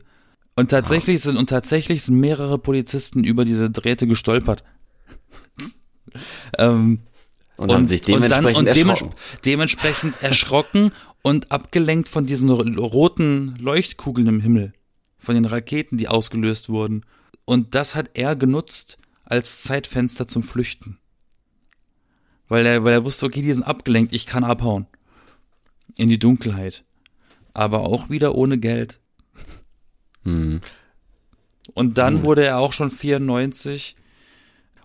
Und 0.55 0.71
tatsächlich 0.71 1.21
sind, 1.21 1.37
und 1.37 1.49
tatsächlich 1.49 2.03
sind 2.03 2.19
mehrere 2.19 2.57
Polizisten 2.57 3.23
über 3.23 3.43
diese 3.43 3.69
Drähte 3.69 4.07
gestolpert. 4.07 4.63
ähm, 6.57 7.01
und 7.57 7.71
und, 7.71 7.87
sich 7.87 8.01
dementsprechend 8.01 8.57
und, 8.57 8.65
dann, 8.67 8.67
und 8.67 8.91
erschrocken. 8.91 9.15
dementsprechend 9.45 10.21
erschrocken 10.21 10.91
und 11.21 11.51
abgelenkt 11.51 12.09
von 12.09 12.25
diesen 12.25 12.49
roten 12.49 13.55
Leuchtkugeln 13.57 14.27
im 14.27 14.39
Himmel. 14.41 14.73
Von 15.17 15.35
den 15.35 15.45
Raketen, 15.45 15.97
die 15.97 16.07
ausgelöst 16.07 16.69
wurden. 16.69 17.05
Und 17.45 17.75
das 17.75 17.95
hat 17.95 18.11
er 18.13 18.35
genutzt 18.35 18.97
als 19.23 19.63
Zeitfenster 19.63 20.27
zum 20.27 20.43
Flüchten. 20.43 20.99
Weil 22.47 22.65
er, 22.65 22.83
weil 22.83 22.93
er 22.93 23.03
wusste, 23.03 23.25
okay, 23.25 23.41
die 23.41 23.53
sind 23.53 23.63
abgelenkt, 23.63 24.13
ich 24.13 24.25
kann 24.25 24.43
abhauen. 24.43 24.87
In 25.97 26.09
die 26.09 26.19
Dunkelheit. 26.19 26.83
Aber 27.53 27.79
auch 27.79 28.09
wieder 28.09 28.35
ohne 28.35 28.57
Geld. 28.57 28.99
Hm. 30.25 30.61
Und 31.73 31.97
dann 31.97 32.17
hm. 32.17 32.23
wurde 32.23 32.45
er 32.45 32.57
auch 32.57 32.73
schon 32.73 32.91
94 32.91 33.95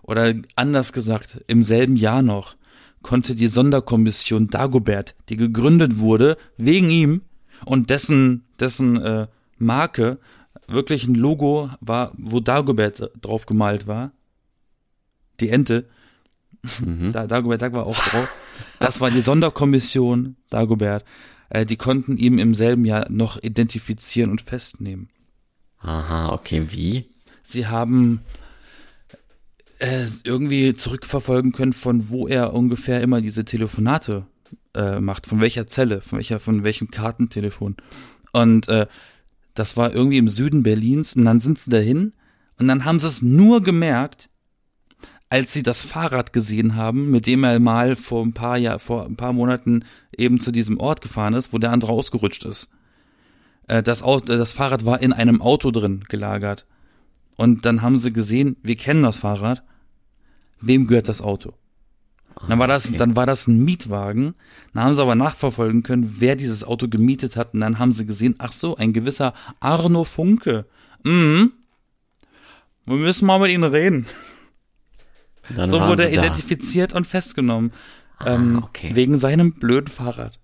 oder 0.03 0.33
anders 0.55 0.93
gesagt, 0.93 1.43
im 1.47 1.63
selben 1.63 1.95
Jahr 1.95 2.21
noch 2.21 2.55
konnte 3.01 3.35
die 3.35 3.47
Sonderkommission 3.47 4.47
Dagobert, 4.47 5.15
die 5.29 5.37
gegründet 5.37 5.97
wurde 5.97 6.37
wegen 6.57 6.89
ihm 6.89 7.21
und 7.65 7.89
dessen 7.89 8.45
dessen 8.59 9.01
äh, 9.01 9.27
Marke 9.57 10.19
wirklich 10.67 11.07
ein 11.07 11.15
Logo 11.15 11.69
war, 11.81 12.13
wo 12.17 12.39
Dagobert 12.39 13.11
drauf 13.21 13.45
gemalt 13.45 13.87
war. 13.87 14.11
Die 15.39 15.49
Ente. 15.49 15.87
Mhm. 16.79 17.11
Da, 17.11 17.25
Dagobert 17.27 17.61
Dag 17.61 17.73
war 17.73 17.85
auch 17.85 17.97
drauf. 17.97 18.29
Das 18.79 19.01
war 19.01 19.09
die 19.09 19.21
Sonderkommission 19.21 20.35
Dagobert. 20.49 21.03
Äh, 21.49 21.65
die 21.65 21.77
konnten 21.77 22.17
ihn 22.17 22.37
im 22.37 22.53
selben 22.53 22.85
Jahr 22.85 23.09
noch 23.09 23.41
identifizieren 23.41 24.31
und 24.31 24.41
festnehmen. 24.41 25.09
Aha, 25.81 26.31
okay, 26.33 26.67
wie? 26.69 27.05
Sie 27.43 27.67
haben 27.67 28.21
äh, 29.79 30.05
irgendwie 30.23 30.73
zurückverfolgen 30.73 31.51
können, 31.51 31.73
von 31.73 32.09
wo 32.09 32.27
er 32.27 32.53
ungefähr 32.53 33.01
immer 33.01 33.21
diese 33.21 33.45
Telefonate 33.45 34.25
äh, 34.75 34.99
macht, 34.99 35.25
von 35.25 35.41
welcher 35.41 35.67
Zelle, 35.67 36.01
von 36.01 36.19
welcher, 36.19 36.39
von 36.39 36.63
welchem 36.63 36.91
Kartentelefon. 36.91 37.77
Und 38.31 38.67
äh, 38.67 38.87
das 39.55 39.75
war 39.75 39.93
irgendwie 39.93 40.17
im 40.17 40.29
Süden 40.29 40.63
Berlins 40.63 41.15
und 41.15 41.25
dann 41.25 41.39
sind 41.39 41.59
sie 41.59 41.71
dahin 41.71 42.13
und 42.57 42.67
dann 42.67 42.85
haben 42.85 42.99
sie 42.99 43.07
es 43.07 43.21
nur 43.21 43.61
gemerkt, 43.61 44.29
als 45.29 45.53
sie 45.53 45.63
das 45.63 45.81
Fahrrad 45.81 46.33
gesehen 46.33 46.75
haben, 46.75 47.09
mit 47.09 47.25
dem 47.25 47.43
er 47.43 47.59
mal 47.59 47.95
vor 47.95 48.23
ein 48.23 48.33
paar 48.33 48.57
Jahr, 48.57 48.79
vor 48.79 49.05
ein 49.05 49.15
paar 49.15 49.33
Monaten 49.33 49.85
eben 50.15 50.39
zu 50.39 50.51
diesem 50.51 50.77
Ort 50.79 51.01
gefahren 51.01 51.33
ist, 51.33 51.53
wo 51.53 51.57
der 51.57 51.71
andere 51.71 51.93
ausgerutscht 51.93 52.45
ist. 52.45 52.69
Äh, 53.71 53.81
das, 53.83 54.03
Auto, 54.03 54.25
das 54.37 54.51
Fahrrad 54.51 54.85
war 54.85 55.01
in 55.01 55.13
einem 55.13 55.41
Auto 55.41 55.71
drin 55.71 56.03
gelagert. 56.09 56.65
Und 57.37 57.65
dann 57.65 57.81
haben 57.81 57.97
sie 57.97 58.11
gesehen, 58.11 58.57
wir 58.61 58.75
kennen 58.75 59.03
das 59.03 59.19
Fahrrad. 59.19 59.63
Wem 60.59 60.87
gehört 60.87 61.07
das 61.07 61.21
Auto? 61.21 61.53
dann 62.47 62.59
war 62.59 62.67
das, 62.67 62.87
okay. 62.87 62.97
dann 62.97 63.15
war 63.15 63.25
das 63.25 63.47
ein 63.47 63.63
Mietwagen. 63.63 64.35
Dann 64.73 64.83
haben 64.83 64.93
sie 64.93 65.01
aber 65.01 65.15
nachverfolgen 65.15 65.83
können, 65.83 66.15
wer 66.19 66.35
dieses 66.35 66.63
Auto 66.65 66.89
gemietet 66.89 67.37
hat. 67.37 67.53
Und 67.53 67.61
dann 67.61 67.79
haben 67.79 67.93
sie 67.93 68.05
gesehen, 68.05 68.35
ach 68.39 68.51
so, 68.51 68.75
ein 68.75 68.91
gewisser 68.91 69.33
Arno 69.61 70.03
Funke. 70.03 70.65
Mhm. 71.03 71.53
Wir 72.85 72.97
müssen 72.97 73.25
mal 73.25 73.39
mit 73.39 73.51
ihm 73.51 73.63
reden. 73.63 74.05
Dann 75.55 75.69
so 75.69 75.79
wurde 75.79 76.09
er 76.09 76.13
identifiziert 76.13 76.93
und 76.93 77.07
festgenommen. 77.07 77.71
Ah, 78.17 78.35
ähm, 78.35 78.63
okay. 78.63 78.91
Wegen 78.95 79.17
seinem 79.17 79.53
blöden 79.53 79.87
Fahrrad. 79.87 80.39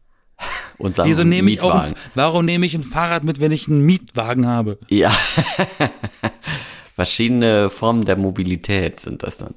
Und 0.78 1.00
dann 1.00 1.08
Wieso 1.08 1.24
nehme 1.24 1.50
ich 1.50 1.62
auch 1.62 1.74
ein, 1.74 1.94
warum 2.14 2.46
nehme 2.46 2.66
ich 2.66 2.76
ein 2.76 2.84
Fahrrad 2.84 3.24
mit, 3.24 3.40
wenn 3.40 3.52
ich 3.52 3.68
einen 3.68 3.82
Mietwagen 3.82 4.46
habe? 4.46 4.78
Ja. 4.90 5.16
Verschiedene 6.94 7.70
Formen 7.70 8.06
der 8.06 8.18
Mobilität 8.18 9.00
sind 9.00 9.24
das 9.24 9.38
dann. 9.38 9.54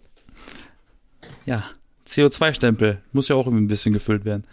Ja, 1.45 1.65
CO2-Stempel 2.07 3.03
muss 3.13 3.29
ja 3.29 3.37
auch 3.37 3.47
irgendwie 3.47 3.65
ein 3.65 3.69
bisschen 3.69 3.93
gefüllt 3.93 4.25
werden. 4.25 4.45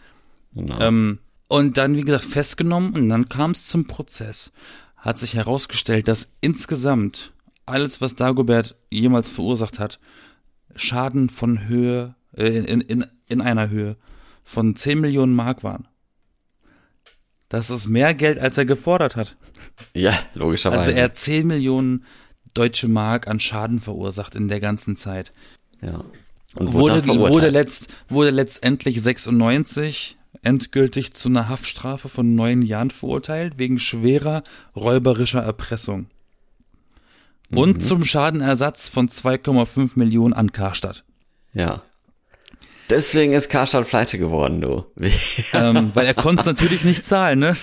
Genau. 0.53 0.79
Ähm, 0.79 1.19
und 1.47 1.77
dann, 1.77 1.95
wie 1.95 2.03
gesagt, 2.03 2.25
festgenommen 2.25 2.93
und 2.93 3.09
dann 3.09 3.29
kam 3.29 3.51
es 3.51 3.67
zum 3.67 3.87
Prozess. 3.87 4.51
Hat 4.97 5.17
sich 5.17 5.35
herausgestellt, 5.35 6.07
dass 6.07 6.33
insgesamt 6.41 7.31
alles, 7.65 8.01
was 8.01 8.15
Dagobert 8.15 8.75
jemals 8.89 9.29
verursacht 9.29 9.79
hat, 9.79 9.99
Schaden 10.75 11.29
von 11.29 11.67
Höhe, 11.67 12.15
äh, 12.35 12.47
in, 12.47 12.81
in, 12.81 13.05
in 13.27 13.41
einer 13.41 13.69
Höhe 13.69 13.97
von 14.43 14.75
10 14.75 14.99
Millionen 14.99 15.35
Mark 15.35 15.63
waren. 15.63 15.87
Das 17.49 17.69
ist 17.69 17.87
mehr 17.87 18.13
Geld, 18.13 18.39
als 18.39 18.57
er 18.57 18.65
gefordert 18.65 19.15
hat. 19.15 19.37
Ja, 19.93 20.17
logischerweise. 20.33 20.81
Also 20.81 20.91
er 20.91 21.05
hat 21.05 21.17
10 21.17 21.47
Millionen 21.47 22.05
deutsche 22.53 22.87
Mark 22.87 23.27
an 23.27 23.39
Schaden 23.39 23.79
verursacht 23.79 24.35
in 24.35 24.47
der 24.47 24.59
ganzen 24.59 24.97
Zeit. 24.97 25.31
Ja. 25.81 26.03
Und 26.55 26.73
wurde, 26.73 27.05
wurde, 27.07 27.19
wurde, 27.19 27.49
letzt, 27.49 27.93
wurde 28.07 28.31
letztendlich 28.31 29.01
96 29.01 30.17
endgültig 30.41 31.13
zu 31.13 31.29
einer 31.29 31.49
Haftstrafe 31.49 32.09
von 32.09 32.35
neun 32.35 32.61
Jahren 32.61 32.91
verurteilt, 32.91 33.57
wegen 33.57 33.79
schwerer 33.79 34.43
räuberischer 34.75 35.41
Erpressung. 35.41 36.07
Und 37.51 37.77
mhm. 37.77 37.81
zum 37.81 38.03
Schadenersatz 38.03 38.89
von 38.89 39.09
2,5 39.09 39.91
Millionen 39.95 40.33
an 40.33 40.51
Karstadt. 40.51 41.03
Ja. 41.53 41.83
Deswegen 42.89 43.33
ist 43.33 43.49
Karstadt 43.49 43.87
pleite 43.87 44.17
geworden, 44.17 44.61
du. 44.61 44.85
ähm, 45.53 45.91
weil 45.93 46.05
er 46.05 46.13
konnte 46.13 46.41
es 46.41 46.45
natürlich 46.45 46.83
nicht 46.83 47.05
zahlen, 47.05 47.39
ne? 47.39 47.55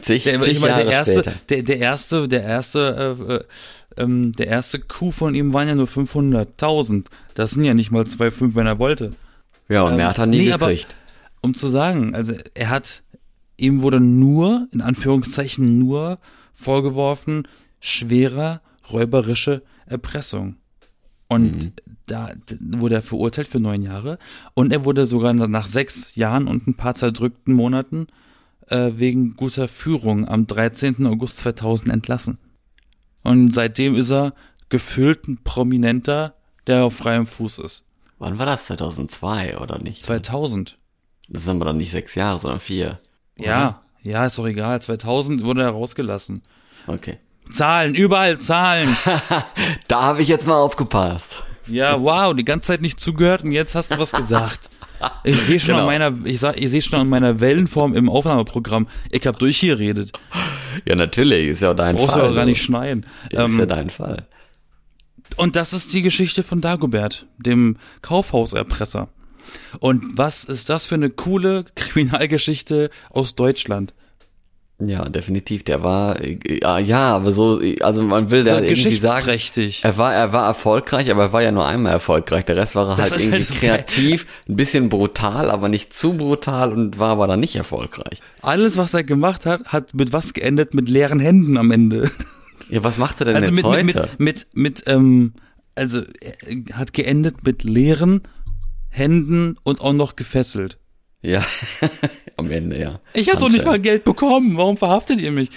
Zig, 0.00 0.24
der, 0.24 0.40
zig 0.40 0.56
ich 0.56 0.60
meine, 0.60 0.84
der 0.84 0.92
erste, 0.92 1.22
der, 1.48 1.62
der 1.62 1.78
erste, 1.78 2.28
der 2.28 2.44
erste, 2.44 3.16
äh, 3.18 3.34
äh, 3.34 3.44
ähm, 4.02 4.32
der 4.32 4.46
erste 4.46 4.78
Coup 4.78 5.12
von 5.12 5.34
ihm 5.34 5.52
waren 5.52 5.68
ja 5.68 5.74
nur 5.74 5.86
500.000. 5.86 7.06
Das 7.34 7.52
sind 7.52 7.64
ja 7.64 7.74
nicht 7.74 7.90
mal 7.90 8.04
2,5, 8.04 8.54
wenn 8.54 8.66
er 8.66 8.78
wollte. 8.78 9.10
Ja, 9.68 9.82
und 9.82 9.92
ähm, 9.92 9.96
mehr 9.96 10.08
hat 10.08 10.18
er 10.18 10.26
nie 10.26 10.38
nee, 10.38 10.50
gekriegt. 10.50 10.86
Aber, 10.86 11.42
um 11.42 11.54
zu 11.54 11.68
sagen, 11.68 12.14
also 12.14 12.34
er 12.54 12.70
hat, 12.70 13.02
ihm 13.56 13.82
wurde 13.82 14.00
nur, 14.00 14.68
in 14.72 14.80
Anführungszeichen 14.80 15.78
nur 15.78 16.18
vorgeworfen, 16.54 17.48
schwerer 17.80 18.60
räuberische 18.90 19.62
Erpressung. 19.86 20.56
Und 21.28 21.64
mhm. 21.64 21.72
Da 22.10 22.32
wurde 22.60 22.96
er 22.96 23.02
verurteilt 23.02 23.48
für 23.48 23.60
neun 23.60 23.82
Jahre. 23.82 24.18
Und 24.54 24.72
er 24.72 24.84
wurde 24.84 25.06
sogar 25.06 25.32
nach 25.32 25.66
sechs 25.66 26.14
Jahren 26.16 26.48
und 26.48 26.66
ein 26.66 26.74
paar 26.74 26.94
zerdrückten 26.94 27.54
Monaten 27.54 28.06
äh, 28.68 28.92
wegen 28.94 29.36
guter 29.36 29.68
Führung 29.68 30.26
am 30.28 30.46
13. 30.46 31.06
August 31.06 31.38
2000 31.38 31.92
entlassen. 31.92 32.38
Und 33.22 33.54
seitdem 33.54 33.96
ist 33.96 34.10
er 34.10 34.34
gefüllt 34.68 35.28
ein 35.28 35.42
Prominenter, 35.44 36.34
der 36.66 36.84
auf 36.84 36.94
freiem 36.94 37.26
Fuß 37.26 37.58
ist. 37.58 37.84
Wann 38.18 38.38
war 38.38 38.46
das? 38.46 38.66
2002 38.66 39.58
oder 39.58 39.78
nicht? 39.78 40.02
2000. 40.02 40.78
Das 41.28 41.44
sind 41.44 41.56
aber 41.56 41.66
dann 41.66 41.76
nicht 41.76 41.90
sechs 41.90 42.14
Jahre, 42.14 42.38
sondern 42.38 42.60
vier. 42.60 43.00
Oder? 43.38 43.46
Ja, 43.46 43.82
ja, 44.02 44.26
ist 44.26 44.38
doch 44.38 44.46
egal. 44.46 44.80
2000 44.80 45.44
wurde 45.44 45.62
er 45.62 45.70
rausgelassen. 45.70 46.42
Okay. 46.86 47.18
Zahlen, 47.50 47.94
überall 47.94 48.38
Zahlen. 48.38 48.96
da 49.88 50.02
habe 50.02 50.22
ich 50.22 50.28
jetzt 50.28 50.46
mal 50.46 50.58
aufgepasst. 50.58 51.42
Ja, 51.70 52.00
wow, 52.00 52.34
die 52.34 52.44
ganze 52.44 52.68
Zeit 52.68 52.82
nicht 52.82 52.98
zugehört 53.00 53.44
und 53.44 53.52
jetzt 53.52 53.74
hast 53.74 53.92
du 53.92 53.98
was 53.98 54.12
gesagt. 54.12 54.60
Ich 55.24 55.40
sehe 55.40 55.58
schon 55.58 55.68
Genau. 55.76 55.80
an 55.80 55.86
meiner, 55.86 56.12
ich 56.26 56.40
sag, 56.40 56.58
ich 56.58 56.68
sehe 56.70 56.82
schon 56.82 57.00
an 57.00 57.08
meiner 57.08 57.40
Wellenform 57.40 57.94
im 57.94 58.08
Aufnahmeprogramm. 58.10 58.86
Ich 59.10 59.26
habe 59.26 59.38
durchgeredet. 59.38 60.12
Ja, 60.84 60.94
natürlich, 60.94 61.48
ist 61.48 61.62
ja 61.62 61.70
auch 61.70 61.76
dein 61.76 61.96
Brauchst 61.96 62.16
du 62.16 62.20
Fall. 62.20 62.30
auch 62.30 62.34
gar 62.34 62.44
nicht 62.44 62.62
schneiden. 62.62 63.06
ist 63.24 63.32
ja 63.32 63.44
Ähm, 63.44 63.66
dein 63.68 63.88
Fall. 63.90 64.26
und 65.36 65.56
das 65.56 65.72
ist 65.72 65.92
die 65.94 66.02
Geschichte 66.02 66.42
von 66.42 66.60
Dagobert, 66.60 67.26
dem 67.38 67.76
Kaufhauserpresser. 68.02 69.08
Und 69.78 70.18
was 70.18 70.44
ist 70.44 70.68
das 70.68 70.86
für 70.86 70.96
eine 70.96 71.08
coole 71.10 71.64
Kriminalgeschichte 71.76 72.90
aus 73.08 73.34
Deutschland? 73.36 73.94
Ja, 74.80 75.04
definitiv. 75.04 75.62
Der 75.64 75.82
war, 75.82 76.20
äh, 76.20 76.38
ja, 76.62 76.78
ja, 76.78 77.16
aber 77.16 77.32
so, 77.32 77.60
also 77.80 78.02
man 78.02 78.30
will 78.30 78.44
So 78.44 78.52
da 78.52 78.60
irgendwie 78.60 78.96
sagen, 78.96 79.38
er 79.82 79.98
war, 79.98 80.14
er 80.14 80.32
war 80.32 80.46
erfolgreich, 80.46 81.10
aber 81.10 81.24
er 81.24 81.32
war 81.32 81.42
ja 81.42 81.52
nur 81.52 81.66
einmal 81.66 81.92
erfolgreich. 81.92 82.46
Der 82.46 82.56
Rest 82.56 82.74
war 82.74 82.88
er 82.88 82.96
Das 82.96 83.10
halt 83.10 83.20
irgendwie 83.20 83.44
halt 83.44 83.86
kreativ, 83.86 84.26
ein 84.48 84.56
bisschen 84.56 84.88
brutal, 84.88 85.50
aber 85.50 85.68
nicht 85.68 85.94
zu 85.94 86.14
brutal 86.14 86.72
und 86.72 86.98
war 86.98 87.10
aber 87.10 87.26
dann 87.26 87.40
nicht 87.40 87.56
erfolgreich. 87.56 88.20
Alles, 88.40 88.78
was 88.78 88.94
er 88.94 89.04
gemacht 89.04 89.44
hat, 89.44 89.66
hat 89.66 89.94
mit 89.94 90.12
was 90.12 90.32
geendet? 90.32 90.72
Mit 90.74 90.88
leeren 90.88 91.20
Händen 91.20 91.56
am 91.56 91.70
Ende. 91.70 92.10
Ja, 92.70 92.82
was 92.82 92.98
macht 92.98 93.20
er 93.20 93.26
denn 93.26 93.36
Also 93.36 93.50
jetzt 93.50 93.56
mit, 93.56 93.64
heute? 93.64 93.84
mit, 93.84 94.18
mit, 94.18 94.46
mit, 94.54 94.82
ähm, 94.86 95.32
also 95.74 96.02
hat 96.72 96.92
geendet 96.92 97.44
mit 97.44 97.64
leeren 97.64 98.22
Händen 98.88 99.56
und 99.62 99.80
auch 99.80 99.92
noch 99.92 100.16
gefesselt. 100.16 100.78
Ja, 101.22 101.44
am 102.36 102.50
Ende, 102.50 102.80
ja. 102.80 103.00
Ich 103.12 103.28
habe 103.28 103.40
doch 103.40 103.48
nicht 103.48 103.64
mal. 103.64 103.78
Geld 103.78 104.04
bekommen. 104.04 104.56
Warum 104.56 104.76
verhaftet 104.76 105.20
ihr 105.20 105.32
mich? 105.32 105.50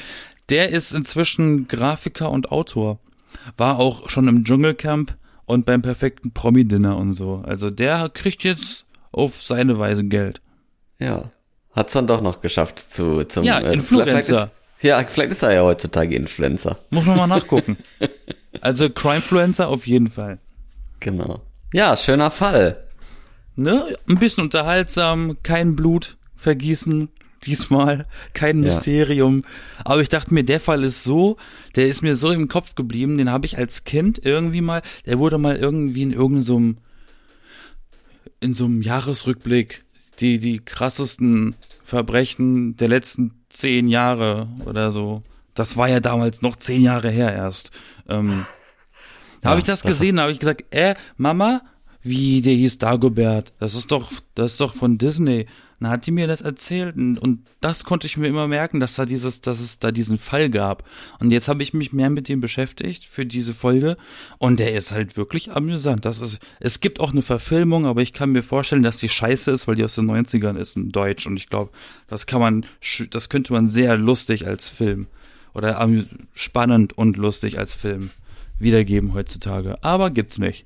Der 0.49 0.69
ist 0.69 0.93
inzwischen 0.93 1.67
Grafiker 1.67 2.29
und 2.31 2.51
Autor. 2.51 2.99
War 3.57 3.79
auch 3.79 4.09
schon 4.09 4.27
im 4.27 4.43
Dschungelcamp 4.43 5.15
und 5.45 5.65
beim 5.65 5.81
perfekten 5.81 6.33
Promi-Dinner 6.33 6.97
und 6.97 7.13
so. 7.13 7.43
Also 7.45 7.69
der 7.69 8.09
kriegt 8.09 8.43
jetzt 8.43 8.85
auf 9.11 9.41
seine 9.41 9.79
Weise 9.79 10.03
Geld. 10.05 10.41
Ja. 10.99 11.31
Hat's 11.71 11.93
dann 11.93 12.07
doch 12.07 12.21
noch 12.21 12.41
geschafft 12.41 12.91
zu, 12.91 13.23
zum, 13.23 13.43
Ja, 13.43 13.59
äh, 13.59 13.73
Influencer. 13.73 14.11
Vielleicht 14.11 14.29
ist, 14.29 14.47
ja, 14.81 15.03
vielleicht 15.05 15.31
ist 15.31 15.43
er 15.43 15.53
ja 15.53 15.63
heutzutage 15.63 16.15
Influencer. 16.15 16.77
Muss 16.91 17.05
man 17.05 17.17
mal 17.17 17.27
nachgucken. 17.27 17.77
Also 18.61 18.89
Crimefluencer 18.89 19.67
auf 19.67 19.87
jeden 19.87 20.07
Fall. 20.09 20.39
Genau. 20.99 21.41
Ja, 21.73 21.97
schöner 21.97 22.29
Fall. 22.29 22.83
Ne? 23.55 23.97
Ein 24.07 24.19
bisschen 24.19 24.43
unterhaltsam, 24.45 25.37
kein 25.43 25.75
Blut 25.75 26.17
vergießen, 26.35 27.09
diesmal 27.43 28.05
kein 28.33 28.63
Ja. 28.63 28.69
Mysterium. 28.69 29.43
Aber 29.83 30.01
ich 30.01 30.09
dachte 30.09 30.33
mir, 30.33 30.43
der 30.43 30.59
Fall 30.59 30.83
ist 30.83 31.03
so, 31.03 31.37
der 31.75 31.87
ist 31.87 32.01
mir 32.01 32.15
so 32.15 32.31
im 32.31 32.47
Kopf 32.47 32.75
geblieben, 32.75 33.17
den 33.17 33.29
habe 33.29 33.45
ich 33.45 33.57
als 33.57 33.83
Kind 33.83 34.19
irgendwie 34.23 34.61
mal, 34.61 34.81
der 35.05 35.19
wurde 35.19 35.37
mal 35.37 35.57
irgendwie 35.57 36.03
in 36.03 36.11
irgendeinem 36.11 36.77
in 38.39 38.53
so 38.53 38.65
einem 38.65 38.81
Jahresrückblick 38.81 39.83
die 40.19 40.39
die 40.39 40.59
krassesten 40.59 41.55
Verbrechen 41.83 42.77
der 42.77 42.87
letzten 42.87 43.43
zehn 43.49 43.87
Jahre 43.87 44.47
oder 44.65 44.91
so. 44.91 45.23
Das 45.53 45.77
war 45.77 45.87
ja 45.87 45.99
damals 45.99 46.41
noch 46.41 46.55
zehn 46.55 46.81
Jahre 46.81 47.09
her 47.09 47.33
erst. 47.33 47.71
Ähm, 48.07 48.45
da 49.41 49.49
habe 49.51 49.59
ich 49.59 49.65
das 49.65 49.81
das 49.81 49.91
gesehen, 49.91 50.17
da 50.17 50.23
habe 50.23 50.31
ich 50.31 50.39
gesagt, 50.39 50.65
äh, 50.71 50.95
Mama, 51.17 51.61
wie, 52.03 52.41
der 52.41 52.53
hieß 52.53 52.79
Dagobert, 52.79 53.53
das 53.59 53.75
ist 53.75 53.91
doch, 53.91 54.11
das 54.35 54.51
ist 54.51 54.61
doch 54.61 54.75
von 54.75 54.97
Disney. 54.97 55.45
Dann 55.79 55.89
hat 55.89 56.05
die 56.05 56.11
mir 56.11 56.27
das 56.27 56.41
erzählt 56.41 56.95
und, 56.95 57.17
und 57.17 57.45
das 57.59 57.83
konnte 57.83 58.07
ich 58.07 58.15
mir 58.15 58.27
immer 58.27 58.47
merken, 58.47 58.79
dass 58.79 58.95
da 58.95 59.05
dieses, 59.05 59.41
dass 59.41 59.59
es 59.59 59.79
da 59.79 59.91
diesen 59.91 60.17
Fall 60.17 60.49
gab. 60.49 60.87
Und 61.19 61.31
jetzt 61.31 61.47
habe 61.47 61.63
ich 61.63 61.73
mich 61.73 61.91
mehr 61.91 62.09
mit 62.09 62.29
dem 62.29 62.39
beschäftigt 62.39 63.05
für 63.05 63.25
diese 63.25 63.53
Folge 63.53 63.97
und 64.37 64.59
der 64.59 64.75
ist 64.75 64.91
halt 64.91 65.17
wirklich 65.17 65.51
amüsant. 65.51 66.05
Das 66.05 66.21
ist, 66.21 66.39
es 66.59 66.79
gibt 66.79 66.99
auch 66.99 67.11
eine 67.11 67.21
Verfilmung, 67.21 67.85
aber 67.85 68.01
ich 68.01 68.13
kann 68.13 68.31
mir 68.31 68.43
vorstellen, 68.43 68.83
dass 68.83 68.97
die 68.97 69.09
scheiße 69.09 69.51
ist, 69.51 69.67
weil 69.67 69.75
die 69.75 69.83
aus 69.83 69.95
den 69.95 70.09
90ern 70.09 70.57
ist 70.57 70.77
in 70.77 70.91
Deutsch 70.91 71.25
und 71.25 71.37
ich 71.37 71.47
glaube, 71.47 71.71
das 72.07 72.27
kann 72.27 72.39
man, 72.39 72.65
das 73.09 73.29
könnte 73.29 73.53
man 73.53 73.67
sehr 73.67 73.97
lustig 73.97 74.47
als 74.47 74.69
Film 74.69 75.07
oder 75.53 75.89
spannend 76.33 76.97
und 76.97 77.17
lustig 77.17 77.59
als 77.59 77.73
Film 77.73 78.09
wiedergeben 78.57 79.13
heutzutage. 79.13 79.83
Aber 79.83 80.11
gibt's 80.11 80.37
nicht. 80.37 80.65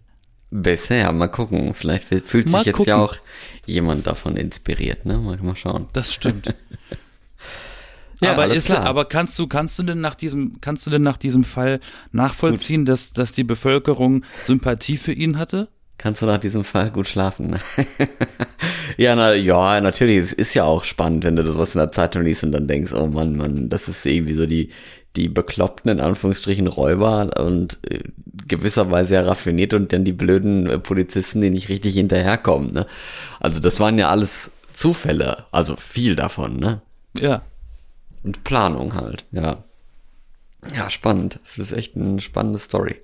Bisher, 0.50 1.12
mal 1.12 1.28
gucken. 1.28 1.74
Vielleicht 1.74 2.06
fühlt 2.06 2.50
Mal 2.50 2.60
sich 2.60 2.68
jetzt 2.68 2.78
gucken. 2.78 2.90
ja 2.90 2.98
auch 2.98 3.16
jemand 3.66 4.08
davon 4.08 4.38
inspiriert, 4.38 5.06
ne? 5.06 5.18
Mal, 5.18 5.38
mal 5.38 5.56
schauen. 5.56 5.88
Das 5.94 6.14
stimmt. 6.14 6.56
Ja, 8.20 8.32
aber 8.32 8.48
ist, 8.48 8.66
klar. 8.66 8.86
aber 8.86 9.06
kannst 9.06 9.38
du, 9.38 9.46
kannst 9.46 9.78
du 9.78 9.84
denn 9.84 10.02
nach 10.02 10.16
diesem, 10.16 10.60
kannst 10.60 10.88
du 10.88 10.92
denn 10.92 11.04
nach 11.04 11.18
diesem 11.18 11.44
Fall 11.44 11.80
nachvollziehen, 12.12 12.84
dass, 12.86 13.14
dass 13.14 13.32
die 13.32 13.44
Bevölkerung 13.44 14.24
Sympathie 14.42 14.98
für 14.98 15.12
ihn 15.12 15.38
hatte? 15.38 15.70
Kannst 16.00 16.22
du 16.22 16.28
nach 16.28 16.38
diesem 16.38 16.64
Fall 16.64 16.92
gut 16.92 17.08
schlafen? 17.08 17.52
ne? 17.52 17.60
ja, 18.98 19.16
na, 19.16 19.34
ja, 19.34 19.82
natürlich. 19.82 20.18
Es 20.18 20.34
ist 20.34 20.54
ja 20.54 20.64
auch 20.64 20.84
spannend, 20.84 21.24
wenn 21.24 21.36
du 21.36 21.44
das 21.44 21.58
was 21.58 21.74
in 21.74 21.80
der 21.80 21.92
Zeitung 21.92 22.24
liest 22.24 22.44
und 22.44 22.52
dann 22.52 22.68
denkst, 22.68 22.94
oh 22.94 23.08
Mann, 23.08 23.36
Mann, 23.36 23.70
das 23.70 23.88
ist 23.88 24.06
irgendwie 24.06 24.36
so 24.36 24.46
die, 24.46 24.72
die 25.18 25.30
bekloppten, 25.30 25.92
in 25.92 26.00
Anführungsstrichen, 26.00 26.68
Räuber 26.68 27.32
und 27.38 27.80
äh, 27.90 28.04
gewisserweise 28.48 29.16
ja 29.16 29.22
raffiniert 29.24 29.74
und 29.74 29.92
dann 29.92 30.06
die 30.06 30.14
blöden 30.14 30.70
äh, 30.70 30.80
Polizisten, 30.80 31.42
die 31.42 31.50
nicht 31.50 31.70
richtig 31.70 31.96
hinterherkommen, 31.96 32.72
ne? 32.72 32.88
Also 33.40 33.60
das 33.60 33.80
waren 33.80 33.98
ja 33.98 34.10
alles 34.10 34.52
Zufälle, 34.74 35.46
also 35.52 35.76
viel 35.76 36.16
davon, 36.16 36.58
ne? 36.58 36.82
Ja. 37.18 37.42
Und 38.24 38.44
Planung 38.44 38.94
halt, 38.94 39.26
ja. 39.32 39.64
Ja, 40.76 40.90
spannend. 40.90 41.40
Es 41.44 41.58
ist 41.58 41.72
echt 41.72 41.96
eine 41.96 42.22
spannende 42.22 42.60
Story. 42.60 43.02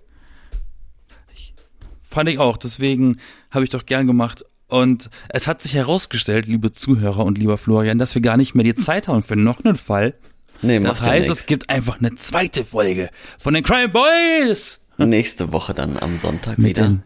Fand 2.02 2.30
ich 2.30 2.40
auch, 2.40 2.58
deswegen 2.58 3.18
habe 3.50 3.64
ich 3.64 3.72
doch 3.72 3.86
gern 3.86 4.06
gemacht. 4.06 4.46
Und 4.68 5.10
es 5.30 5.48
hat 5.48 5.62
sich 5.62 5.76
herausgestellt, 5.76 6.48
liebe 6.48 6.72
Zuhörer 6.72 7.26
und 7.26 7.38
lieber 7.38 7.58
Florian, 7.58 8.00
dass 8.00 8.16
wir 8.16 8.22
gar 8.22 8.38
nicht 8.38 8.56
mehr 8.56 8.64
die 8.64 8.76
Zeit 8.76 9.08
haben 9.08 9.24
für 9.24 9.36
noch 9.36 9.64
einen 9.64 9.76
Fall. 9.76 10.16
Nee, 10.64 10.80
Das 10.80 11.00
ja 11.00 11.06
heißt, 11.06 11.30
nix. 11.30 11.42
es 11.42 11.46
gibt 11.46 11.70
einfach 11.70 12.00
eine 12.00 12.16
zweite 12.16 12.66
Folge 12.66 13.10
von 13.38 13.54
den 13.54 13.64
Crime 13.64 13.90
Boys. 13.90 14.80
nächste 14.98 15.52
Woche 15.52 15.74
dann 15.74 15.98
am 16.00 16.18
Sonntag 16.18 16.58
Mit 16.58 16.70
wieder. 16.78 16.88
den 16.88 17.04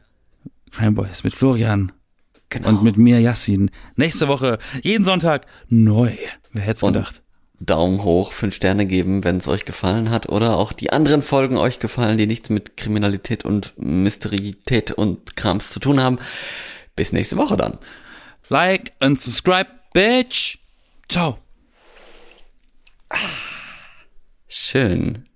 Crime 0.72 0.92
Boys, 0.94 1.24
mit 1.24 1.34
Florian 1.34 1.92
Genau. 2.50 2.70
und 2.70 2.84
mit 2.84 2.96
mir, 2.98 3.20
Yassin. 3.20 3.72
Nächste 3.98 4.30
Woche, 4.30 4.58
jeden 4.82 5.04
Sonntag, 5.04 5.46
neu. 5.68 6.12
Wer 6.54 6.64
hätte 6.64 6.86
Und 6.86 6.94
gedacht? 6.94 7.22
Daumen 7.60 8.04
hoch, 8.04 8.32
fünf 8.34 8.56
Sterne 8.56 8.86
geben, 8.86 9.24
wenn 9.24 9.38
es 9.38 9.48
euch 9.48 9.66
gefallen 9.66 10.12
hat 10.12 10.30
oder 10.30 10.56
auch 10.58 10.72
die 10.74 10.94
anderen 10.94 11.24
Folgen 11.24 11.58
euch 11.58 11.80
gefallen, 11.80 12.18
die 12.18 12.28
nichts 12.28 12.50
mit 12.50 12.78
Kriminalität 12.78 13.44
und 13.44 13.74
Mysteriität 13.78 14.92
und 14.92 15.36
Krams 15.36 15.72
zu 15.72 15.80
tun 15.80 16.00
haben. 16.00 16.20
Bis 16.96 17.12
nächste 17.12 17.36
Woche 17.36 17.58
dann. 17.58 17.80
Like 18.50 18.92
und 19.02 19.20
subscribe, 19.20 19.70
bitch. 19.94 20.60
Ciao. 21.10 21.40
Schön. 24.48 25.27